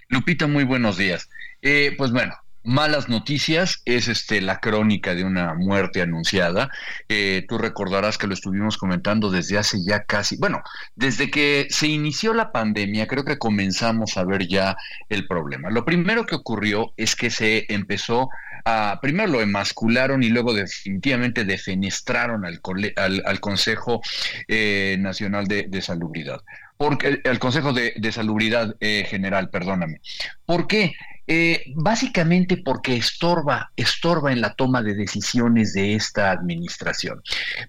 [0.09, 1.31] Lupita, muy buenos días.
[1.63, 6.71] Eh, pues bueno, malas noticias es este la crónica de una muerte anunciada.
[7.09, 10.63] Eh, tú recordarás que lo estuvimos comentando desde hace ya casi, bueno,
[10.95, 14.77] desde que se inició la pandemia, creo que comenzamos a ver ya
[15.09, 15.71] el problema.
[15.71, 18.29] Lo primero que ocurrió es que se empezó
[18.65, 22.61] a, primero lo emascularon y luego definitivamente defenestraron al,
[22.97, 24.01] al, Consejo
[24.49, 26.43] eh, Nacional de, Salubridad
[26.77, 30.01] porque el Consejo de, de Salubridad eh, General, perdóname.
[30.45, 30.95] ¿Por qué?
[31.27, 37.23] Eh, básicamente porque estorba, estorba en la toma de decisiones de esta administración.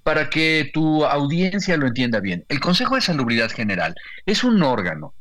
[0.03, 3.95] Para que tu audiencia lo entienda bien, el Consejo de Salubridad General
[4.25, 5.13] es un órgano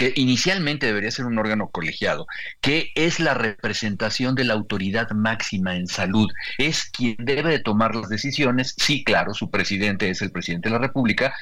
[0.00, 2.26] que inicialmente debería ser un órgano colegiado,
[2.62, 7.94] que es la representación de la autoridad máxima en salud, es quien debe de tomar
[7.94, 11.34] las decisiones, sí, claro, su presidente es el presidente de la República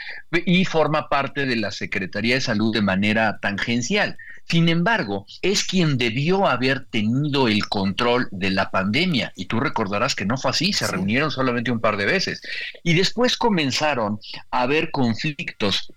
[0.44, 4.18] y forma parte de la Secretaría de Salud de manera tangencial.
[4.48, 9.32] Sin embargo, es quien debió haber tenido el control de la pandemia.
[9.36, 12.40] Y tú recordarás que no fue así, se reunieron solamente un par de veces.
[12.82, 14.18] Y después comenzaron
[14.50, 15.92] a haber conflictos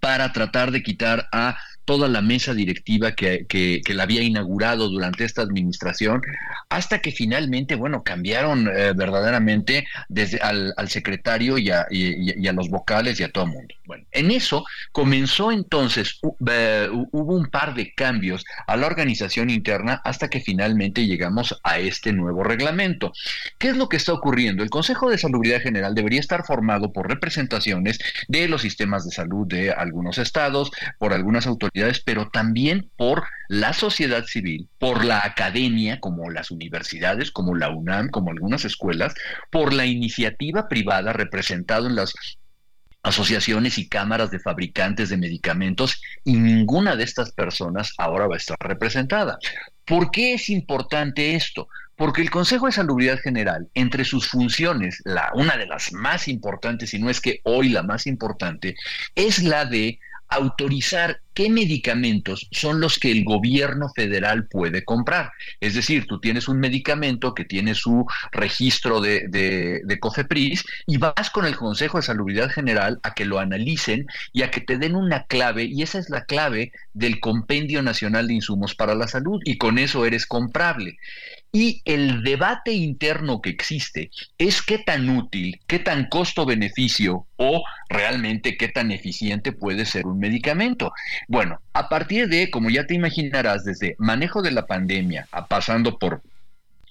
[0.00, 5.24] para tratar de quitar a toda la mesa directiva que, que, la había inaugurado durante
[5.24, 6.22] esta administración,
[6.68, 12.52] hasta que finalmente, bueno, cambiaron eh, verdaderamente desde al, al secretario y a, y, a,
[12.52, 13.74] los vocales y a todo el mundo.
[13.86, 16.34] Bueno, en eso comenzó entonces, uh,
[17.12, 22.12] hubo un par de cambios a la organización interna hasta que finalmente llegamos a este
[22.12, 23.12] nuevo reglamento.
[23.58, 24.62] ¿Qué es lo que está ocurriendo?
[24.62, 27.98] El Consejo de Salubridad General debería estar formado por representaciones
[28.28, 31.73] de los sistemas de salud de algunos estados, por algunas autoridades
[32.04, 38.10] pero también por la sociedad civil, por la academia, como las universidades, como la UNAM,
[38.10, 39.14] como algunas escuelas,
[39.50, 42.14] por la iniciativa privada representado en las
[43.02, 48.38] asociaciones y cámaras de fabricantes de medicamentos y ninguna de estas personas ahora va a
[48.38, 49.38] estar representada.
[49.84, 51.68] ¿Por qué es importante esto?
[51.96, 56.94] Porque el Consejo de Salubridad General, entre sus funciones, la, una de las más importantes,
[56.94, 58.74] y no es que hoy la más importante,
[59.14, 65.32] es la de autorizar qué medicamentos son los que el gobierno federal puede comprar.
[65.60, 71.30] Es decir, tú tienes un medicamento que tiene su registro de, de, COFEPRIS y vas
[71.30, 74.94] con el Consejo de Salubridad General a que lo analicen y a que te den
[74.94, 79.40] una clave, y esa es la clave del Compendio Nacional de Insumos para la Salud,
[79.44, 80.98] y con eso eres comprable.
[81.56, 88.56] Y el debate interno que existe es qué tan útil, qué tan costo-beneficio o realmente
[88.56, 90.92] qué tan eficiente puede ser un medicamento.
[91.28, 96.22] Bueno, a partir de, como ya te imaginarás, desde manejo de la pandemia, pasando por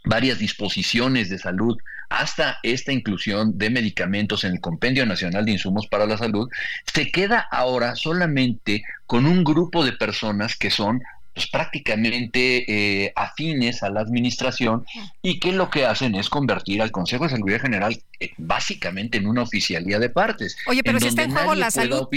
[0.05, 1.77] varias disposiciones de salud
[2.07, 6.49] hasta esta inclusión de medicamentos en el Compendio Nacional de Insumos para la Salud,
[6.85, 11.01] se queda ahora solamente con un grupo de personas que son
[11.33, 14.85] pues prácticamente eh, afines a la administración
[15.21, 19.27] y que lo que hacen es convertir al Consejo de Salud General eh, básicamente en
[19.27, 20.55] una oficialía de partes.
[20.67, 22.07] Oye, pero si está en juego la salud.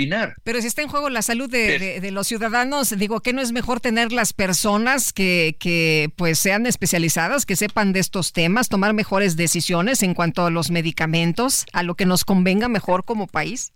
[0.45, 3.53] Pero si está en juego la salud de, de, los ciudadanos, digo, ¿qué no es
[3.53, 8.93] mejor tener las personas que, que pues sean especializadas, que sepan de estos temas, tomar
[8.93, 13.73] mejores decisiones en cuanto a los medicamentos, a lo que nos convenga mejor como país?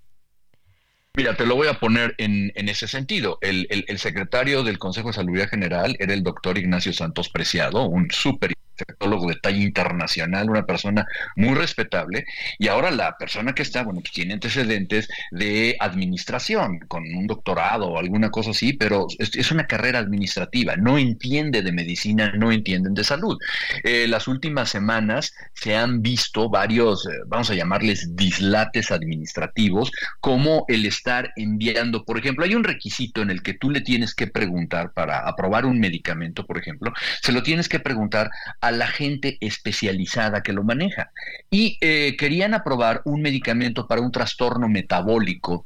[1.17, 3.39] Mira, te lo voy a poner en, ese sentido.
[3.41, 3.67] El,
[3.99, 9.29] secretario del Consejo de Salud General era el doctor Ignacio Santos Preciado, un súper infectólogo
[9.29, 11.07] de talla internacional, una persona
[11.37, 12.25] muy respetable,
[12.59, 17.89] y ahora la persona que está, bueno, pues tiene antecedentes de administración, con un doctorado
[17.89, 22.53] o alguna cosa así, pero es, es una carrera administrativa, no entiende de medicina, no
[22.53, 23.37] entienden de salud.
[23.85, 30.65] Eh, las últimas semanas se han visto varios, eh, vamos a llamarles dislates administrativos, como
[30.69, 34.27] el estar enviando, por ejemplo, hay un requisito en el que tú le tienes que
[34.27, 39.39] preguntar para aprobar un medicamento, por ejemplo, se lo tienes que preguntar a la gente
[39.41, 41.11] especializada que lo maneja.
[41.51, 45.65] Y eh, querían aprobar un medicamento para un trastorno metabólico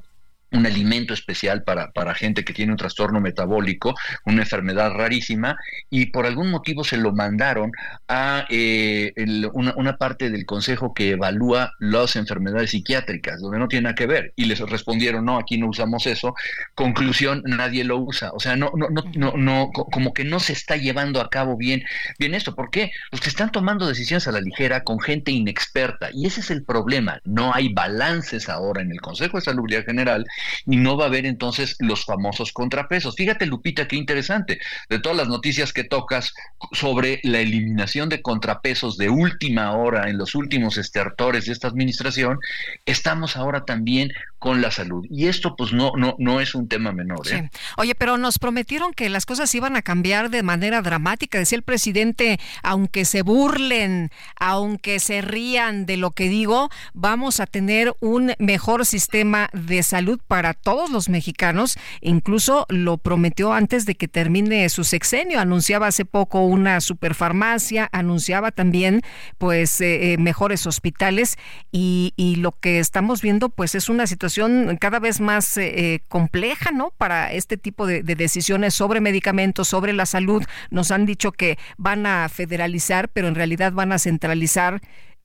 [0.55, 3.95] un alimento especial para, para, gente que tiene un trastorno metabólico,
[4.25, 5.57] una enfermedad rarísima,
[5.91, 7.73] y por algún motivo se lo mandaron
[8.09, 13.69] a eh, el, una, una, parte del consejo que evalúa las enfermedades psiquiátricas, donde no
[13.69, 16.35] tiene nada que ver, y les respondieron, no, aquí no usamos eso.
[16.75, 18.31] Conclusión, nadie lo usa.
[18.33, 21.57] O sea, no, no, no, no, no como que no se está llevando a cabo
[21.57, 21.83] bien,
[22.19, 22.55] bien esto.
[22.55, 22.93] ¿Por qué?
[23.11, 26.65] Los que están tomando decisiones a la ligera con gente inexperta, y ese es el
[26.65, 27.21] problema.
[27.25, 30.27] No hay balances ahora en el Consejo de Salud General
[30.67, 33.17] y no va a haber entonces los famosos contrapesos.
[33.17, 34.59] Fíjate, Lupita, qué interesante.
[34.89, 36.35] De todas las noticias que tocas
[36.73, 42.39] sobre la eliminación de contrapesos de última hora en los últimos estertores de esta administración,
[42.85, 44.13] estamos ahora también
[44.45, 45.07] con la salud.
[45.09, 47.27] Y esto pues no, no, no es un tema menor.
[47.29, 47.49] ¿eh?
[47.51, 47.59] Sí.
[47.79, 51.39] Oye, pero nos prometieron que las cosas iban a cambiar de manera dramática.
[51.39, 57.47] Decía el presidente, aunque se burlen, aunque se rían de lo que digo, vamos a
[57.47, 61.79] tener un mejor sistema de salud para todos los mexicanos.
[62.03, 65.41] Incluso lo prometió antes de que termine su sexenio.
[65.41, 69.01] Anunciaba hace poco una superfarmacia, anunciaba también
[69.39, 71.39] pues eh, eh mejores hospitales
[71.73, 74.34] y, y lo que estamos viendo pues es una situación
[74.81, 76.93] cada vez más eh, compleja, ¿no?
[76.97, 80.45] Para este tipo de, de, decisiones sobre medicamentos, sobre la salud.
[80.71, 84.81] Nos han dicho que van a federalizar, pero en realidad van a centralizar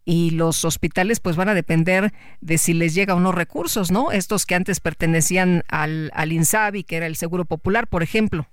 [0.06, 4.12] y los hospitales pues van a depender de si les llega o no recursos, ¿no?
[4.12, 8.48] Estos que antes pertenecían al, al INSABI, que era el Seguro Popular, por ejemplo.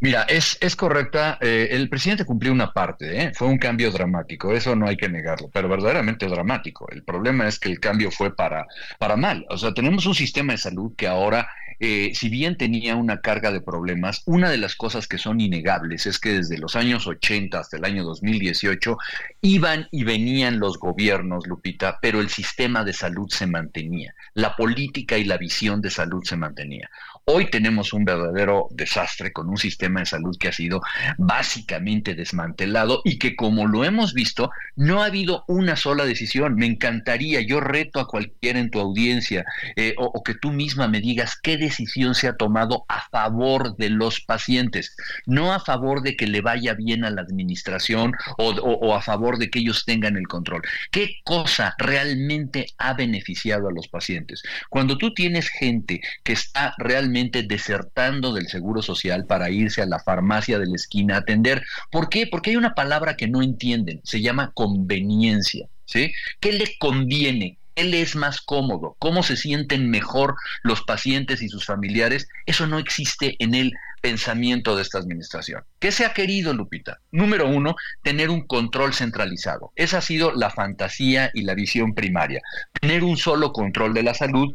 [0.00, 1.36] Mira, es, es correcta.
[1.42, 3.32] Eh, el presidente cumplió una parte, ¿eh?
[3.34, 6.88] fue un cambio dramático, eso no hay que negarlo, pero verdaderamente dramático.
[6.90, 8.66] El problema es que el cambio fue para,
[8.98, 9.44] para mal.
[9.50, 11.50] O sea, tenemos un sistema de salud que ahora,
[11.80, 16.06] eh, si bien tenía una carga de problemas, una de las cosas que son innegables
[16.06, 18.96] es que desde los años 80 hasta el año 2018
[19.42, 25.18] iban y venían los gobiernos, Lupita, pero el sistema de salud se mantenía, la política
[25.18, 26.88] y la visión de salud se mantenía.
[27.32, 30.80] Hoy tenemos un verdadero desastre con un sistema de salud que ha sido
[31.16, 36.56] básicamente desmantelado y que como lo hemos visto, no ha habido una sola decisión.
[36.56, 39.44] Me encantaría, yo reto a cualquiera en tu audiencia
[39.76, 43.90] eh, o, que tú misma me digas qué decisión se ha tomado a favor de
[43.90, 49.02] los pacientes, no a favor de que le vaya bien a la administración o a
[49.02, 50.62] favor de que ellos tengan el control.
[50.90, 54.42] ¿Qué cosa realmente ha beneficiado a los pacientes?
[54.68, 60.00] Cuando tú tienes gente que está realmente desertando del seguro social para irse a la
[60.00, 61.62] farmacia de la esquina a atender.
[61.90, 62.26] ¿Por qué?
[62.26, 65.68] Porque hay una palabra que no entienden, se llama conveniencia.
[65.92, 67.58] ¿Qué le conviene?
[67.74, 68.96] ¿Qué le es más cómodo?
[68.98, 72.28] ¿Cómo se sienten mejor los pacientes y sus familiares?
[72.46, 75.62] Eso no existe en el pensamiento de esta administración.
[75.78, 77.00] ¿Qué se ha querido, Lupita?
[77.10, 79.72] Número uno, tener un control centralizado.
[79.76, 82.40] Esa ha sido la fantasía y la visión primaria.
[82.80, 84.54] Tener un solo control de la salud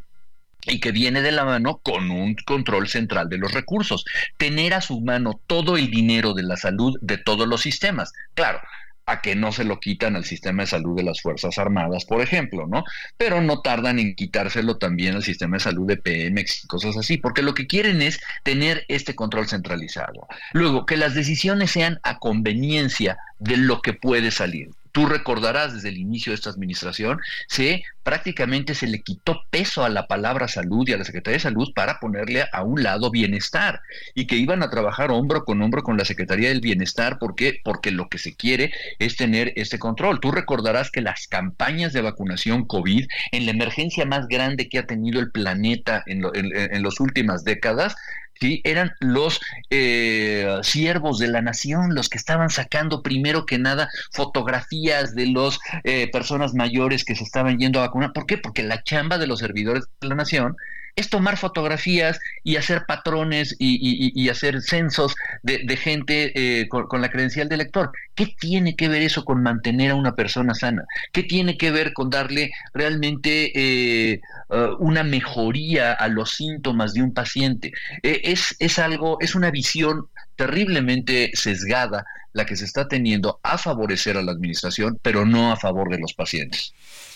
[0.65, 4.05] y que viene de la mano con un control central de los recursos.
[4.37, 8.13] Tener a su mano todo el dinero de la salud de todos los sistemas.
[8.33, 8.59] Claro,
[9.05, 12.21] a que no se lo quitan al sistema de salud de las Fuerzas Armadas, por
[12.21, 12.83] ejemplo, ¿no?
[13.17, 17.17] Pero no tardan en quitárselo también al sistema de salud de Pemex y cosas así,
[17.17, 20.27] porque lo que quieren es tener este control centralizado.
[20.53, 25.89] Luego, que las decisiones sean a conveniencia de lo que puede salir tú recordarás desde
[25.89, 27.19] el inicio de esta administración,
[27.49, 31.41] se prácticamente se le quitó peso a la palabra salud y a la Secretaría de
[31.41, 33.81] Salud para ponerle a un lado bienestar
[34.13, 37.91] y que iban a trabajar hombro con hombro con la Secretaría del Bienestar porque porque
[37.91, 40.21] lo que se quiere es tener este control.
[40.21, 44.85] Tú recordarás que las campañas de vacunación COVID en la emergencia más grande que ha
[44.85, 47.97] tenido el planeta en, en las últimas décadas
[48.39, 48.61] ¿sí?
[48.63, 49.39] eran los
[49.69, 55.59] eh, siervos de la nación, los que estaban sacando primero que nada fotografías de las
[55.83, 58.13] eh, personas mayores que se estaban yendo a vacunar.
[58.13, 58.37] ¿Por qué?
[58.37, 60.55] Porque la chamba de los servidores de la nación
[60.95, 67.49] es tomar fotografías y hacer patrones y, hacer censos de, gente eh, con, la credencial
[67.49, 67.91] de elector.
[68.15, 70.85] ¿Qué tiene que ver eso con mantener a una persona sana?
[71.11, 77.01] ¿Qué tiene que ver con darle realmente eh, eh, una mejoría a los síntomas de
[77.01, 77.73] un paciente?
[78.01, 84.17] es, es algo, es una visión terriblemente sesgada la que se está teniendo a favorecer
[84.17, 86.73] a la administración, pero no a favor de los pacientes.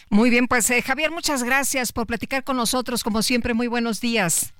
[0.09, 3.03] Muy bien, pues eh, Javier, muchas gracias por platicar con nosotros.
[3.03, 4.53] Como siempre, muy buenos días.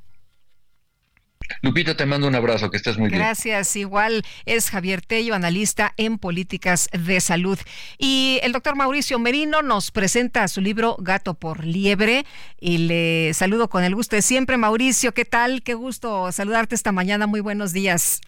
[1.62, 3.20] Lupita, te mando un abrazo, que estés muy bien.
[3.20, 7.58] Gracias, igual es Javier Tello, analista en políticas de salud.
[7.98, 12.26] Y el doctor Mauricio Merino nos presenta su libro Gato por Liebre
[12.60, 14.58] y le saludo con el gusto de siempre.
[14.58, 15.64] Mauricio, ¿qué tal?
[15.64, 17.26] Qué gusto saludarte esta mañana.
[17.28, 18.22] Muy buenos días.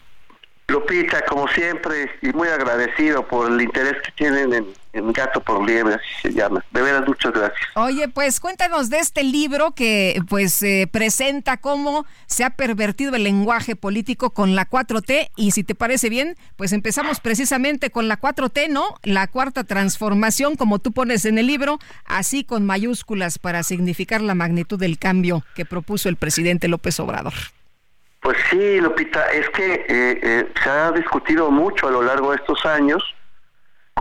[0.67, 5.95] Lupita, como siempre, y muy agradecido por el interés que tienen en, Gato por Liebre,
[5.95, 6.63] así se llama.
[6.71, 7.59] De veras, muchas gracias.
[7.75, 13.23] Oye, pues cuéntanos de este libro que pues eh, presenta cómo se ha pervertido el
[13.23, 18.19] lenguaje político con la 4T y si te parece bien, pues empezamos precisamente con la
[18.19, 18.83] 4T, ¿no?
[19.03, 24.35] La cuarta transformación, como tú pones en el libro, así con mayúsculas para significar la
[24.35, 27.33] magnitud del cambio que propuso el presidente López Obrador.
[28.21, 32.37] Pues sí, Lupita, es que eh, eh, se ha discutido mucho a lo largo de
[32.37, 33.03] estos años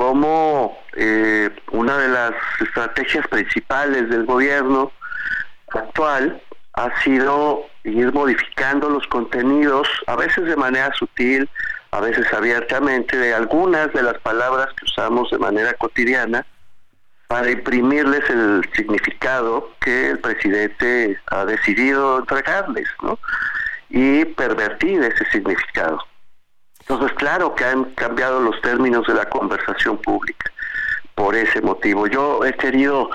[0.00, 4.90] cómo eh, una de las estrategias principales del gobierno
[5.74, 6.40] actual
[6.72, 11.50] ha sido ir modificando los contenidos, a veces de manera sutil,
[11.90, 16.46] a veces abiertamente, de algunas de las palabras que usamos de manera cotidiana
[17.28, 23.18] para imprimirles el significado que el presidente ha decidido entregarles, ¿no?
[23.90, 25.98] y pervertir ese significado.
[26.90, 30.50] Entonces, claro que han cambiado los términos de la conversación pública
[31.14, 32.08] por ese motivo.
[32.08, 33.10] Yo he querido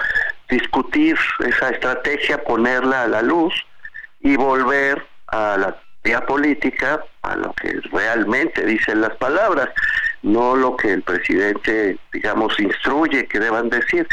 [0.47, 3.53] discutir esa estrategia, ponerla a la luz
[4.21, 5.75] y volver a la
[6.05, 9.67] vía política, a lo que realmente dicen las palabras,
[10.21, 14.07] no lo que el presidente, digamos, instruye que deban decir.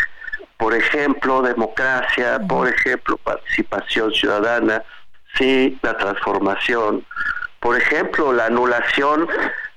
[0.57, 4.83] Por ejemplo, democracia, por ejemplo, participación ciudadana,
[5.35, 7.07] sí, la transformación.
[7.63, 9.29] Por ejemplo, la anulación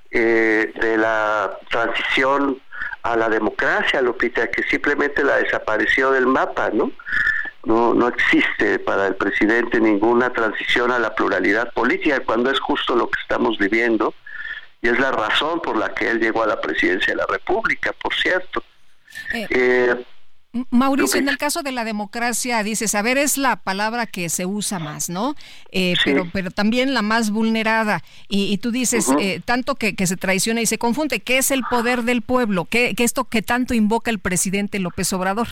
[0.09, 2.59] eh, de la transición
[3.03, 6.91] a la democracia, Lupita, que simplemente la desapareció del mapa, ¿no?
[7.63, 12.95] No, no existe para el presidente ninguna transición a la pluralidad política, cuando es justo
[12.95, 14.15] lo que estamos viviendo,
[14.81, 17.93] y es la razón por la que él llegó a la presidencia de la República,
[17.93, 18.63] por cierto.
[19.31, 20.05] Eh, eh
[20.69, 24.45] Mauricio, en el caso de la democracia, dices, a ver, es la palabra que se
[24.45, 25.35] usa más, ¿no?
[25.71, 28.01] Eh, pero, pero también la más vulnerada.
[28.29, 32.03] Y, tú dices, eh, tanto que, se traiciona y se confunde, ¿qué es el poder
[32.03, 32.65] del pueblo?
[32.65, 35.47] ¿Qué, qué esto que tanto invoca el presidente López Obrador?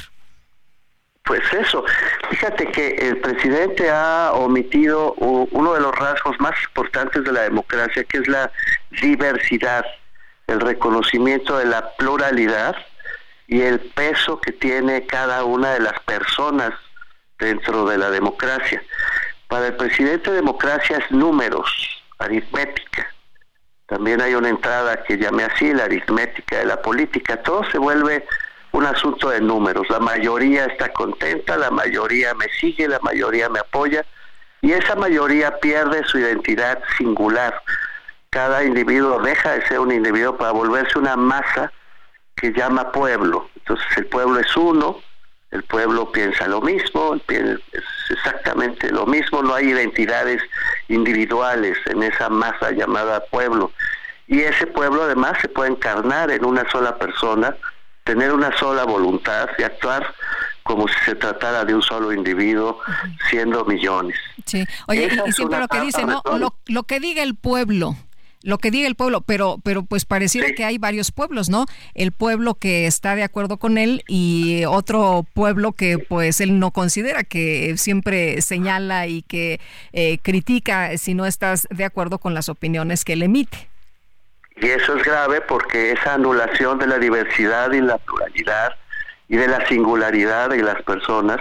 [1.25, 1.85] Pues eso,
[2.29, 8.03] fíjate que el presidente ha omitido uno de los rasgos más importantes de la democracia,
[8.03, 8.51] que es la
[9.01, 9.85] diversidad,
[10.47, 12.75] el reconocimiento de la pluralidad
[13.47, 16.73] y el peso que tiene cada una de las personas
[17.39, 18.81] dentro de la democracia.
[19.47, 23.07] Para el presidente democracia es números, aritmética.
[23.85, 27.41] También hay una entrada que llame así, la aritmética de la política.
[27.43, 28.25] Todo se vuelve
[28.71, 29.87] un asunto de números.
[29.89, 34.05] La mayoría está contenta, la mayoría me sigue, la mayoría me apoya
[34.61, 37.61] y esa mayoría pierde su identidad singular.
[38.29, 41.71] Cada individuo deja de ser un individuo para volverse una masa
[42.43, 43.49] que llama pueblo.
[43.55, 44.99] Entonces el pueblo es uno,
[45.51, 47.59] el pueblo piensa lo mismo, es
[48.09, 50.41] exactamente lo mismo, no hay identidades
[50.89, 53.71] individuales en esa masa llamada pueblo.
[54.27, 57.55] Y ese pueblo además se puede encarnar en una sola persona,
[58.03, 60.05] tener una sola voluntad y actuar
[60.63, 62.79] como si se tratara de un solo individuo,
[63.29, 64.17] siendo millones.
[64.45, 66.21] Sí, oye, y, siempre lo que dice, ¿no?
[66.37, 67.95] Lo, lo que diga el pueblo
[68.43, 71.65] lo que diga el pueblo, pero, pero pues pareciera que hay varios pueblos, ¿no?
[71.95, 76.71] El pueblo que está de acuerdo con él y otro pueblo que pues él no
[76.71, 79.61] considera, que siempre señala y que
[79.93, 83.69] eh, critica si no estás de acuerdo con las opiniones que él emite.
[84.57, 88.75] Y eso es grave porque esa anulación de la diversidad y la pluralidad
[89.29, 91.39] y de la singularidad de las personas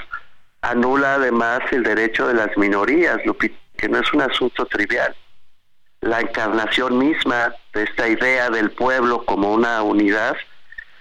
[0.62, 3.18] anula además el derecho de las minorías,
[3.76, 5.14] que no es un asunto trivial
[6.02, 10.36] la encarnación misma de esta idea del pueblo como una unidad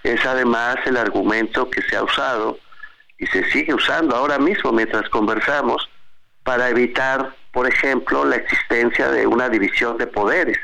[0.04, 2.58] es además el argumento que se ha usado
[3.18, 5.88] y se sigue usando ahora mismo mientras conversamos
[6.44, 10.58] para evitar, por ejemplo, la existencia de una división de poderes.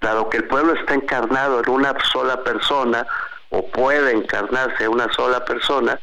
[0.00, 3.06] Dado que el pueblo está encarnado en una sola persona
[3.50, 5.98] o puede encarnarse en una sola persona,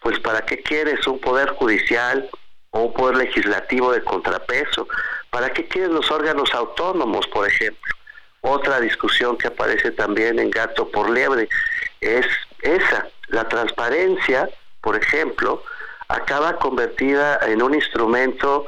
[0.00, 2.28] pues ¿para qué quieres un poder judicial
[2.70, 4.88] o un poder legislativo de contrapeso?
[5.34, 7.92] ¿Para qué quieren los órganos autónomos, por ejemplo?
[8.42, 11.48] Otra discusión que aparece también en Gato por Liebre
[12.00, 12.24] es
[12.62, 13.08] esa.
[13.26, 14.48] La transparencia,
[14.80, 15.64] por ejemplo,
[16.06, 18.64] acaba convertida en un instrumento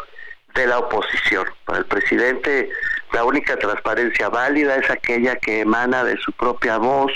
[0.57, 1.47] de la oposición.
[1.67, 2.69] Para el presidente,
[3.13, 7.13] la única transparencia válida es aquella que emana de su propia voz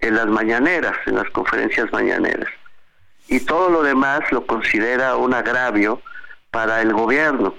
[0.00, 2.50] en las mañaneras, en las conferencias mañaneras.
[3.28, 6.02] Y todo lo demás lo considera un agravio
[6.50, 7.54] para el gobierno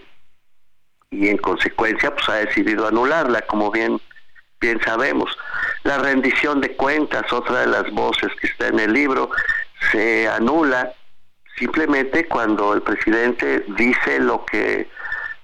[1.11, 3.99] y en consecuencia pues ha decidido anularla, como bien
[4.61, 5.37] bien sabemos.
[5.83, 9.31] La rendición de cuentas, otra de las voces que está en el libro,
[9.91, 10.93] se anula
[11.57, 14.89] simplemente cuando el presidente dice lo que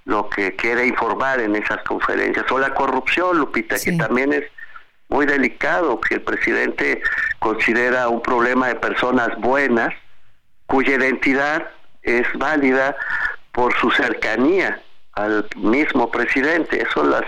[0.04, 4.44] lo que quiere informar en esas conferencias o la corrupción, Lupita, que también es
[5.08, 7.02] muy delicado que el presidente
[7.40, 9.92] considera un problema de personas buenas
[10.66, 11.70] cuya identidad
[12.02, 12.96] es válida
[13.50, 14.80] por su cercanía
[15.16, 16.82] al mismo presidente.
[16.82, 17.24] Eso las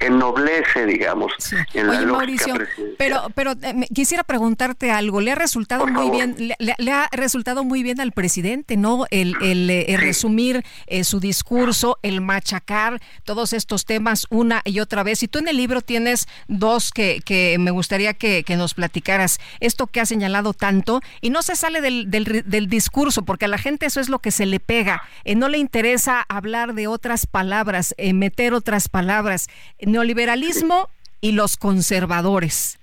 [0.00, 1.32] ennoblece, digamos,
[1.74, 2.54] en Oye, Mauricio,
[2.96, 5.20] pero, pero eh, quisiera preguntarte algo.
[5.20, 9.06] Le ha resultado muy bien, le, ha resultado muy bien al presidente, ¿no?
[9.10, 15.02] El, el, eh, resumir eh, su discurso, el machacar todos estos temas una y otra
[15.02, 15.22] vez.
[15.22, 19.38] Y tú en el libro tienes dos que, que me gustaría que, que, nos platicaras.
[19.60, 23.48] Esto que ha señalado tanto y no se sale del, del, del discurso, porque a
[23.48, 25.02] la gente eso es lo que se le pega.
[25.36, 29.48] no le interesa hablar de otras palabras, meter otras palabras
[29.92, 30.88] neoliberalismo
[31.20, 32.78] y los conservadores.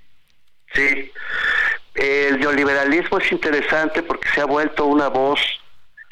[0.74, 1.12] Sí,
[1.96, 5.40] el neoliberalismo es interesante porque se ha vuelto una voz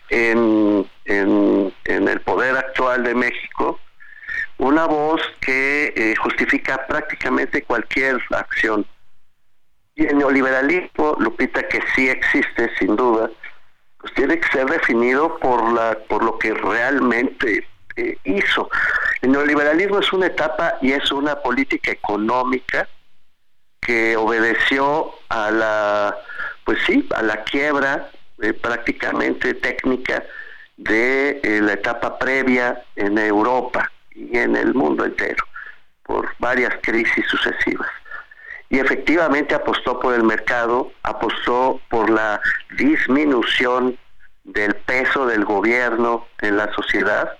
[0.09, 3.79] en, en, el poder actual de México,
[4.57, 8.85] una voz que eh, justifica prácticamente cualquier acción.
[9.95, 13.29] Y el neoliberalismo, Lupita, que sí existe sin duda,
[13.99, 18.69] pues tiene que ser definido por la por lo que realmente eh, hizo.
[19.21, 22.87] El neoliberalismo es una etapa y es una política económica
[23.79, 26.17] que obedeció a la,
[26.65, 28.09] pues sí, a la quiebra
[28.41, 30.23] eh, prácticamente técnica
[30.77, 35.43] de eh, la etapa previa en Europa y en el mundo entero
[36.03, 37.89] por varias crisis sucesivas.
[38.69, 42.41] Y efectivamente apostó por el mercado, apostó por la
[42.77, 43.97] disminución
[44.43, 47.37] del peso del gobierno en la sociedad,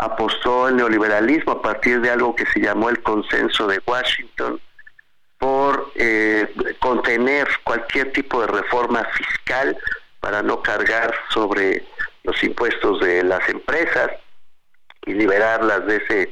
[0.00, 4.58] apostó el neoliberalismo a partir de algo que se llamó el consenso de Washington
[5.38, 6.48] por eh,
[6.80, 9.76] contener cualquier tipo de reforma fiscal
[10.20, 11.84] para no cargar sobre
[12.24, 14.10] los impuestos de las empresas
[15.06, 16.30] y liberarlas de ese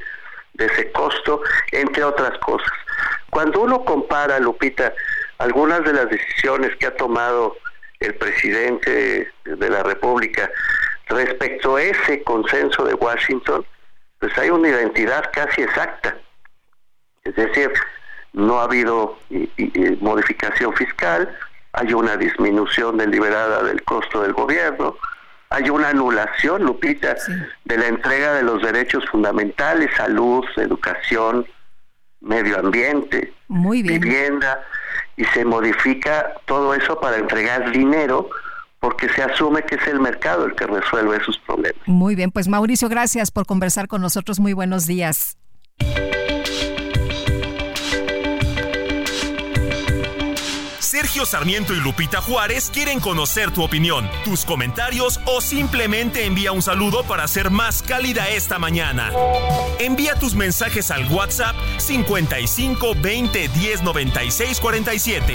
[0.54, 1.40] de ese costo,
[1.70, 2.72] entre otras cosas.
[3.30, 4.92] Cuando uno compara, Lupita,
[5.38, 7.56] algunas de las decisiones que ha tomado
[8.00, 10.50] el presidente de la República
[11.08, 13.64] Respecto a ese consenso de Washington,
[14.18, 16.16] pues hay una identidad casi exacta.
[17.24, 17.72] Es decir,
[18.32, 19.18] no ha habido
[20.00, 21.34] modificación fiscal,
[21.72, 24.96] hay una disminución deliberada del costo del gobierno,
[25.50, 27.16] hay una anulación, Lupita,
[27.64, 31.46] de la entrega de los derechos fundamentales, salud, educación,
[32.20, 34.62] medio ambiente, vivienda,
[35.16, 38.28] y se modifica todo eso para entregar dinero
[38.80, 41.80] porque se asume que es el mercado el que resuelve esos problemas.
[41.86, 44.40] Muy bien, pues Mauricio, gracias por conversar con nosotros.
[44.40, 45.36] Muy buenos días.
[50.88, 56.62] Sergio Sarmiento y Lupita Juárez quieren conocer tu opinión, tus comentarios o simplemente envía un
[56.62, 59.12] saludo para ser más cálida esta mañana.
[59.78, 65.34] Envía tus mensajes al WhatsApp 55 20 10 96 47.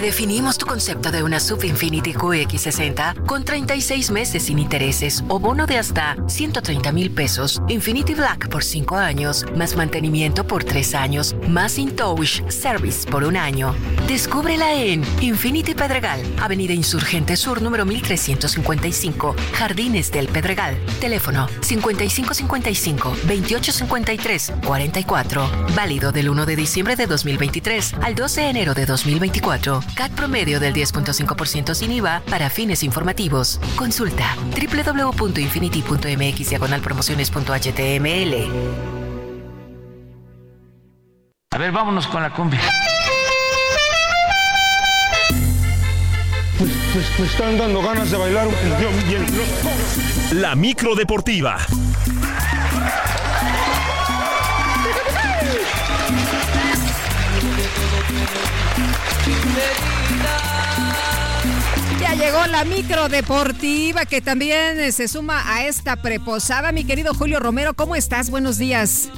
[0.00, 5.66] Redefinimos tu concepto de una Sub Infinity QX60 con 36 meses sin intereses o bono
[5.66, 11.34] de hasta 130 mil pesos, Infinity Black por 5 años, más mantenimiento por 3 años,
[11.48, 13.74] más InTouch Service por un año.
[14.06, 20.78] Descúbrela en Infinity Pedregal, Avenida Insurgente Sur número 1355, Jardines del Pedregal.
[21.00, 25.50] Teléfono 5555 2853 44.
[25.74, 29.87] Válido del 1 de diciembre de 2023 al 12 de enero de 2024.
[29.94, 33.60] CAT promedio del 10.5% sin IVA para fines informativos.
[33.76, 38.98] Consulta www.infinity.mx diagonal promociones.html.
[41.50, 42.60] A ver, vámonos con la cumbia.
[46.58, 48.48] Pues, pues me están dando ganas de bailar
[50.32, 51.56] La micro deportiva.
[62.00, 66.72] Ya llegó la micro deportiva que también eh, se suma a esta preposada.
[66.72, 68.30] Mi querido Julio Romero, ¿cómo estás?
[68.30, 69.10] Buenos días.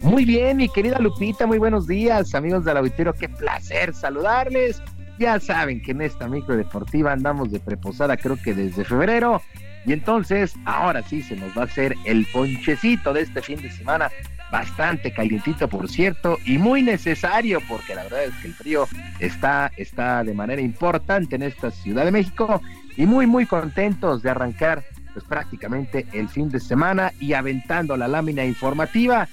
[0.00, 4.80] Muy bien, mi querida Lupita, muy buenos días, amigos del auditorio, qué placer saludarles.
[5.18, 9.42] Ya saben que en esta micro deportiva andamos de preposada, creo que desde febrero.
[9.88, 13.70] Y entonces, ahora sí se nos va a hacer el ponchecito de este fin de
[13.70, 14.10] semana
[14.52, 18.86] bastante calientito por cierto y muy necesario porque la verdad es que el frío
[19.18, 22.60] está, está de manera importante en esta Ciudad de México
[22.98, 24.84] y muy muy contentos de arrancar
[25.14, 29.26] pues prácticamente el fin de semana y aventando la lámina informativa.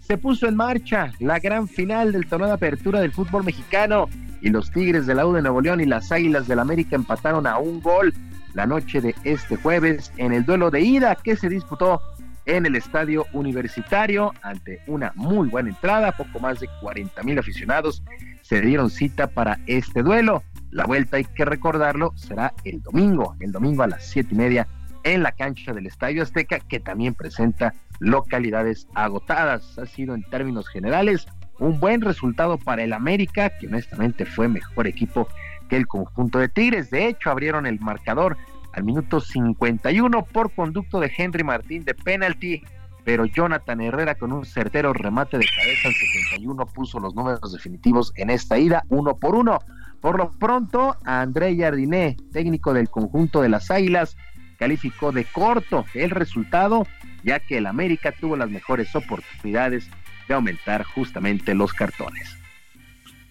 [0.00, 4.10] Se puso en marcha la gran final del torneo de apertura del fútbol mexicano
[4.42, 7.46] y los Tigres de la U de Nuevo León y las Águilas del América empataron
[7.46, 8.12] a un gol
[8.54, 12.00] la noche de este jueves en el duelo de ida que se disputó
[12.46, 18.02] en el estadio universitario ante una muy buena entrada, poco más de 40 mil aficionados
[18.42, 20.42] se dieron cita para este duelo.
[20.70, 24.68] La vuelta, hay que recordarlo, será el domingo, el domingo a las siete y media
[25.02, 29.78] en la cancha del Estadio Azteca, que también presenta localidades agotadas.
[29.78, 31.26] Ha sido en términos generales
[31.58, 35.28] un buen resultado para el América, que honestamente fue mejor equipo
[35.68, 36.90] que el conjunto de Tigres.
[36.90, 38.36] De hecho, abrieron el marcador
[38.72, 42.62] al minuto 51 por conducto de Henry Martín de penalti,
[43.04, 48.12] pero Jonathan Herrera con un certero remate de cabeza al 71 puso los números definitivos
[48.16, 49.58] en esta ida uno por uno.
[50.00, 54.16] Por lo pronto, André Jardiné, técnico del conjunto de las Águilas,
[54.58, 56.86] calificó de corto el resultado,
[57.22, 59.88] ya que el América tuvo las mejores oportunidades
[60.28, 62.43] de aumentar justamente los cartones.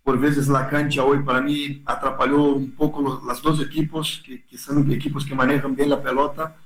[0.04, 4.46] Por vezes la cancha hoy para mí atrapalhou un poco los, los dos equipos, que,
[4.46, 6.58] que, son equipos que manejan bien la pelota,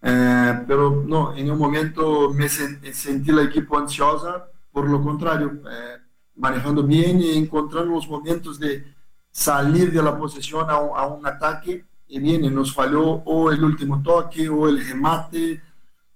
[0.00, 5.98] eh, pero no, en un momento me sentí la equipo ansiosa, por lo contrario, eh,
[6.36, 8.84] manejando bien y encontrando los momentos de
[9.30, 14.02] salir de la posesión a a un ataque, y bien, nos falló o el último
[14.02, 15.60] toque, o el remate,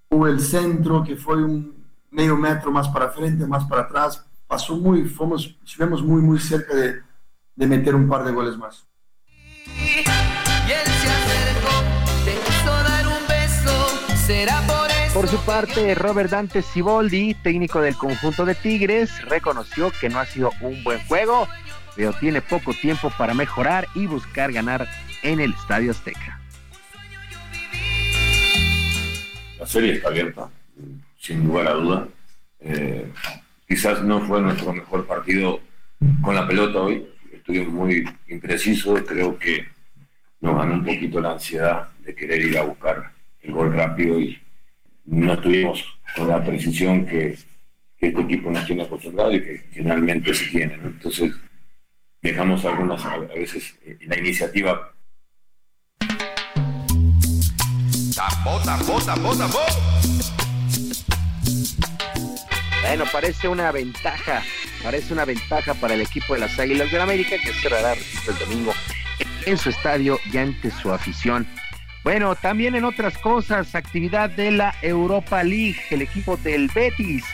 [0.09, 4.24] o el centro, que fue un medio metro más para frente, más para atrás,
[4.55, 7.01] pasó muy, fomos, estuvimos muy, muy cerca de,
[7.56, 8.86] de meter un par de goles más.
[15.12, 20.26] Por su parte, Robert Dante Siboldi, técnico del conjunto de Tigres, reconoció que no ha
[20.26, 21.48] sido un buen juego,
[21.97, 24.86] pero tiene poco tiempo para mejorar y buscar ganar
[25.24, 26.40] en el Estadio Azteca.
[29.59, 30.48] La serie está abierta,
[31.18, 32.09] sin lugar a duda.
[32.60, 33.12] Eh,
[33.66, 35.60] quizás no fue nuestro mejor partido
[36.22, 39.66] con la pelota hoy, estuvimos muy imprecisos, creo que
[40.40, 43.12] nos ganó un poquito la ansiedad de querer ir a buscar
[43.42, 44.38] el gol rápido y
[45.06, 45.84] no estuvimos
[46.16, 47.36] con la precisión que,
[48.00, 50.74] este equipo nos tiene acostumbrado y que generalmente se tiene.
[50.74, 51.32] Entonces
[52.20, 54.92] dejamos algunas, a veces, eh, la iniciativa.
[58.14, 59.93] Tambo, tambo, tambo, tambo.
[62.86, 64.43] Bueno, parece una ventaja,
[64.82, 68.74] parece una ventaja para el equipo de las Águilas del América que cerrará el domingo
[69.47, 71.47] en su estadio y ante su afición.
[72.05, 77.24] Bueno, también en otras cosas, actividad de la Europa League, el equipo del Betis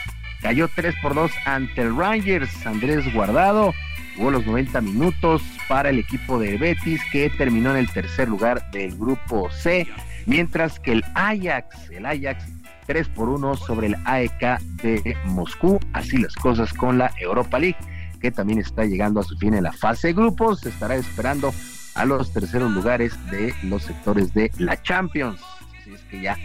[0.41, 3.73] cayó 3 por 2 ante el Rangers, Andrés Guardado
[4.15, 8.71] jugó los 90 minutos para el equipo de Betis que terminó en el tercer lugar
[8.71, 9.85] del grupo C,
[10.25, 12.45] mientras que el Ajax, el Ajax
[12.85, 15.79] 3 por 1 sobre el AEK de Moscú.
[15.93, 17.77] Así las cosas con la Europa League,
[18.19, 20.61] que también está llegando a su fin en la fase de grupos.
[20.61, 21.53] Se estará esperando
[21.95, 25.41] a los terceros lugares de los sectores de la Champions.
[25.79, 26.37] Así es que ya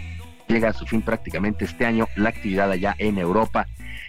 [0.47, 3.67] llega a su fin prácticamente este año la actividad allá en Europa.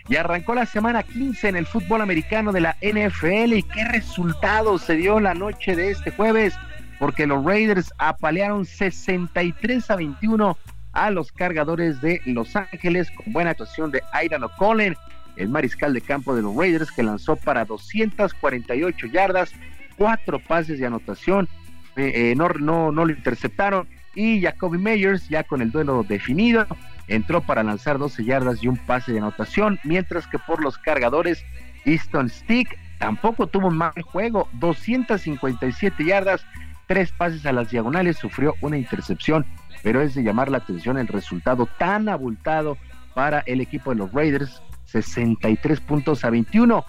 [0.09, 4.79] Y arrancó la semana 15 en el fútbol americano de la NFL y qué resultado
[4.79, 6.55] se dio la noche de este jueves,
[6.99, 10.57] porque los Raiders apalearon 63 a 21
[10.99, 14.97] a los cargadores de Los Ángeles con buena actuación de Aidan O'Connell,
[15.37, 19.53] el mariscal de campo de los Raiders que lanzó para 248 yardas,
[19.97, 21.49] cuatro pases de anotación,
[21.97, 26.67] eh, eh, no, no, no lo interceptaron y Jacoby Meyers ya con el duelo definido
[27.07, 31.45] entró para lanzar 12 yardas y un pase de anotación, mientras que por los cargadores
[31.85, 36.45] Easton Stick tampoco tuvo un mal juego, 257 yardas,
[36.89, 39.47] tres pases a las diagonales, sufrió una intercepción,
[39.83, 42.77] pero es de llamar la atención el resultado tan abultado
[43.15, 46.85] para el equipo de los Raiders, 63 puntos a 21.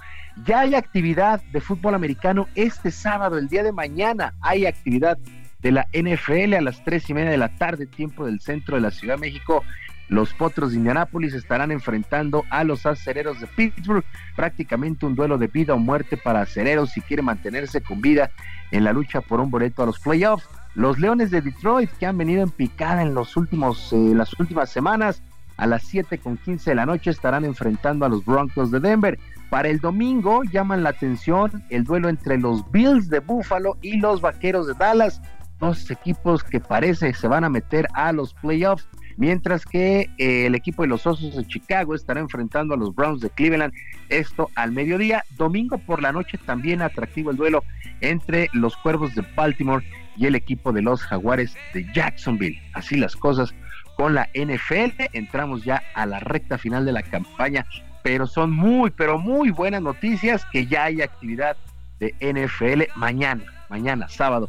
[0.45, 5.17] Ya hay actividad de fútbol americano este sábado, el día de mañana hay actividad
[5.61, 8.81] de la NFL a las tres y media de la tarde, tiempo del centro de
[8.81, 9.63] la Ciudad de México.
[10.07, 14.03] Los Potros de Indianápolis estarán enfrentando a los acereros de Pittsburgh,
[14.35, 18.31] prácticamente un duelo de vida o muerte para acereros si quiere mantenerse con vida
[18.71, 20.47] en la lucha por un boleto a los playoffs.
[20.80, 24.69] Los Leones de Detroit, que han venido en picada en los últimos, eh, las últimas
[24.69, 25.22] semanas,
[25.57, 29.19] a las 7 con 15 de la noche estarán enfrentando a los Broncos de Denver.
[29.49, 34.22] Para el domingo llaman la atención el duelo entre los Bills de Buffalo y los
[34.22, 35.22] Vaqueros de Dallas,
[35.60, 38.88] dos equipos que parece se van a meter a los playoffs
[39.19, 43.19] mientras que eh, el equipo de los Osos de Chicago estará enfrentando a los Browns
[43.19, 43.73] de Cleveland,
[44.07, 45.25] esto al mediodía.
[45.37, 47.63] Domingo por la noche también atractivo el duelo
[47.99, 49.85] entre los Cuervos de Baltimore
[50.15, 52.61] y el equipo de los Jaguares de Jacksonville.
[52.73, 53.53] Así las cosas
[53.97, 57.65] con la NFL, entramos ya a la recta final de la campaña,
[58.01, 61.57] pero son muy, pero muy buenas noticias que ya hay actividad
[61.99, 64.47] de NFL mañana, mañana sábado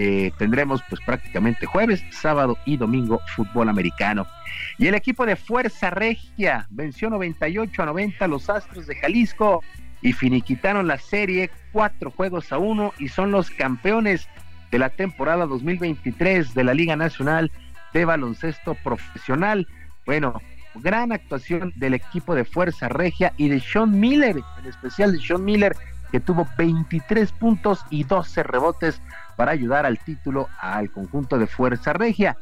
[0.00, 4.28] eh, tendremos pues prácticamente jueves, sábado y domingo fútbol americano.
[4.78, 9.60] Y el equipo de Fuerza Regia venció 98 a 90 a los Astros de Jalisco
[10.00, 14.28] y finiquitaron la serie cuatro juegos a uno y son los campeones
[14.70, 17.50] de la temporada 2023 de la Liga Nacional
[17.92, 19.66] de Baloncesto Profesional.
[20.06, 20.40] Bueno,
[20.76, 25.44] gran actuación del equipo de Fuerza Regia y de Sean Miller, en especial de Sean
[25.44, 25.74] Miller,
[26.12, 29.02] que tuvo 23 puntos y 12 rebotes
[29.38, 32.36] para ayudar al título al conjunto de Fuerza Regia.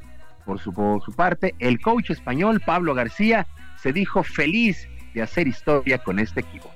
[0.47, 0.73] Por su,
[1.05, 3.47] su parte, el coach español Pablo García
[3.77, 6.73] se dijo feliz de hacer historia con este equipo.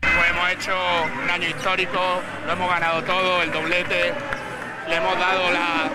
[0.00, 0.74] Pues hemos hecho
[1.22, 2.00] un año histórico,
[2.44, 4.12] lo hemos ganado todo, el doblete,
[4.88, 5.90] le hemos dado la,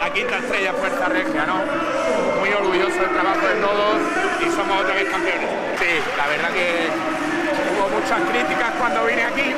[0.00, 1.62] la quinta estrella a Fuerza Regia, ¿no?
[2.40, 3.96] Muy orgulloso del trabajo de todos
[4.44, 5.50] y somos otra vez campeones.
[5.78, 6.88] Sí, la verdad que
[7.78, 9.54] hubo muchas críticas cuando vine aquí,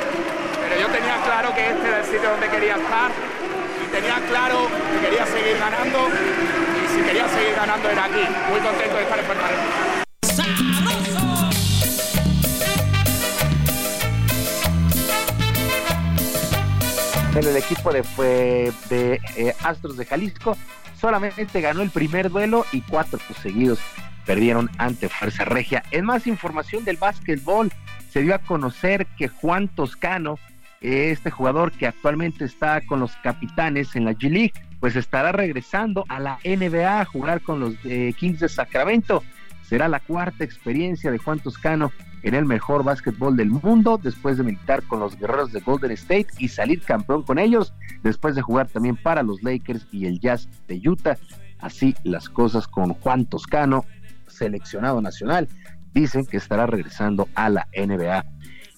[0.79, 3.11] yo tenía claro que este era el sitio donde quería estar
[3.83, 8.25] y tenía claro que quería seguir ganando y si quería seguir ganando era aquí.
[8.49, 9.25] Muy contento de estar en
[17.35, 20.55] En el equipo de, de eh, Astros de Jalisco
[20.99, 23.79] solamente ganó el primer duelo y cuatro seguidos
[24.25, 25.83] perdieron ante Fuerza Regia.
[25.91, 27.71] En más información del básquetbol,
[28.11, 30.37] se dio a conocer que Juan Toscano
[30.83, 36.03] este jugador que actualmente está con los capitanes en la G League, pues estará regresando
[36.09, 39.23] a la NBA a jugar con los eh, Kings de Sacramento.
[39.63, 44.43] Será la cuarta experiencia de Juan Toscano en el mejor básquetbol del mundo, después de
[44.43, 48.67] militar con los guerreros de Golden State y salir campeón con ellos, después de jugar
[48.67, 51.17] también para los Lakers y el Jazz de Utah.
[51.59, 53.85] Así las cosas con Juan Toscano,
[54.27, 55.47] seleccionado nacional.
[55.93, 58.25] Dicen que estará regresando a la NBA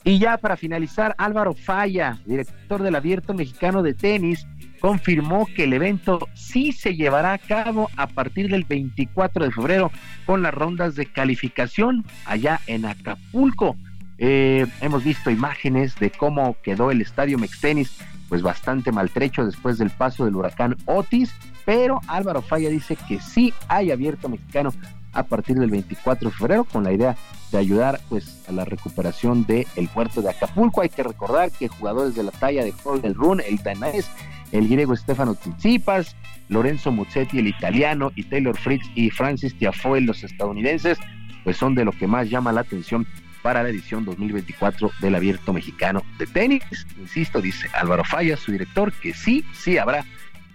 [0.07, 4.45] y ya para finalizar, Álvaro Falla, director del Abierto Mexicano de Tenis,
[4.80, 9.91] confirmó que el evento sí se llevará a cabo a partir del 24 de febrero
[10.27, 13.77] con las rondas de calificación allá en Acapulco.
[14.19, 17.98] Eh, hemos visto imágenes de cómo quedó el estadio Mextenis,
[18.30, 21.34] pues bastante maltrecho después del paso del huracán Otis,
[21.65, 24.72] pero Álvaro Falla dice que sí hay abierto mexicano
[25.15, 27.17] a partir del 24 de febrero con la idea
[27.51, 30.81] de ayudar pues a la recuperación del el puerto de Acapulco.
[30.81, 34.09] Hay que recordar que jugadores de la talla de del Run, el danés,
[34.51, 36.15] el griego Stefano Tsitsipas,
[36.49, 40.99] Lorenzo Muzzetti, el italiano, y Taylor Fritz y Francis Tiafoe, los estadounidenses,
[41.43, 43.07] pues son de lo que más llama la atención
[43.41, 46.63] para la edición 2024 del Abierto Mexicano de Tenis.
[46.99, 50.03] Insisto, dice Álvaro Falla, su director, que sí, sí habrá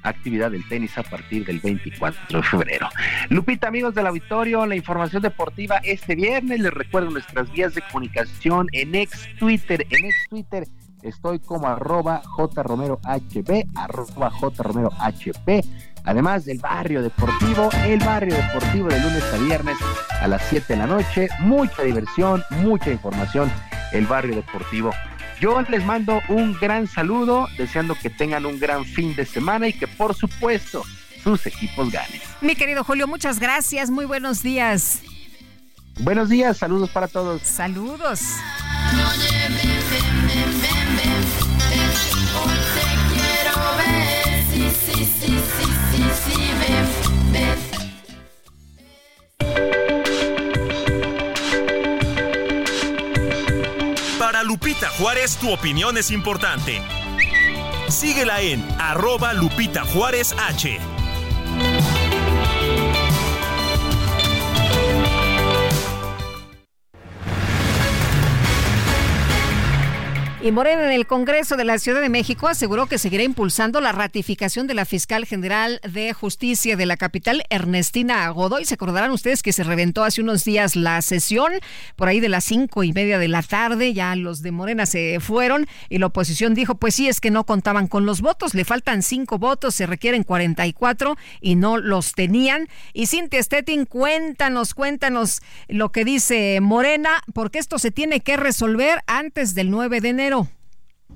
[0.02, 2.88] actividad del tenis a partir del 24 de febrero.
[3.28, 6.60] Lupita, amigos del auditorio, la información deportiva este viernes.
[6.60, 10.64] Les recuerdo nuestras vías de comunicación en ex Twitter, en ex Twitter
[11.02, 13.00] Estoy como arroba jromerohb,
[13.74, 15.64] arroba jromerohb.
[16.04, 19.76] Además del barrio deportivo, el barrio deportivo de lunes a viernes
[20.20, 21.28] a las 7 de la noche.
[21.40, 23.50] Mucha diversión, mucha información.
[23.92, 24.90] El barrio deportivo.
[25.40, 29.72] Yo les mando un gran saludo, deseando que tengan un gran fin de semana y
[29.72, 30.84] que por supuesto
[31.24, 32.20] sus equipos ganen.
[32.42, 33.90] Mi querido Julio, muchas gracias.
[33.90, 35.00] Muy buenos días.
[36.00, 37.42] Buenos días, saludos para todos.
[37.42, 38.20] Saludos.
[54.30, 56.80] Para Lupita Juárez, tu opinión es importante.
[57.88, 60.78] Síguela en arroba Lupita Juárez H.
[70.42, 73.92] Y Morena en el Congreso de la Ciudad de México aseguró que seguirá impulsando la
[73.92, 78.64] ratificación de la fiscal general de justicia de la capital, Ernestina Godoy.
[78.64, 81.52] Se acordarán ustedes que se reventó hace unos días la sesión,
[81.94, 83.92] por ahí de las cinco y media de la tarde.
[83.92, 87.44] Ya los de Morena se fueron y la oposición dijo: Pues sí, es que no
[87.44, 92.66] contaban con los votos, le faltan cinco votos, se requieren 44 y no los tenían.
[92.94, 99.02] Y Cintia Stettin, cuéntanos, cuéntanos lo que dice Morena, porque esto se tiene que resolver
[99.06, 100.29] antes del 9 de enero.
[100.30, 100.59] Romero.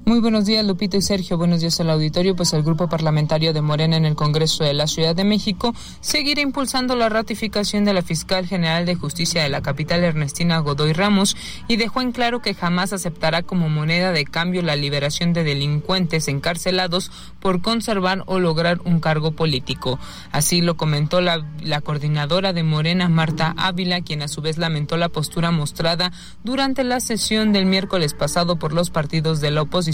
[0.06, 1.38] Muy buenos días, Lupito y Sergio.
[1.38, 2.36] Buenos días al auditorio.
[2.36, 6.42] Pues el grupo parlamentario de Morena en el Congreso de la Ciudad de México seguirá
[6.42, 11.38] impulsando la ratificación de la fiscal general de justicia de la capital, Ernestina Godoy Ramos,
[11.68, 16.28] y dejó en claro que jamás aceptará como moneda de cambio la liberación de delincuentes
[16.28, 17.10] encarcelados
[17.40, 19.98] por conservar o lograr un cargo político.
[20.32, 24.98] Así lo comentó la, la coordinadora de Morena, Marta Ávila, quien a su vez lamentó
[24.98, 26.12] la postura mostrada
[26.42, 29.93] durante la sesión del miércoles pasado por los partidos de la oposición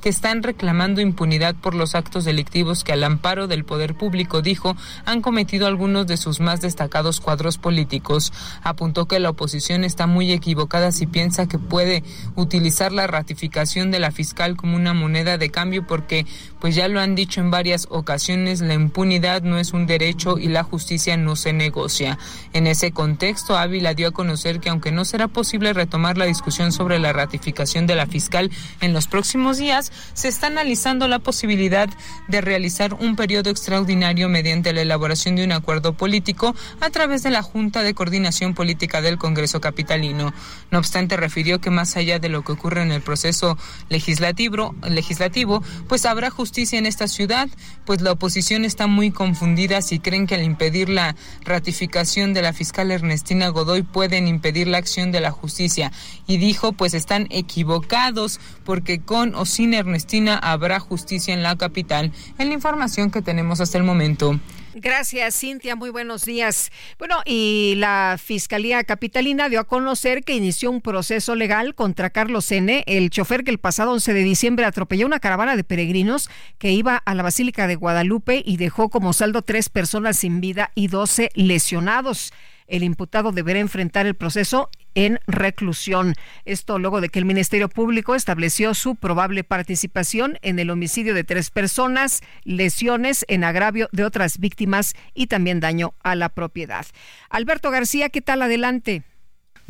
[0.00, 4.76] que están reclamando impunidad por los actos delictivos que al amparo del poder público, dijo,
[5.04, 8.32] han cometido algunos de sus más destacados cuadros políticos.
[8.62, 12.02] Apuntó que la oposición está muy equivocada si piensa que puede
[12.36, 16.26] utilizar la ratificación de la fiscal como una moneda de cambio porque,
[16.60, 20.48] pues ya lo han dicho en varias ocasiones, la impunidad no es un derecho y
[20.48, 22.18] la justicia no se negocia.
[22.52, 26.72] En ese contexto, Ávila dio a conocer que aunque no será posible retomar la discusión
[26.72, 28.50] sobre la ratificación de la fiscal
[28.80, 31.88] en los próximos próximos días se está analizando la posibilidad
[32.26, 37.30] de realizar un periodo extraordinario mediante la elaboración de un acuerdo político a través de
[37.30, 40.34] la Junta de Coordinación Política del Congreso Capitalino.
[40.72, 43.56] No obstante, refirió que más allá de lo que ocurre en el proceso
[43.88, 47.48] legislativo, legislativo, pues habrá justicia en esta ciudad,
[47.84, 52.52] pues la oposición está muy confundida si creen que al impedir la ratificación de la
[52.52, 55.92] fiscal Ernestina Godoy pueden impedir la acción de la justicia.
[56.26, 62.12] Y dijo, pues están equivocados porque con o sin Ernestina habrá justicia en la capital,
[62.38, 64.38] en la información que tenemos hasta el momento.
[64.74, 65.74] Gracias, Cintia.
[65.74, 66.70] Muy buenos días.
[66.98, 72.50] Bueno, y la Fiscalía Capitalina dio a conocer que inició un proceso legal contra Carlos
[72.52, 76.70] N., el chofer que el pasado 11 de diciembre atropelló una caravana de peregrinos que
[76.70, 80.86] iba a la Basílica de Guadalupe y dejó como saldo tres personas sin vida y
[80.86, 82.32] 12 lesionados.
[82.70, 86.14] El imputado deberá enfrentar el proceso en reclusión.
[86.44, 91.24] Esto luego de que el Ministerio Público estableció su probable participación en el homicidio de
[91.24, 96.86] tres personas, lesiones en agravio de otras víctimas y también daño a la propiedad.
[97.28, 98.42] Alberto García, ¿qué tal?
[98.42, 99.02] Adelante.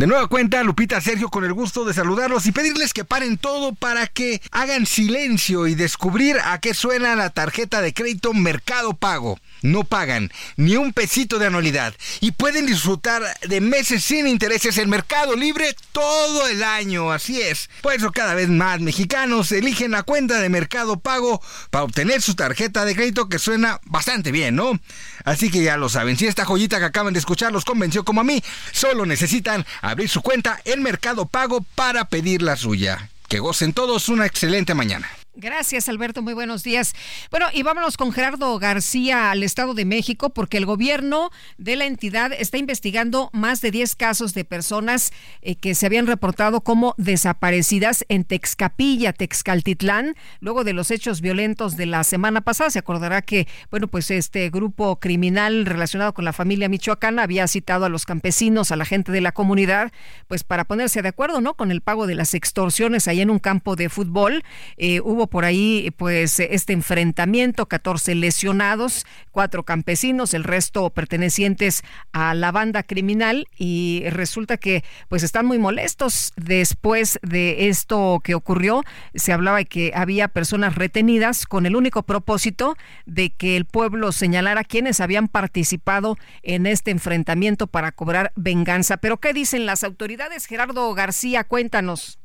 [0.00, 3.74] De nueva cuenta, Lupita Sergio, con el gusto de saludarlos y pedirles que paren todo
[3.74, 9.38] para que hagan silencio y descubrir a qué suena la tarjeta de crédito Mercado Pago.
[9.60, 14.88] No pagan ni un pesito de anualidad y pueden disfrutar de meses sin intereses en
[14.88, 17.12] Mercado Libre todo el año.
[17.12, 17.68] Así es.
[17.82, 22.34] Por eso cada vez más mexicanos eligen la cuenta de Mercado Pago para obtener su
[22.34, 24.80] tarjeta de crédito que suena bastante bien, ¿no?
[25.26, 28.22] Así que ya lo saben, si esta joyita que acaban de escuchar los convenció como
[28.22, 33.10] a mí, solo necesitan abrir su cuenta en Mercado Pago para pedir la suya.
[33.28, 35.08] Que gocen todos una excelente mañana.
[35.40, 36.20] Gracias, Alberto.
[36.20, 36.94] Muy buenos días.
[37.30, 41.86] Bueno, y vámonos con Gerardo García al Estado de México, porque el gobierno de la
[41.86, 46.94] entidad está investigando más de 10 casos de personas eh, que se habían reportado como
[46.98, 52.68] desaparecidas en Texcapilla, Texcaltitlán, luego de los hechos violentos de la semana pasada.
[52.68, 57.86] Se acordará que, bueno, pues este grupo criminal relacionado con la familia michoacana había citado
[57.86, 59.90] a los campesinos, a la gente de la comunidad,
[60.28, 61.54] pues para ponerse de acuerdo, ¿no?
[61.54, 64.44] Con el pago de las extorsiones ahí en un campo de fútbol.
[64.76, 71.82] Eh, hubo por ahí pues este enfrentamiento, 14 lesionados, cuatro campesinos, el resto pertenecientes
[72.12, 78.34] a la banda criminal y resulta que pues están muy molestos después de esto que
[78.34, 78.82] ocurrió.
[79.14, 82.76] Se hablaba de que había personas retenidas con el único propósito
[83.06, 88.98] de que el pueblo señalara quienes habían participado en este enfrentamiento para cobrar venganza.
[88.98, 90.46] Pero ¿qué dicen las autoridades?
[90.46, 92.19] Gerardo García, cuéntanos.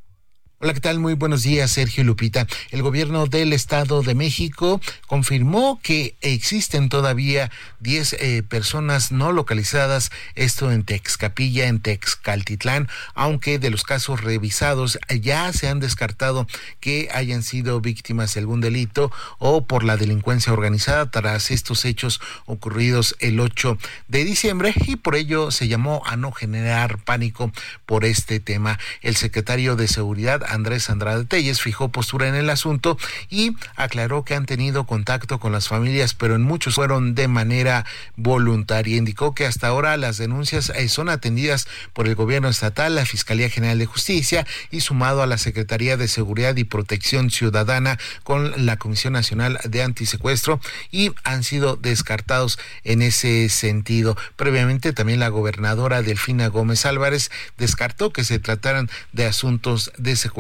[0.61, 0.99] Hola, ¿qué tal?
[0.99, 2.47] Muy buenos días, Sergio Lupita.
[2.71, 7.51] El gobierno del Estado de México confirmó que existen todavía
[7.81, 14.97] 10 eh, personas no localizadas, esto en Texcapilla, en Texcaltitlán, aunque de los casos revisados
[15.21, 16.47] ya se han descartado
[16.79, 22.21] que hayan sido víctimas de algún delito o por la delincuencia organizada tras estos hechos
[22.45, 23.77] ocurridos el 8
[24.07, 27.51] de diciembre y por ello se llamó a no generar pánico
[27.85, 28.79] por este tema.
[29.01, 32.97] El secretario de Seguridad Andrés Andrade Telles fijó postura en el asunto
[33.29, 37.85] y aclaró que han tenido contacto con las familias, pero en muchos fueron de manera
[38.15, 38.97] voluntaria.
[38.97, 43.49] Indicó que hasta ahora las denuncias eh, son atendidas por el gobierno estatal, la Fiscalía
[43.49, 48.77] General de Justicia y sumado a la Secretaría de Seguridad y Protección Ciudadana con la
[48.77, 50.59] Comisión Nacional de Antisecuestro
[50.91, 54.15] y han sido descartados en ese sentido.
[54.35, 60.34] Previamente también la gobernadora Delfina Gómez Álvarez descartó que se trataran de asuntos de secuestro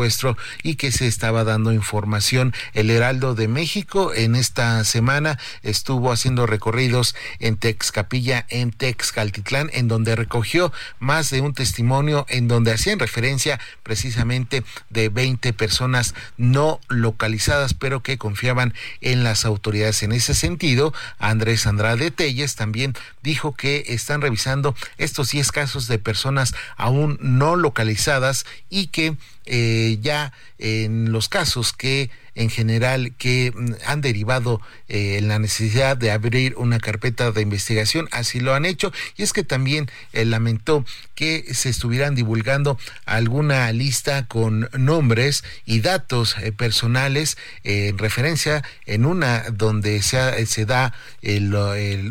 [0.63, 2.53] y que se estaba dando información.
[2.73, 9.87] El Heraldo de México en esta semana estuvo haciendo recorridos en Texcapilla, en Texcaltitlán, en
[9.87, 16.81] donde recogió más de un testimonio en donde hacían referencia precisamente de 20 personas no
[16.89, 20.03] localizadas, pero que confiaban en las autoridades.
[20.03, 22.93] En ese sentido, Andrés Andrade Telles también
[23.23, 29.15] dijo que están revisando estos 10 casos de personas aún no localizadas y que
[29.47, 35.39] eh, ya en los casos que en general que mm, han derivado eh, en la
[35.39, 39.89] necesidad de abrir una carpeta de investigación, así lo han hecho, y es que también
[40.13, 40.85] eh, lamentó
[41.15, 49.05] que se estuvieran divulgando alguna lista con nombres y datos eh, personales en referencia en
[49.05, 50.93] una donde se, se da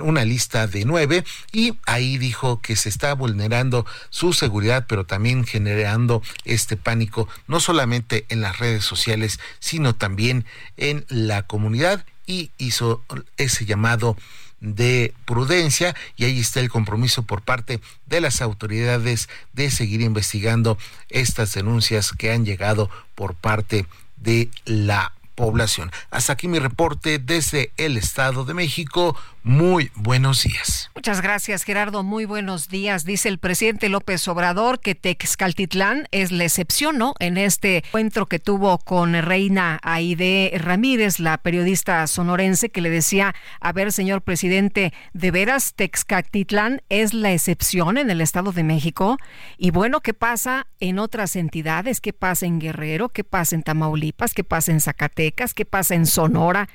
[0.01, 5.45] una lista de nueve y ahí dijo que se está vulnerando su seguridad, pero también
[5.45, 10.45] generando este pánico, no solamente en las redes sociales, sino también también
[10.77, 13.03] en la comunidad y hizo
[13.37, 14.17] ese llamado
[14.61, 20.79] de prudencia y ahí está el compromiso por parte de las autoridades de seguir investigando
[21.09, 23.87] estas denuncias que han llegado por parte
[24.17, 25.91] de la población.
[26.11, 29.17] Hasta aquí mi reporte desde el Estado de México.
[29.43, 30.91] Muy buenos días.
[30.95, 32.03] Muchas gracias, Gerardo.
[32.03, 33.05] Muy buenos días.
[33.05, 37.13] Dice el presidente López Obrador que Texcaltitlán es la excepción, ¿no?
[37.19, 43.35] En este encuentro que tuvo con Reina Aide Ramírez, la periodista sonorense, que le decía,
[43.61, 49.19] a ver, señor presidente, ¿de veras Texcaltitlán es la excepción en el Estado de México?
[49.59, 52.01] Y bueno, ¿qué pasa en otras entidades?
[52.01, 53.11] ¿Qué pasa en Guerrero?
[53.11, 54.33] ¿Qué pasa en Tamaulipas?
[54.33, 55.24] ¿Qué pasa en Zacatecas?
[55.55, 56.69] ¿Qué pasa en Sonora?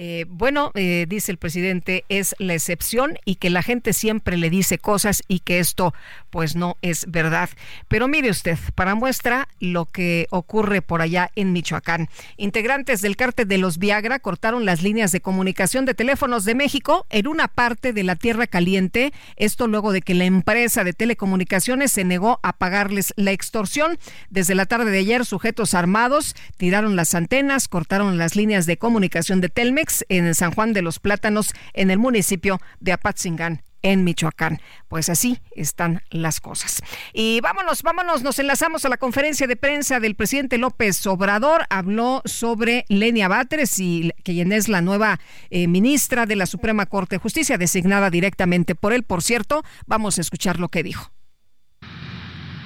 [0.00, 4.48] Eh, bueno, eh, dice el presidente, es la excepción y que la gente siempre le
[4.48, 5.92] dice cosas y que esto
[6.30, 7.50] pues no es verdad.
[7.88, 12.08] Pero mire usted, para muestra lo que ocurre por allá en Michoacán.
[12.36, 17.04] Integrantes del cártel de los Viagra cortaron las líneas de comunicación de teléfonos de México
[17.10, 19.12] en una parte de la Tierra Caliente.
[19.34, 23.98] Esto luego de que la empresa de telecomunicaciones se negó a pagarles la extorsión.
[24.30, 29.40] Desde la tarde de ayer, sujetos armados tiraron las antenas, cortaron las líneas de comunicación
[29.40, 34.60] de Telmex en San Juan de los Plátanos, en el municipio de Apatzingán en Michoacán.
[34.88, 36.82] Pues así están las cosas.
[37.12, 41.66] Y vámonos, vámonos, nos enlazamos a la conferencia de prensa del presidente López Obrador.
[41.70, 45.20] Habló sobre Lenia Batres, y, quien es la nueva
[45.50, 49.02] eh, ministra de la Suprema Corte de Justicia, designada directamente por él.
[49.02, 51.10] Por cierto, vamos a escuchar lo que dijo.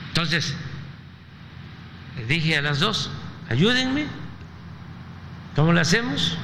[0.09, 0.55] Entonces,
[2.29, 3.11] dije a las dos,
[3.49, 4.07] ayúdenme.
[5.55, 6.39] ¿Cómo lo hacemos?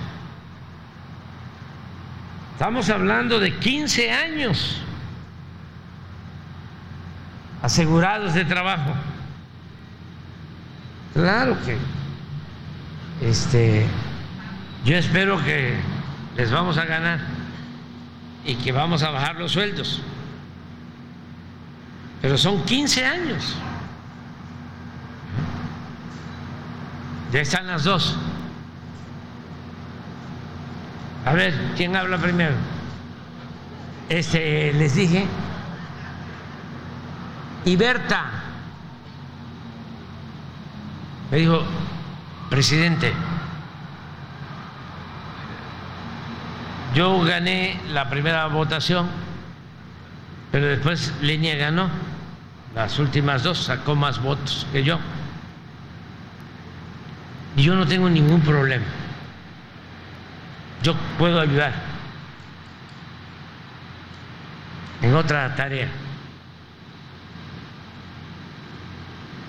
[2.59, 4.81] Estamos hablando de 15 años
[7.63, 8.95] asegurados de trabajo.
[11.15, 11.79] Claro que
[13.25, 13.87] este
[14.85, 15.77] yo espero que
[16.37, 17.21] les vamos a ganar
[18.45, 20.03] y que vamos a bajar los sueldos.
[22.21, 23.55] Pero son 15 años.
[27.31, 28.19] Ya están las dos.
[31.25, 32.55] A ver, ¿quién habla primero?
[34.09, 35.27] Este, les dije.
[37.65, 38.25] Y Berta
[41.31, 41.63] me dijo,
[42.49, 43.13] presidente,
[46.95, 49.09] yo gané la primera votación,
[50.51, 51.91] pero después Leña ganó
[52.75, 54.99] las últimas dos, sacó más votos que yo.
[57.57, 58.87] Y yo no tengo ningún problema
[60.83, 61.73] yo puedo ayudar
[65.03, 65.89] en otra tarea.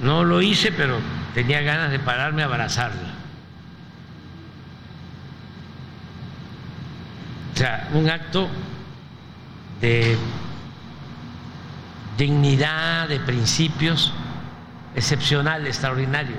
[0.01, 0.97] No lo hice, pero
[1.33, 3.09] tenía ganas de pararme a abrazarla.
[7.53, 8.47] O sea, un acto
[9.81, 10.17] de
[12.17, 14.13] dignidad, de principios
[14.95, 16.37] excepcional, extraordinario.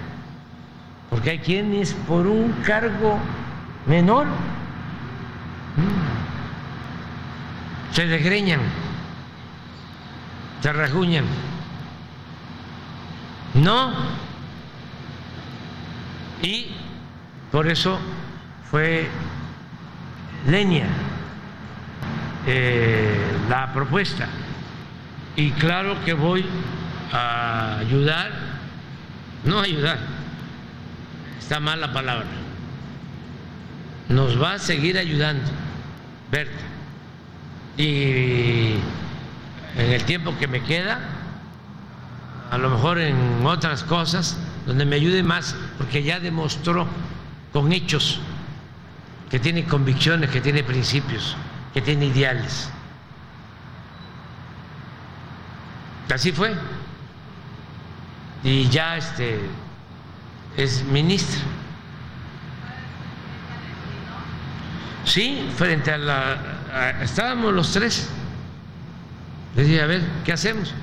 [1.11, 3.19] Porque hay quienes por un cargo
[3.87, 4.27] menor
[7.93, 8.61] se desgreñan,
[10.61, 11.25] se rajuñan.
[13.55, 13.93] No.
[16.43, 16.69] Y
[17.51, 17.99] por eso
[18.71, 19.09] fue
[20.47, 20.87] leña
[22.47, 24.29] eh, la propuesta.
[25.37, 26.45] Y claro que voy
[27.13, 28.31] a ayudar,
[29.45, 29.99] no ayudar,
[31.39, 32.27] está mal la palabra,
[34.11, 35.49] nos va a seguir ayudando,
[36.31, 36.53] Berta.
[37.77, 38.75] Y
[39.77, 40.99] en el tiempo que me queda,
[42.51, 46.87] a lo mejor en otras cosas, donde me ayude más, porque ya demostró
[47.53, 48.21] con hechos
[49.31, 51.37] que tiene convicciones, que tiene principios,
[51.73, 52.69] que tiene ideales.
[56.13, 56.53] Así fue.
[58.43, 59.39] Y ya este
[60.57, 61.60] es ministro.
[65.05, 67.01] Sí, frente a la...
[67.03, 68.09] estábamos los tres.
[69.57, 70.75] Le dije, a ver, ¿qué hacemos?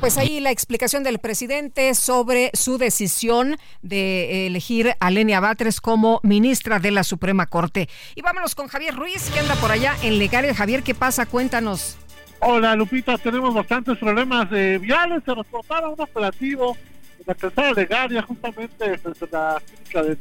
[0.00, 6.20] Pues ahí la explicación del presidente sobre su decisión de elegir a Lenia Batres como
[6.22, 7.88] ministra de la Suprema Corte.
[8.14, 10.54] Y vámonos con Javier Ruiz, que anda por allá en Legaria.
[10.54, 11.26] Javier, ¿qué pasa?
[11.26, 11.96] Cuéntanos.
[12.40, 15.22] Hola Lupita, tenemos bastantes problemas de viales.
[15.24, 16.76] Se reportaba un operativo
[17.18, 20.18] en la calzada Legaria, justamente frente a la clínica del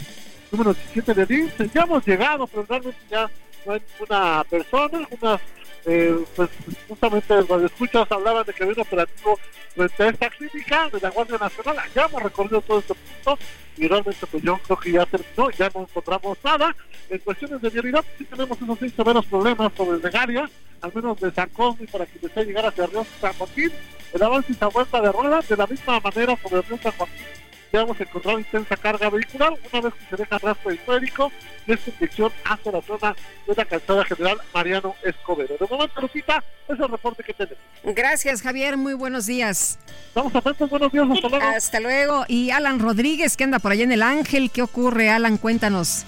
[0.56, 1.74] número 17 de DIMS.
[1.74, 3.30] Ya hemos llegado, pero realmente ya
[3.66, 5.42] no hay una persona, unas
[5.88, 6.50] eh, pues
[6.88, 9.40] justamente los escuchas hablaban de que había un operativo
[9.76, 11.78] frente a esta clínica de la Guardia Nacional.
[11.94, 13.38] Ya hemos recorrido todo este punto
[13.78, 16.76] y realmente pues yo creo que ya terminó, ya no encontramos nada.
[17.10, 20.50] En cuestiones de vialidad sí tenemos unos seis severos problemas sobre Legaria,
[20.82, 23.72] al menos de San Cosme para que desee llegar hacia Río San Joaquín.
[24.14, 27.45] El avance y esa vuelta de ruedas de la misma manera sobre Río San Joaquín
[27.76, 31.32] ya hemos encontrado intensa carga vehicular una vez que se deja rastro histórico
[31.68, 33.16] de esta infección hacia la zona
[33.46, 35.58] de la calzada general Mariano Escobedo.
[35.60, 37.60] De momento, Lupita, es el reporte que tenemos.
[37.84, 38.78] Gracias, Javier.
[38.78, 39.78] Muy buenos días.
[40.08, 40.70] Estamos atentos.
[40.70, 41.06] Buenos días.
[41.12, 41.46] Hasta luego.
[41.46, 42.26] Hasta luego.
[42.30, 44.52] Y Alan Rodríguez, que anda por allá en el Ángel.
[44.52, 45.38] ¿Qué ocurre, Alan?
[45.38, 46.06] Cuéntanos.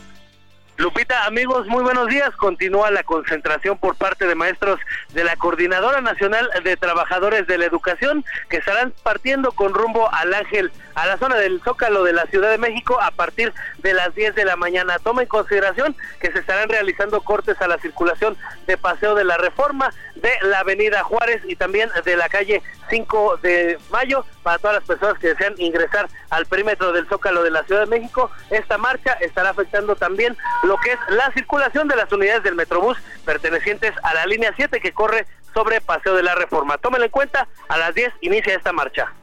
[0.77, 2.29] Lupita, amigos, muy buenos días.
[2.35, 4.79] Continúa la concentración por parte de maestros
[5.11, 10.35] de la Coordinadora Nacional de Trabajadores de la Educación que estarán partiendo con rumbo al
[10.35, 14.15] Ángel, a la zona del Zócalo de la Ciudad de México a partir de las
[14.15, 14.97] 10 de la mañana.
[14.97, 19.37] Toma en consideración que se estarán realizando cortes a la circulación de Paseo de la
[19.37, 24.77] Reforma, de la Avenida Juárez y también de la calle 5 de Mayo para todas
[24.77, 28.31] las personas que desean ingresar al perímetro del Zócalo de la Ciudad de México.
[28.49, 32.97] Esta marcha estará afectando también lo que es la circulación de las unidades del Metrobús
[33.23, 36.79] pertenecientes a la línea 7 que corre sobre Paseo de la Reforma.
[36.79, 39.13] Tómenlo en cuenta, a las 10 inicia esta marcha.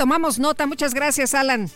[0.00, 1.70] Tomamos nota, muchas gracias, Alan.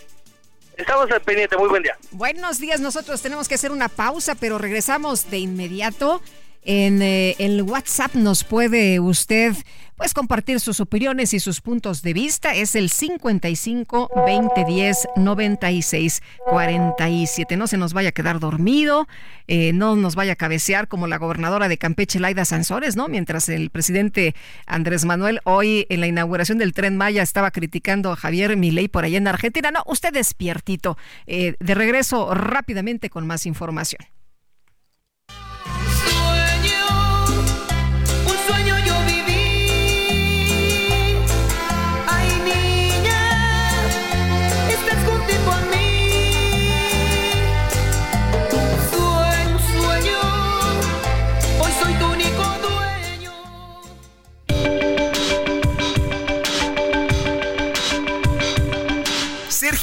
[0.78, 1.98] Estamos al pendiente, muy buen día.
[2.10, 6.22] Buenos días, nosotros tenemos que hacer una pausa, pero regresamos de inmediato.
[6.64, 9.54] En eh, el WhatsApp nos puede usted
[9.96, 12.54] pues compartir sus opiniones y sus puntos de vista.
[12.54, 17.56] Es el 55 20 10 96 47.
[17.56, 19.06] No se nos vaya a quedar dormido,
[19.46, 23.08] eh, no nos vaya a cabecear como la gobernadora de Campeche, Laida Sansores, ¿no?
[23.08, 24.34] Mientras el presidente
[24.66, 29.04] Andrés Manuel hoy en la inauguración del tren Maya estaba criticando a Javier Milei por
[29.04, 29.70] allá en Argentina.
[29.70, 30.96] No, usted despiertito.
[31.26, 34.00] Eh, de regreso rápidamente con más información.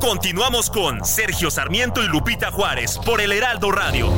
[0.00, 4.10] Continuamos con Sergio Sarmiento y Lupita Juárez por el Heraldo Radio.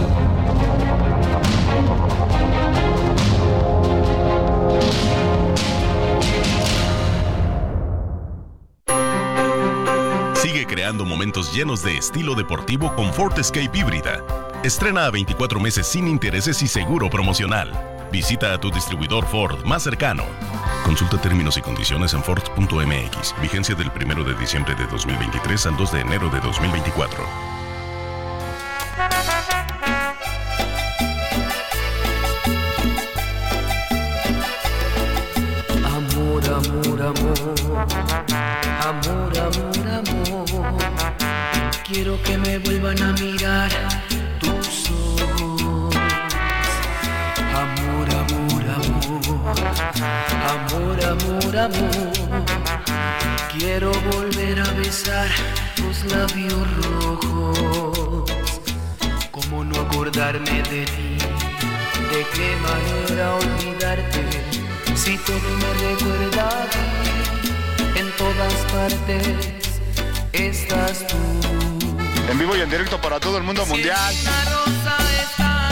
[10.34, 14.24] Sigue creando momentos llenos de estilo deportivo con Ford Escape híbrida.
[14.62, 18.02] Estrena a 24 meses sin intereses y seguro promocional.
[18.12, 20.24] Visita a tu distribuidor Ford más cercano.
[20.84, 23.34] Consulta términos y condiciones en Ford.mx.
[23.40, 27.24] Vigencia del 1 de diciembre de 2023 al 2 de enero de 2024.
[35.86, 37.55] Amor, amor, amor,
[38.82, 40.78] amor, amor, amor.
[41.82, 43.70] Quiero que me vuelvan a mirar
[49.53, 52.12] amor, amor, amor.
[53.57, 55.29] Quiero volver a besar
[55.77, 58.33] tus labios rojos.
[59.31, 61.19] ¿Cómo no acordarme de ti?
[62.12, 64.23] ¿De qué manera olvidarte?
[64.95, 66.79] Si todo me recuerda a ti,
[68.01, 69.49] en todas partes
[70.33, 71.16] estás tú.
[72.31, 74.15] En vivo y en directo para todo el mundo mundial.
[74.45, 75.70] Rosa está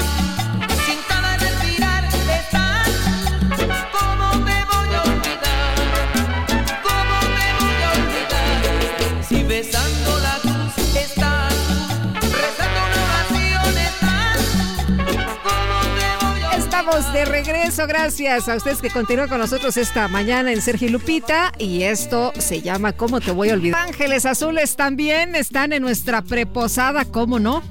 [17.01, 21.51] De regreso, gracias a ustedes que continúan con nosotros esta mañana en Sergio y Lupita
[21.59, 23.89] y esto se llama ¿Cómo te voy a olvidar?
[23.89, 27.63] Ángeles Azules también están en nuestra preposada, ¿cómo no?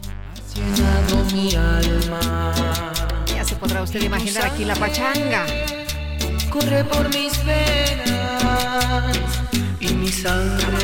[1.32, 2.52] mi alma?
[3.28, 5.46] Ya se podrá usted imaginar aquí la pachanga.
[6.50, 9.16] Corre por mis venas
[9.80, 10.79] y mi sangre.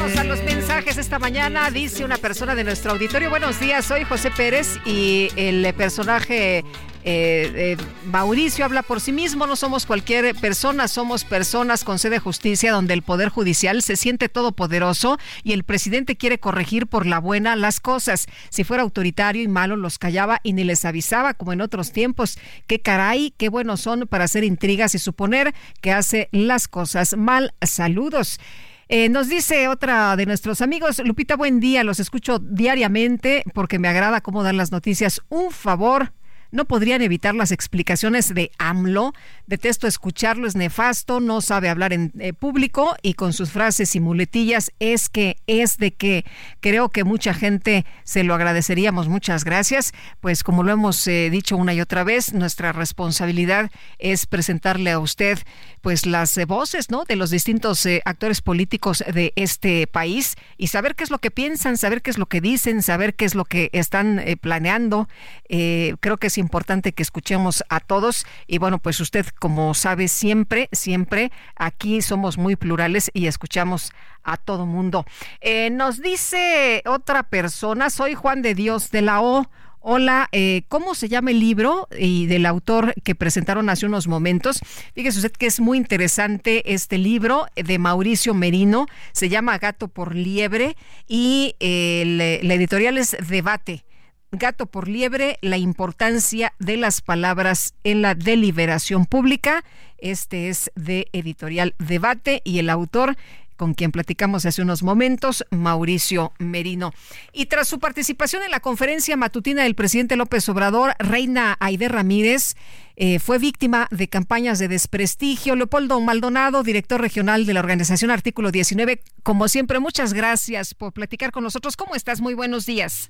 [0.75, 1.71] Esta mañana.
[1.71, 3.29] Dice una persona de nuestro auditorio.
[3.29, 6.63] Buenos días, soy José Pérez y el personaje eh,
[7.05, 9.47] eh, Mauricio habla por sí mismo.
[9.47, 13.95] No somos cualquier persona, somos personas con sede de justicia donde el Poder Judicial se
[13.95, 18.27] siente todopoderoso y el presidente quiere corregir por la buena las cosas.
[18.49, 22.37] Si fuera autoritario y malo, los callaba y ni les avisaba como en otros tiempos.
[22.67, 27.53] Qué caray, qué buenos son para hacer intrigas y suponer que hace las cosas mal.
[27.61, 28.39] Saludos.
[28.87, 33.87] Eh, nos dice otra de nuestros amigos, Lupita, buen día, los escucho diariamente porque me
[33.87, 35.21] agrada cómo dan las noticias.
[35.29, 36.13] Un favor,
[36.55, 39.13] no podrían evitar las explicaciones de AMLO.
[39.45, 43.99] Detesto escucharlo, es nefasto, no sabe hablar en eh, público y con sus frases y
[43.99, 46.25] muletillas es que es de que
[46.61, 49.09] creo que mucha gente se lo agradeceríamos.
[49.09, 49.93] Muchas gracias.
[50.21, 53.69] Pues como lo hemos eh, dicho una y otra vez, nuestra responsabilidad
[53.99, 55.37] es presentarle a usted
[55.81, 57.03] pues las eh, voces, ¿no?
[57.03, 61.77] De los distintos actores políticos de este país y saber qué es lo que piensan,
[61.77, 65.09] saber qué es lo que dicen, saber qué es lo que están planeando.
[65.47, 66.44] Creo que es importante
[66.93, 72.55] que escuchemos a todos y bueno, pues usted como sabe siempre, siempre aquí somos muy
[72.55, 73.91] plurales y escuchamos
[74.23, 75.05] a todo mundo.
[75.41, 79.49] Eh, nos dice otra persona, soy Juan de Dios de la O.
[79.87, 84.59] Hola, eh, ¿cómo se llama el libro y del autor que presentaron hace unos momentos?
[84.95, 90.15] Fíjese usted que es muy interesante este libro de Mauricio Merino, se llama Gato por
[90.15, 90.75] Liebre
[91.07, 93.85] y eh, la editorial es Debate.
[94.31, 99.63] Gato por liebre, la importancia de las palabras en la deliberación pública.
[99.97, 103.15] Este es de editorial Debate y el autor
[103.55, 106.93] con quien platicamos hace unos momentos, Mauricio Merino.
[107.33, 112.55] Y tras su participación en la conferencia matutina del presidente López Obrador, Reina Aide Ramírez
[112.95, 115.55] eh, fue víctima de campañas de desprestigio.
[115.55, 121.31] Leopoldo Maldonado, director regional de la organización Artículo 19, como siempre, muchas gracias por platicar
[121.31, 121.77] con nosotros.
[121.77, 122.21] ¿Cómo estás?
[122.21, 123.09] Muy buenos días.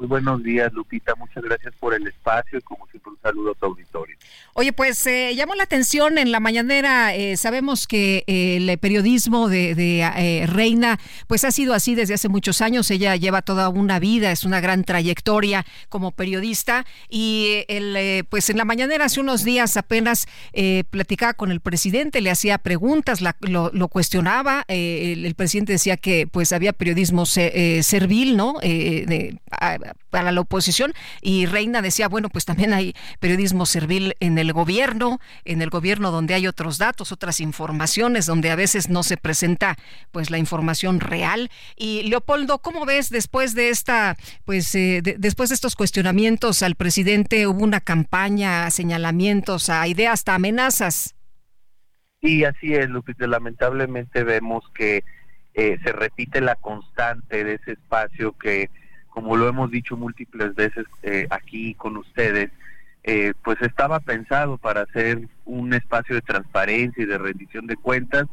[0.00, 1.14] Muy buenos días, Lupita.
[1.14, 4.16] Muchas gracias por el espacio y como siempre un saludo a tu auditorio.
[4.54, 7.14] Oye, pues eh, llamó la atención en la mañanera.
[7.14, 12.14] eh, sabemos que eh, el periodismo de, de, eh, Reina, pues ha sido así desde
[12.14, 12.90] hace muchos años.
[12.90, 16.86] Ella lleva toda una vida, es una gran trayectoria como periodista.
[17.10, 20.26] Y el, eh, pues en la mañanera hace unos días apenas
[20.88, 24.64] platicaba con el presidente, le hacía preguntas, la- lo, lo cuestionaba.
[24.68, 28.54] el, el presidente decía que pues había periodismo se- servil, ¿no?
[28.62, 29.38] De-
[30.10, 30.92] para la oposición.
[31.20, 36.10] Y Reina decía, bueno, pues también hay periodismo servil en el gobierno, en el gobierno
[36.10, 39.76] donde hay otros datos, otras informaciones, donde a veces no se presenta
[40.10, 41.50] pues la información real.
[41.76, 46.74] Y Leopoldo, ¿cómo ves después de esta, pues eh, de- después de estos cuestionamientos al
[46.74, 51.14] presidente, hubo una campaña, señalamientos, a ideas, hasta amenazas?
[52.20, 53.26] Y así es, Lupita.
[53.26, 55.04] Lamentablemente vemos que
[55.54, 58.68] eh, se repite la constante de ese espacio que,
[59.20, 62.50] como lo hemos dicho múltiples veces eh, aquí con ustedes,
[63.04, 68.26] eh, pues estaba pensado para ser un espacio de transparencia y de rendición de cuentas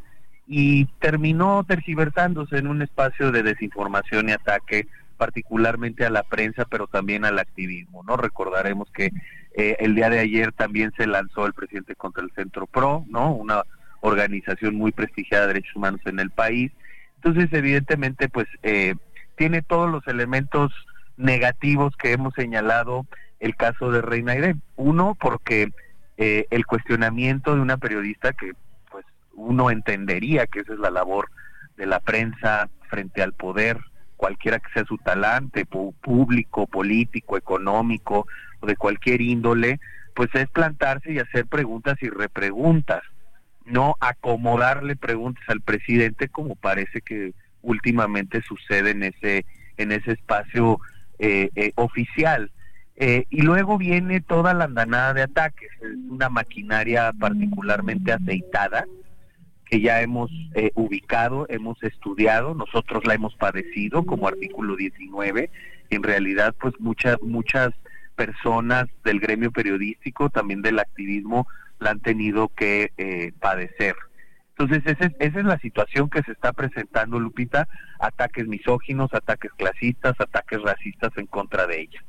[0.47, 4.87] y terminó tergiversándose en un espacio de desinformación y ataque
[5.17, 9.11] particularmente a la prensa pero también al activismo no recordaremos que
[9.55, 13.63] el día de ayer también se lanzó el presidente contra el Centro Pro no una
[14.01, 16.71] organización muy prestigiada de derechos humanos en el país.
[17.15, 18.95] Entonces, evidentemente, pues eh,
[19.37, 20.73] tiene todos los elementos
[21.15, 23.05] negativos que hemos señalado
[23.39, 24.55] el caso de Reina Aire.
[24.75, 25.71] Uno, porque
[26.17, 28.51] eh, el cuestionamiento de una periodista que
[28.91, 31.29] pues uno entendería que esa es la labor
[31.77, 33.79] de la prensa frente al poder,
[34.15, 38.27] cualquiera que sea su talante, público, político, económico
[38.59, 39.79] o de cualquier índole,
[40.15, 43.03] pues es plantarse y hacer preguntas y repreguntas
[43.67, 47.33] no acomodarle preguntas al presidente como parece que
[47.67, 49.45] últimamente sucede en ese
[49.77, 50.79] en ese espacio
[51.19, 52.51] eh, eh, oficial.
[52.95, 55.69] Eh, y luego viene toda la andanada de ataques.
[55.81, 58.85] Es una maquinaria particularmente aceitada
[59.65, 60.31] que ya hemos
[60.75, 62.55] ubicado hemos estudiado.
[62.55, 65.51] Nosotros la hemos padecido como artículo 19
[65.89, 67.71] en realidad pues muchas muchas
[68.15, 71.47] personas del gremio periodístico también del activismo
[71.79, 73.95] la han tenido que eh, padecer.
[74.59, 77.67] Entonces, esa es, esa es la situación que se está presentando, Lupita,
[77.99, 82.03] ataques misóginos, ataques clasistas, ataques racistas en contra de ella.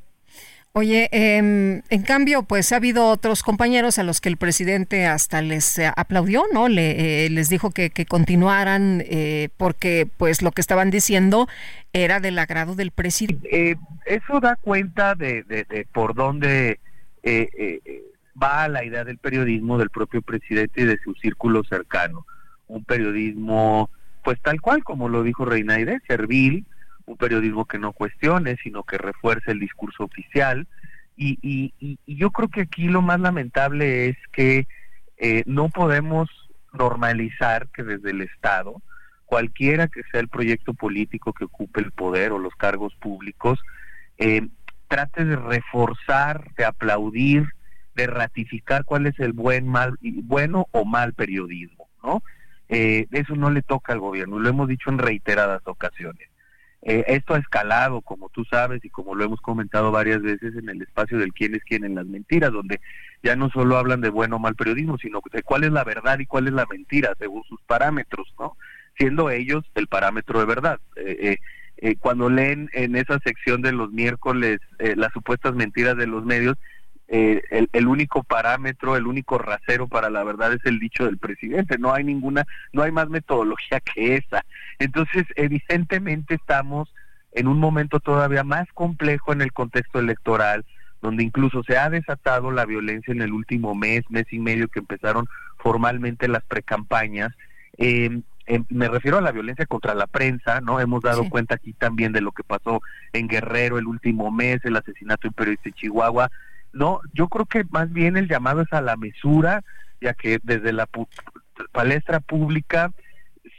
[0.73, 5.43] Oye, em, en cambio, pues ha habido otros compañeros a los que el presidente hasta
[5.43, 6.69] les eh, aplaudió, ¿no?
[6.69, 9.05] Le, eh, les dijo que, que continuaran
[9.57, 11.49] porque, pues, lo que estaban diciendo
[11.93, 13.77] era del agrado del presidente.
[14.07, 16.81] eso da cuenta de, de, de por dónde
[18.41, 22.25] va a la idea del periodismo del propio presidente y de su círculo cercano.
[22.69, 23.91] Un periodismo,
[24.23, 26.65] pues tal cual, como lo dijo Reinaide, servil,
[27.07, 30.67] un periodismo que no cuestione, sino que refuerce el discurso oficial.
[31.17, 34.69] Y, y, y yo creo que aquí lo más lamentable es que
[35.17, 36.29] eh, no podemos
[36.73, 38.81] normalizar que desde el Estado,
[39.25, 43.59] cualquiera que sea el proyecto político que ocupe el poder o los cargos públicos,
[44.19, 44.47] eh,
[44.87, 47.47] trate de reforzar, de aplaudir,
[47.95, 52.23] de ratificar cuál es el buen mal bueno o mal periodismo no
[52.69, 56.29] eh, eso no le toca al gobierno lo hemos dicho en reiteradas ocasiones.
[56.83, 60.69] Eh, esto ha escalado como tú sabes y como lo hemos comentado varias veces en
[60.69, 62.81] el espacio del quién es quién en las mentiras donde
[63.21, 66.21] ya no solo hablan de bueno o mal periodismo sino de cuál es la verdad
[66.21, 68.57] y cuál es la mentira según sus parámetros no
[68.97, 70.79] siendo ellos el parámetro de verdad.
[70.97, 71.39] Eh,
[71.99, 76.57] cuando leen en esa sección de los miércoles las supuestas mentiras de los medios
[77.11, 81.79] eh, el, único parámetro, el único rasero para la verdad es el dicho del presidente.
[81.79, 84.45] No hay ninguna, no hay más metodología que esa.
[84.79, 86.93] Entonces, evidentemente estamos
[87.33, 90.65] en un momento todavía más complejo en el contexto electoral,
[91.01, 94.81] donde incluso se ha desatado la violencia en el último mes, mes y medio que
[94.81, 95.27] empezaron
[95.57, 97.33] formalmente las precampañas.
[97.79, 98.21] Eh,
[98.71, 100.81] me refiero a la violencia contra la prensa, ¿no?
[100.81, 102.81] Hemos dado cuenta aquí también de lo que pasó
[103.13, 106.31] en Guerrero el último mes, el asesinato en periodista de Chihuahua,
[106.73, 109.63] no, yo creo que más bien el llamado es a la mesura,
[110.01, 110.89] ya que desde la
[111.73, 112.93] palestra pública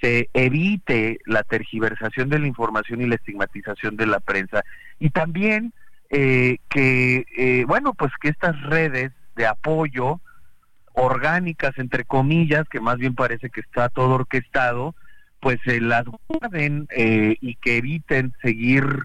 [0.01, 4.63] se evite la tergiversación de la información y la estigmatización de la prensa.
[4.99, 5.73] Y también
[6.09, 10.21] eh, que, eh, bueno, pues que estas redes de apoyo
[10.93, 14.95] orgánicas, entre comillas, que más bien parece que está todo orquestado,
[15.39, 19.03] pues se las guarden eh, y que eviten seguir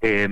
[0.00, 0.28] eh,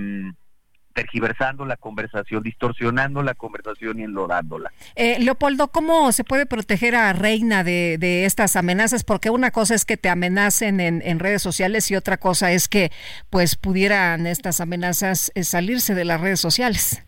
[0.95, 4.73] tergiversando la conversación, distorsionando la conversación y enlodándola.
[4.95, 9.05] Eh, Leopoldo, ¿cómo se puede proteger a Reina de, de, estas amenazas?
[9.05, 12.69] Porque una cosa es que te amenacen en, en, redes sociales y otra cosa es
[12.69, 12.91] que
[13.29, 17.05] pues pudieran estas amenazas eh, salirse de las redes sociales.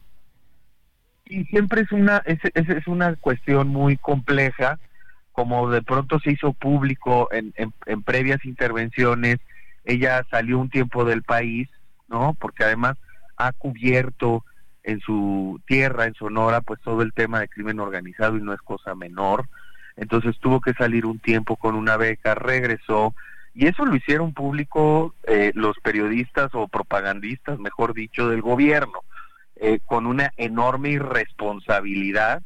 [1.25, 4.79] Y siempre es una, es, es, es una cuestión muy compleja,
[5.33, 9.39] como de pronto se hizo público en, en, en previas intervenciones,
[9.85, 11.69] ella salió un tiempo del país,
[12.09, 12.35] ¿no?
[12.39, 12.97] Porque además
[13.37, 14.45] ha cubierto
[14.83, 18.61] en su tierra, en Sonora, pues todo el tema de crimen organizado y no es
[18.63, 19.49] cosa menor.
[19.97, 23.15] Entonces tuvo que salir un tiempo con una beca, regresó
[23.57, 29.01] y eso lo hicieron público eh, los periodistas o propagandistas, mejor dicho, del gobierno,
[29.57, 32.43] eh, con una enorme irresponsabilidad,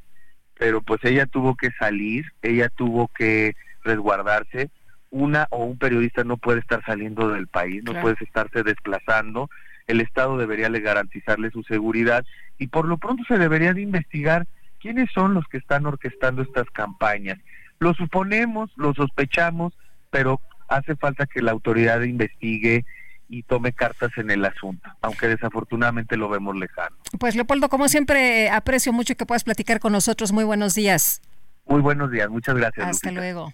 [0.57, 4.71] pero pues ella tuvo que salir, ella tuvo que resguardarse.
[5.11, 9.51] Una o un periodista no puede estar saliendo del país, no puede estarse desplazando
[9.91, 12.25] el Estado debería garantizarle su seguridad
[12.59, 14.47] y por lo pronto se debería de investigar
[14.81, 17.39] quiénes son los que están orquestando estas campañas.
[17.79, 19.73] Lo suponemos, lo sospechamos,
[20.11, 22.85] pero hace falta que la autoridad investigue
[23.29, 26.97] y tome cartas en el asunto, aunque desafortunadamente lo vemos lejano.
[27.19, 30.33] Pues Leopoldo, como siempre, aprecio mucho que puedas platicar con nosotros.
[30.33, 31.23] Muy buenos días.
[31.67, 32.89] Muy buenos días, muchas gracias.
[32.89, 33.53] Hasta luego.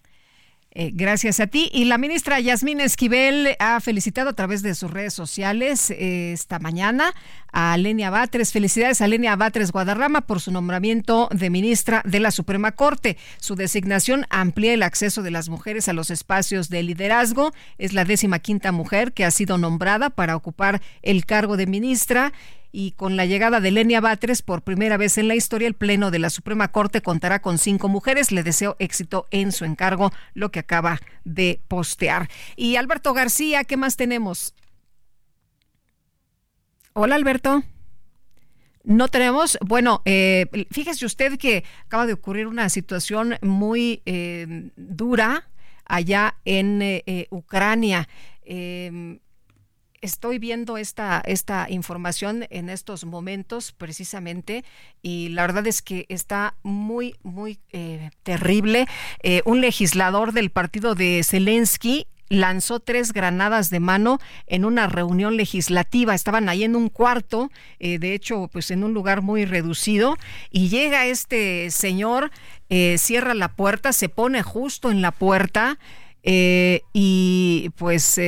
[0.78, 1.70] Eh, gracias a ti.
[1.72, 6.58] Y la ministra Yasmín Esquivel ha felicitado a través de sus redes sociales eh, esta
[6.58, 7.14] mañana
[7.50, 8.52] a Lenia Batres.
[8.52, 13.16] Felicidades a Lenia Batres Guadarrama por su nombramiento de ministra de la Suprema Corte.
[13.38, 17.54] Su designación amplía el acceso de las mujeres a los espacios de liderazgo.
[17.78, 22.34] Es la décima quinta mujer que ha sido nombrada para ocupar el cargo de ministra
[22.78, 26.10] y con la llegada de Lenia Batres por primera vez en la historia, el Pleno
[26.10, 28.32] de la Suprema Corte contará con cinco mujeres.
[28.32, 32.28] Le deseo éxito en su encargo, lo que acaba de postear.
[32.54, 34.54] Y Alberto García, ¿qué más tenemos?
[36.92, 37.62] Hola, Alberto.
[38.84, 45.48] No tenemos, bueno, eh, fíjese usted que acaba de ocurrir una situación muy eh, dura
[45.86, 48.06] allá en eh, Ucrania
[50.00, 54.64] estoy viendo esta, esta información en estos momentos precisamente
[55.02, 58.86] y la verdad es que está muy, muy eh, terrible.
[59.22, 65.36] Eh, un legislador del partido de Zelensky lanzó tres granadas de mano en una reunión
[65.36, 66.14] legislativa.
[66.14, 70.16] Estaban ahí en un cuarto, eh, de hecho, pues en un lugar muy reducido,
[70.50, 72.32] y llega este señor,
[72.96, 75.78] cierra la puerta, se pone justo en la puerta.
[76.24, 78.18] y pues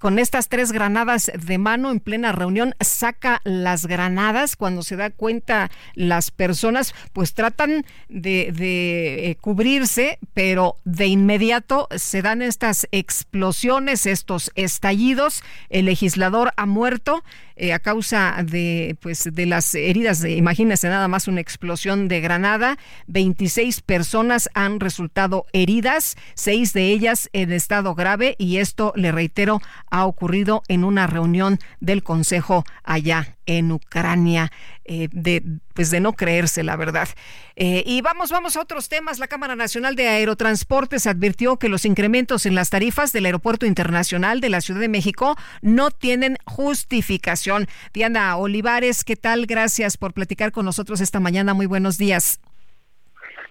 [0.00, 4.56] con estas tres granadas de mano en plena reunión, saca las granadas.
[4.56, 11.88] Cuando se da cuenta las personas, pues tratan de, de, eh, cubrirse, pero de inmediato
[11.96, 15.42] se dan estas explosiones, estos estallidos.
[15.68, 17.24] El legislador ha muerto.
[17.60, 22.20] Eh, a causa de, pues, de las heridas, de, imagínense nada más una explosión de
[22.20, 22.78] granada.
[23.08, 29.60] 26 personas han resultado heridas, seis de ellas en estado grave y esto, le reitero,
[29.90, 34.52] ha ocurrido en una reunión del Consejo allá en Ucrania,
[34.90, 35.42] eh, de,
[35.74, 37.10] pues de no creerse, la verdad.
[37.56, 39.18] Eh, y vamos, vamos a otros temas.
[39.18, 44.40] La Cámara Nacional de Aerotransportes advirtió que los incrementos en las tarifas del Aeropuerto Internacional
[44.40, 47.68] de la Ciudad de México no tienen justificación.
[47.92, 49.44] Diana Olivares, ¿qué tal?
[49.44, 51.52] Gracias por platicar con nosotros esta mañana.
[51.52, 52.40] Muy buenos días.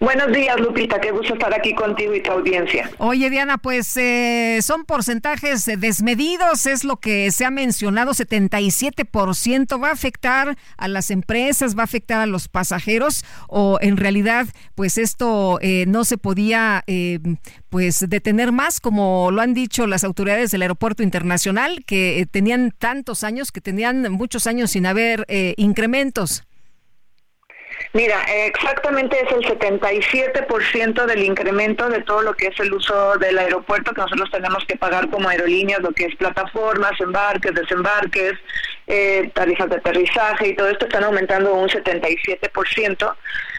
[0.00, 1.00] Buenos días, Lupita.
[1.00, 2.88] Qué gusto estar aquí contigo y tu audiencia.
[2.98, 9.88] Oye, Diana, pues eh, son porcentajes desmedidos, es lo que se ha mencionado, 77% va
[9.88, 14.46] a afectar a las empresas, va a afectar a los pasajeros o en realidad,
[14.76, 17.18] pues esto eh, no se podía eh,
[17.68, 23.24] pues detener más, como lo han dicho las autoridades del aeropuerto internacional, que tenían tantos
[23.24, 25.26] años, que tenían muchos años sin haber
[25.56, 26.44] incrementos.
[27.92, 33.38] Mira, exactamente es el 77% del incremento de todo lo que es el uso del
[33.38, 38.34] aeropuerto que nosotros tenemos que pagar como aerolíneas, lo que es plataformas, embarques, desembarques,
[38.86, 43.16] eh, tarifas de aterrizaje y todo esto están aumentando un 77%.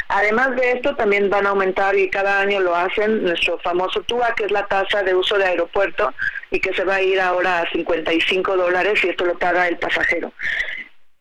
[0.09, 4.33] Además de esto, también van a aumentar y cada año lo hacen nuestro famoso TUA,
[4.35, 6.13] que es la tasa de uso de aeropuerto
[6.49, 9.77] y que se va a ir ahora a 55 dólares y esto lo paga el
[9.77, 10.33] pasajero.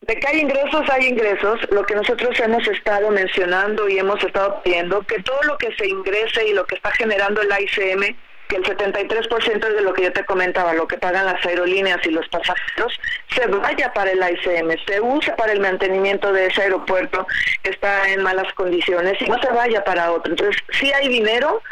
[0.09, 1.61] De que hay ingresos, hay ingresos.
[1.71, 5.87] Lo que nosotros hemos estado mencionando y hemos estado pidiendo, que todo lo que se
[5.87, 8.17] ingrese y lo que está generando el ICM
[8.49, 11.99] que el 73% es de lo que yo te comentaba, lo que pagan las aerolíneas
[12.07, 12.99] y los pasajeros,
[13.35, 17.27] se vaya para el ICM, se usa para el mantenimiento de ese aeropuerto
[17.63, 20.33] que está en malas condiciones y no se vaya para otro.
[20.33, 21.63] Entonces, sí hay dinero,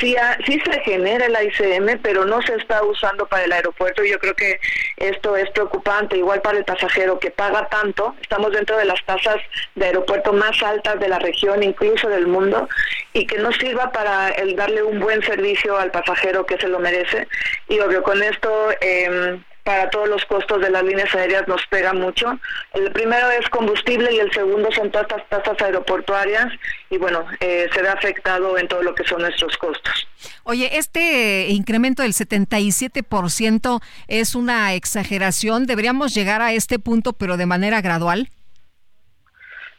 [0.00, 0.16] sí,
[0.46, 4.34] sí se genera el ICM, pero no se está usando para el aeropuerto yo creo
[4.34, 4.60] que
[4.96, 9.36] esto es preocupante, igual para el pasajero que paga tanto, estamos dentro de las tasas
[9.74, 12.68] de aeropuerto más altas de la región, incluso del mundo,
[13.12, 16.78] y que no sirva para el darle un buen servicio al pasajero que se lo
[16.78, 17.28] merece.
[17.68, 21.92] Y obvio, con esto em, para todos los costos de las líneas aéreas nos pega
[21.92, 22.38] mucho.
[22.72, 26.46] El primero es combustible y el segundo son todas estas tasas aeroportuarias
[26.88, 30.06] y bueno, eh, se ve afectado en todo lo que son nuestros costos.
[30.44, 35.66] Oye, este incremento del 77% es una exageración.
[35.66, 38.30] ¿Deberíamos llegar a este punto pero de manera gradual?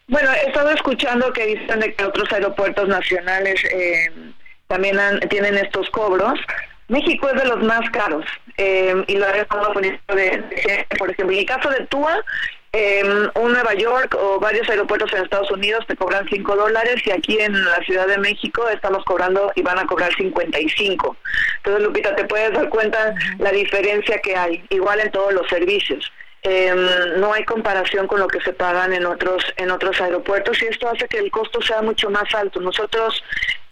[0.10, 4.12] Bueno, he estado escuchando que dicen de que otros aeropuertos nacionales eh,
[4.68, 4.98] también
[5.30, 6.38] tienen estos cobros.
[6.88, 8.26] México es de los más caros
[8.58, 9.26] eh, y lo
[9.74, 12.24] poniendo de, por ejemplo, en el caso de TUA,
[12.74, 13.04] eh,
[13.36, 17.40] un Nueva York o varios aeropuertos en Estados Unidos te cobran 5 dólares y aquí
[17.40, 21.18] en la Ciudad de México estamos cobrando y van a cobrar 55.
[21.58, 26.12] Entonces, Lupita, te puedes dar cuenta la diferencia que hay, igual en todos los servicios.
[26.44, 30.66] Em, no hay comparación con lo que se pagan en otros en otros aeropuertos y
[30.66, 32.60] esto hace que el costo sea mucho más alto.
[32.60, 33.24] Nosotros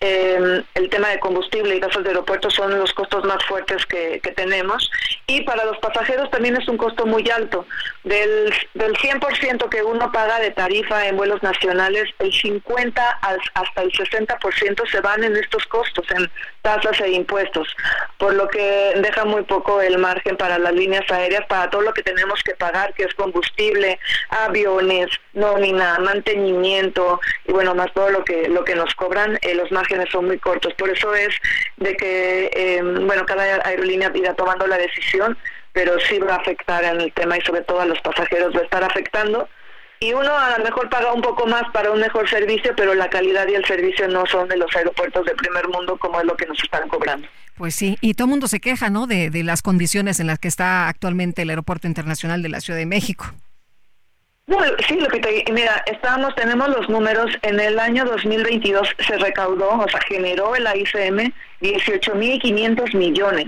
[0.01, 4.19] eh, el tema de combustible y gastos de aeropuerto son los costos más fuertes que,
[4.35, 4.91] tenemos
[5.27, 7.65] y para los pasajeros también es un costo muy alto.
[8.03, 13.19] Del, del 100% que uno paga de tarifa en vuelos nacionales, el 50
[13.53, 16.29] hasta el 60% se van en estos costos, en
[16.61, 17.67] tasas e impuestos,
[18.17, 21.93] por lo que deja muy poco el margen para las líneas aéreas, para todo lo
[21.93, 28.23] que tenemos que pagar, que es combustible, aviones, nómina, mantenimiento y bueno, más todo lo
[28.23, 30.73] que, lo que nos cobran, eh, los márgenes son muy cortos.
[30.73, 31.35] Por eso es
[31.77, 35.37] de que, eh, bueno, cada aerolínea irá tomando la decisión,
[35.73, 38.61] pero sí va a afectar en el tema y sobre todo a los pasajeros va
[38.61, 39.47] a estar afectando.
[39.99, 43.09] Y uno a lo mejor paga un poco más para un mejor servicio, pero la
[43.09, 46.35] calidad y el servicio no son de los aeropuertos de primer mundo como es lo
[46.35, 47.27] que nos están cobrando.
[47.55, 49.07] Pues sí, y todo el mundo se queja, ¿no?
[49.07, 52.77] De, de las condiciones en las que está actualmente el Aeropuerto Internacional de la Ciudad
[52.77, 53.33] de México.
[54.47, 59.89] No, sí, te mira, estábamos, tenemos los números, en el año 2022 se recaudó, o
[59.89, 63.47] sea, generó el AICM 18.500 millones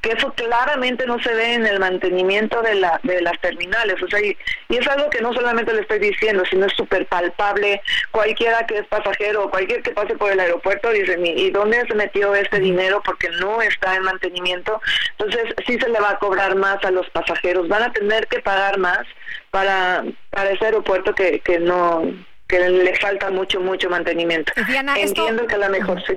[0.00, 4.00] que eso claramente no se ve en el mantenimiento de, la, de las terminales.
[4.02, 4.36] O sea, y,
[4.68, 7.80] es algo que no solamente le estoy diciendo, sino es súper palpable.
[8.10, 11.94] Cualquiera que es pasajero o cualquier que pase por el aeropuerto dice, ¿y dónde se
[11.94, 13.02] metió este dinero?
[13.04, 14.80] Porque no está en mantenimiento.
[15.18, 17.68] Entonces, sí se le va a cobrar más a los pasajeros.
[17.68, 19.06] Van a tener que pagar más
[19.50, 22.02] para, para ese aeropuerto que, que no
[22.48, 24.52] que le falta mucho, mucho mantenimiento.
[24.96, 26.14] Entiendo que a lo mejor sí.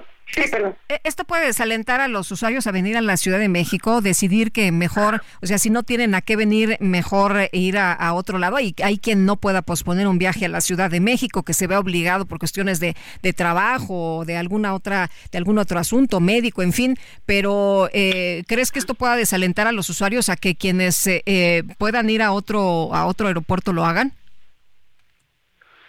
[0.90, 4.52] E, esto puede desalentar a los usuarios a venir a la Ciudad de México, decidir
[4.52, 8.56] que mejor, o sea, si no tienen a qué venir, mejor ir a, otro lado.
[8.56, 11.68] Hay, hay quien no pueda posponer un viaje a la Ciudad de México, que se
[11.68, 12.96] vea obligado por cuestiones de,
[13.36, 16.98] trabajo o de alguna otra, de algún otro asunto médico, en fin.
[17.26, 21.64] Pero eh, ¿crees que esto pueda desalentar a los usuarios a que quienes eh, eh,
[21.78, 24.14] puedan ir a otro, a otro aeropuerto lo hagan?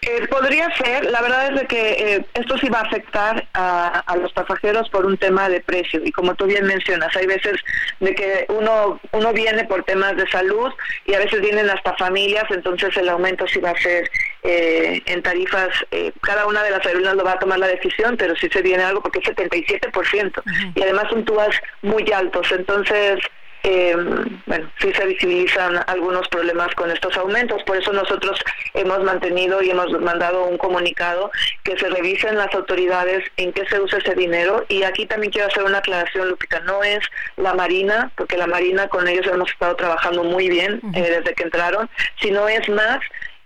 [0.04, 4.16] Eh, podría ser, la verdad es de que eh, esto sí va a afectar a,
[4.20, 6.00] los pasajeros por un tema de precio.
[6.04, 7.54] Y como tú bien mencionas, hay veces
[8.00, 10.72] de que uno uno viene por temas de salud
[11.06, 14.10] y a veces vienen hasta familias, entonces el aumento sí va a ser
[14.42, 15.70] eh, en tarifas,
[16.22, 18.82] cada una de las aerolíneas lo va a tomar la decisión, pero sí se viene
[18.82, 20.42] algo porque es 77%
[20.74, 23.20] y además son tubas muy altos, entonces
[23.64, 23.94] eh,
[24.46, 27.62] bueno, sí se visibilizan algunos problemas con estos aumentos.
[27.64, 28.38] Por eso nosotros
[28.74, 31.30] hemos mantenido y hemos mandado un comunicado
[31.62, 34.64] que se revisen las autoridades en qué se usa ese dinero.
[34.68, 37.00] Y aquí también quiero hacer una aclaración, Lupita, no es
[37.36, 41.44] la Marina, porque la Marina con ellos hemos estado trabajando muy bien eh, desde que
[41.44, 41.88] entraron,
[42.20, 42.98] sino es más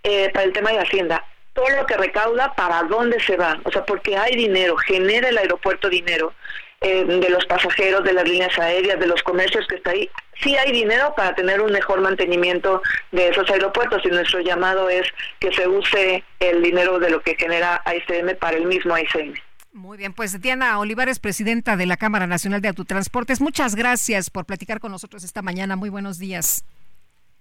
[0.02, 1.24] eh, para el tema de Hacienda
[1.56, 3.58] todo lo que recauda, para dónde se va.
[3.64, 6.34] O sea, porque hay dinero, genera el aeropuerto dinero.
[6.82, 10.10] Eh, de los pasajeros, de las líneas aéreas, de los comercios que está ahí.
[10.42, 12.82] Sí hay dinero para tener un mejor mantenimiento
[13.12, 15.08] de esos aeropuertos y nuestro llamado es
[15.40, 19.34] que se use el dinero de lo que genera AICM para el mismo AICM.
[19.72, 24.44] Muy bien, pues Diana Olivares, presidenta de la Cámara Nacional de Autotransportes, muchas gracias por
[24.44, 25.76] platicar con nosotros esta mañana.
[25.76, 26.64] Muy buenos días.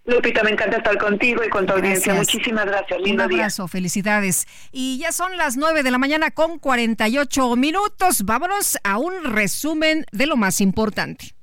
[0.05, 2.13] Lupita, me encanta estar contigo y con tu audiencia.
[2.13, 2.99] Muchísimas gracias.
[3.01, 4.47] Un abrazo, felicidades.
[4.71, 8.23] Y ya son las 9 de la mañana con 48 minutos.
[8.23, 11.35] Vámonos a un resumen de lo más importante.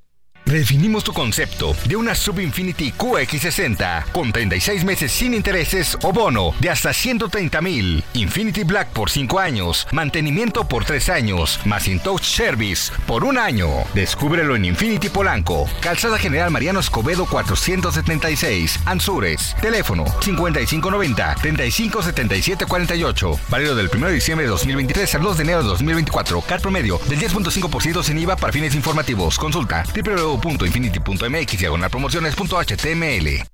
[0.45, 6.69] Redefinimos tu concepto de una Subinfinity QX60 con 36 meses sin intereses o bono de
[6.69, 8.05] hasta 130 mil.
[8.15, 13.39] Infinity Black por 5 años, mantenimiento por 3 años, más In Touch Service por un
[13.39, 13.69] año.
[13.95, 19.55] Descúbrelo en Infinity Polanco, Calzada General Mariano Escobedo 476, Anzures.
[19.62, 23.41] Teléfono 5590 357748.
[23.49, 26.41] Válido del 1 de diciembre de 2023 al 2 de enero de 2024.
[26.43, 29.39] Car promedio del 10.5% sin IVA para fines informativos.
[29.39, 33.44] Consulta www www.infinity.mx diagonal promociones.html.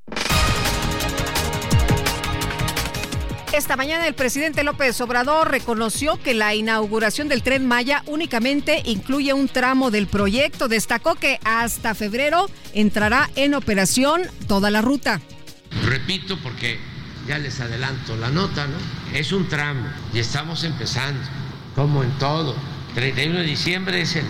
[3.53, 9.33] Esta mañana el presidente López Obrador reconoció que la inauguración del tren Maya únicamente incluye
[9.33, 10.69] un tramo del proyecto.
[10.69, 15.21] Destacó que hasta febrero entrará en operación toda la ruta.
[15.87, 16.79] Repito porque
[17.27, 18.77] ya les adelanto la nota, ¿no?
[19.13, 21.21] Es un tramo y estamos empezando,
[21.75, 22.55] como en todo.
[22.95, 24.27] 31 de diciembre es el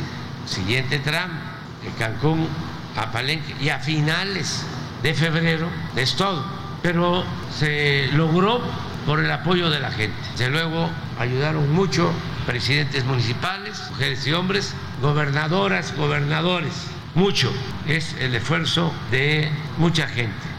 [0.47, 1.48] siguiente tramo
[1.93, 2.49] Cancún
[2.97, 4.65] a Palenque y a finales
[5.03, 6.45] de febrero es todo.
[6.83, 7.25] Pero
[7.57, 8.61] se logró
[9.07, 10.17] por el apoyo de la gente.
[10.33, 12.13] Desde luego ayudaron mucho
[12.47, 16.73] presidentes municipales, mujeres y hombres, gobernadoras, gobernadores.
[17.15, 17.53] Mucho
[17.87, 20.58] es el esfuerzo de mucha gente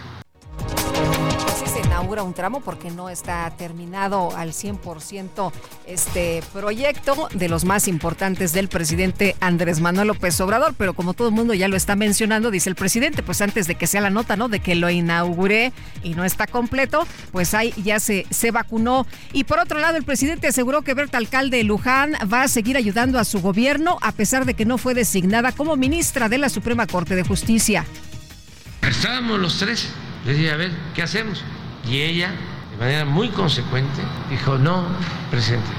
[2.00, 5.52] inaugura un tramo porque no está terminado al 100%
[5.86, 11.28] este proyecto de los más importantes del presidente Andrés Manuel López Obrador, pero como todo
[11.28, 14.10] el mundo ya lo está mencionando, dice el presidente, pues antes de que sea la
[14.12, 14.48] nota, ¿no?
[14.48, 19.06] De que lo inauguré y no está completo, pues ahí ya se, se vacunó.
[19.34, 22.78] Y por otro lado, el presidente aseguró que Berta Alcalde de Luján va a seguir
[22.78, 26.48] ayudando a su gobierno a pesar de que no fue designada como ministra de la
[26.48, 27.86] Suprema Corte de Justicia.
[28.82, 29.90] Estábamos los tres.
[30.26, 31.44] Le dije, a ver, ¿qué hacemos?
[31.88, 32.32] Y ella,
[32.72, 34.86] de manera muy consecuente, dijo, no,
[35.32, 35.70] presidente.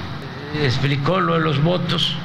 [0.61, 2.15] Explicó lo de los votos,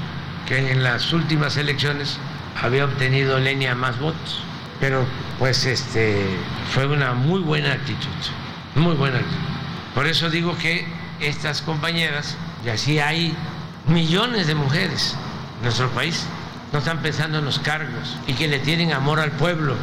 [0.47, 2.19] que en las últimas elecciones
[2.61, 4.41] había obtenido Lenia más votos.
[4.81, 5.05] Pero
[5.39, 6.25] pues este
[6.71, 8.09] fue una muy buena actitud,
[8.75, 9.37] muy buena actitud.
[9.95, 10.87] Por eso digo que
[11.21, 13.35] estas compañeras, y así hay
[13.87, 15.17] millones de mujeres
[15.59, 16.27] en nuestro país,
[16.73, 19.77] no están pensando en los cargos y que le tienen amor al pueblo.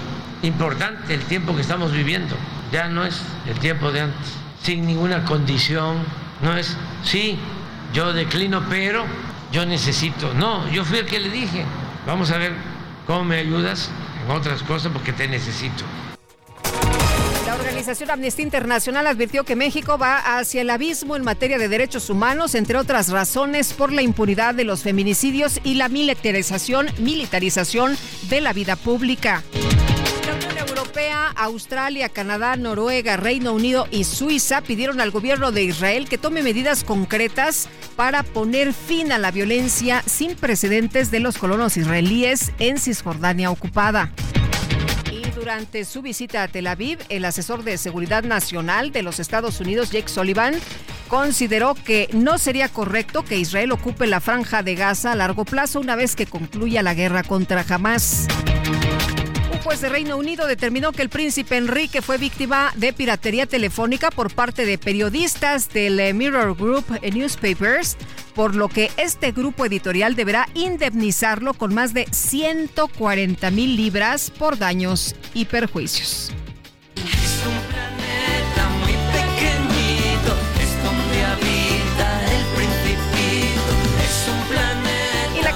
[0.44, 2.36] Importante el tiempo que estamos viviendo,
[2.70, 5.98] ya no es el tiempo de antes, sin ninguna condición,
[6.42, 7.40] no es, sí,
[7.94, 9.06] yo declino, pero
[9.54, 11.64] yo necesito, no, yo fui el que le dije,
[12.06, 12.52] vamos a ver
[13.08, 13.90] cómo me ayudas
[14.26, 15.86] en otras cosas porque te necesito.
[17.46, 22.10] La organización Amnistía Internacional advirtió que México va hacia el abismo en materia de derechos
[22.10, 27.96] humanos, entre otras razones por la impunidad de los feminicidios y la militarización, militarización
[28.28, 29.42] de la vida pública.
[31.12, 36.84] Australia, Canadá, Noruega, Reino Unido y Suiza pidieron al gobierno de Israel que tome medidas
[36.84, 43.52] concretas para poner fin a la violencia sin precedentes de los colonos israelíes en Cisjordania
[43.52, 44.12] ocupada.
[45.12, 49.60] Y durante su visita a Tel Aviv, el asesor de Seguridad Nacional de los Estados
[49.60, 50.56] Unidos, Jake Sullivan,
[51.08, 55.80] consideró que no sería correcto que Israel ocupe la franja de Gaza a largo plazo
[55.80, 58.28] una vez que concluya la guerra contra Hamas.
[59.64, 64.34] Juez de Reino Unido determinó que el príncipe Enrique fue víctima de piratería telefónica por
[64.34, 67.96] parte de periodistas del eh, Mirror Group Newspapers,
[68.36, 74.58] por lo que este grupo editorial deberá indemnizarlo con más de 140 mil libras por
[74.58, 76.34] daños y perjuicios.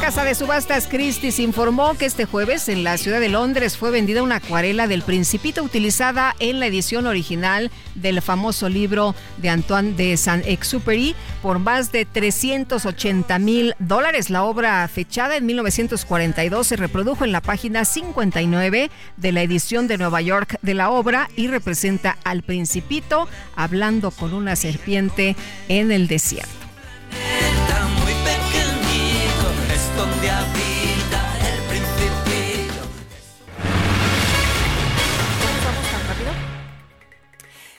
[0.08, 4.24] Casa de subastas Christie's informó que este jueves en la ciudad de Londres fue vendida
[4.24, 10.16] una acuarela del Principito utilizada en la edición original del famoso libro de Antoine de
[10.16, 14.30] Saint-Exupéry por más de 380 mil dólares.
[14.30, 19.98] La obra fechada en 1942 se reprodujo en la página 59 de la edición de
[19.98, 23.28] Nueva York de la obra y representa al Principito
[23.58, 25.36] hablando con una serpiente
[25.68, 26.57] en el desierto.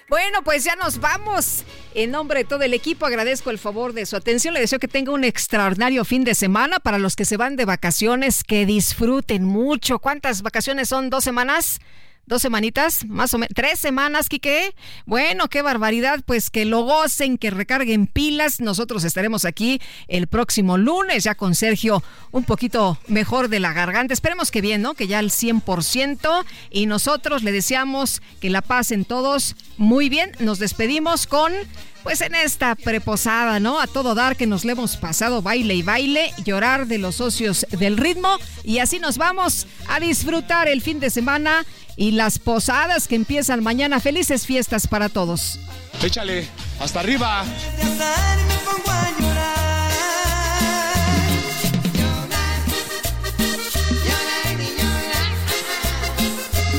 [0.09, 1.65] Bueno, pues ya nos vamos.
[1.95, 4.55] En nombre de todo el equipo agradezco el favor de su atención.
[4.55, 6.79] Le deseo que tenga un extraordinario fin de semana.
[6.81, 9.99] Para los que se van de vacaciones, que disfruten mucho.
[9.99, 11.11] ¿Cuántas vacaciones son?
[11.11, 11.81] ¿Dos semanas?
[12.29, 13.07] ¿Dos semanitas?
[13.07, 13.55] Más o menos.
[13.55, 14.75] ¿Tres semanas, Quique?
[15.07, 16.21] Bueno, qué barbaridad.
[16.27, 18.61] Pues que lo gocen, que recarguen pilas.
[18.61, 24.13] Nosotros estaremos aquí el próximo lunes, ya con Sergio un poquito mejor de la garganta.
[24.13, 24.93] Esperemos que bien, ¿no?
[24.93, 26.45] Que ya al 100%.
[26.71, 30.33] Y nosotros le deseamos que la pasen todos muy bien.
[30.39, 31.55] Nos despedimos con
[32.03, 33.81] pues en esta preposada, ¿no?
[33.81, 37.67] A todo dar que nos le hemos pasado baile y baile, llorar de los socios
[37.71, 41.65] del ritmo y así nos vamos a disfrutar el fin de semana
[41.97, 44.01] y las posadas que empiezan mañana.
[44.01, 45.59] Felices fiestas para todos.
[46.03, 46.47] Échale,
[46.81, 47.45] hasta arriba.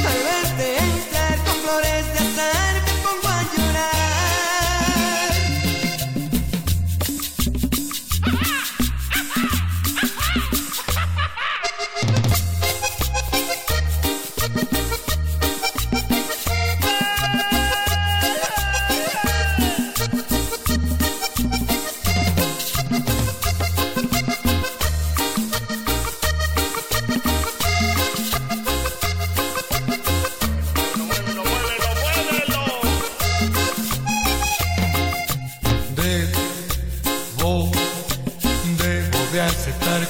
[0.07, 1.98] Al verte entrar con flores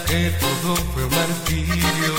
[0.09, 2.13] que todo fue un martirio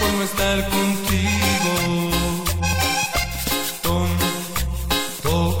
[0.00, 2.10] por no estar contigo.
[3.80, 5.58] Tonto,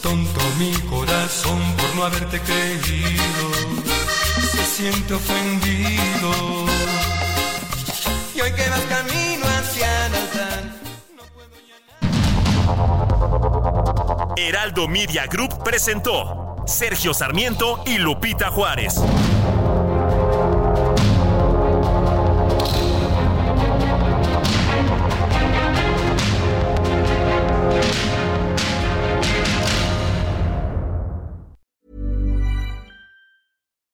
[0.00, 3.44] tonto mi corazón por no haberte creído.
[4.52, 6.30] Se siente ofendido.
[8.34, 10.62] Y hoy que vas camino hacia el altar.
[14.36, 18.94] Heraldo Media Group presentó Sergio Sarmiento y Lupita Juárez.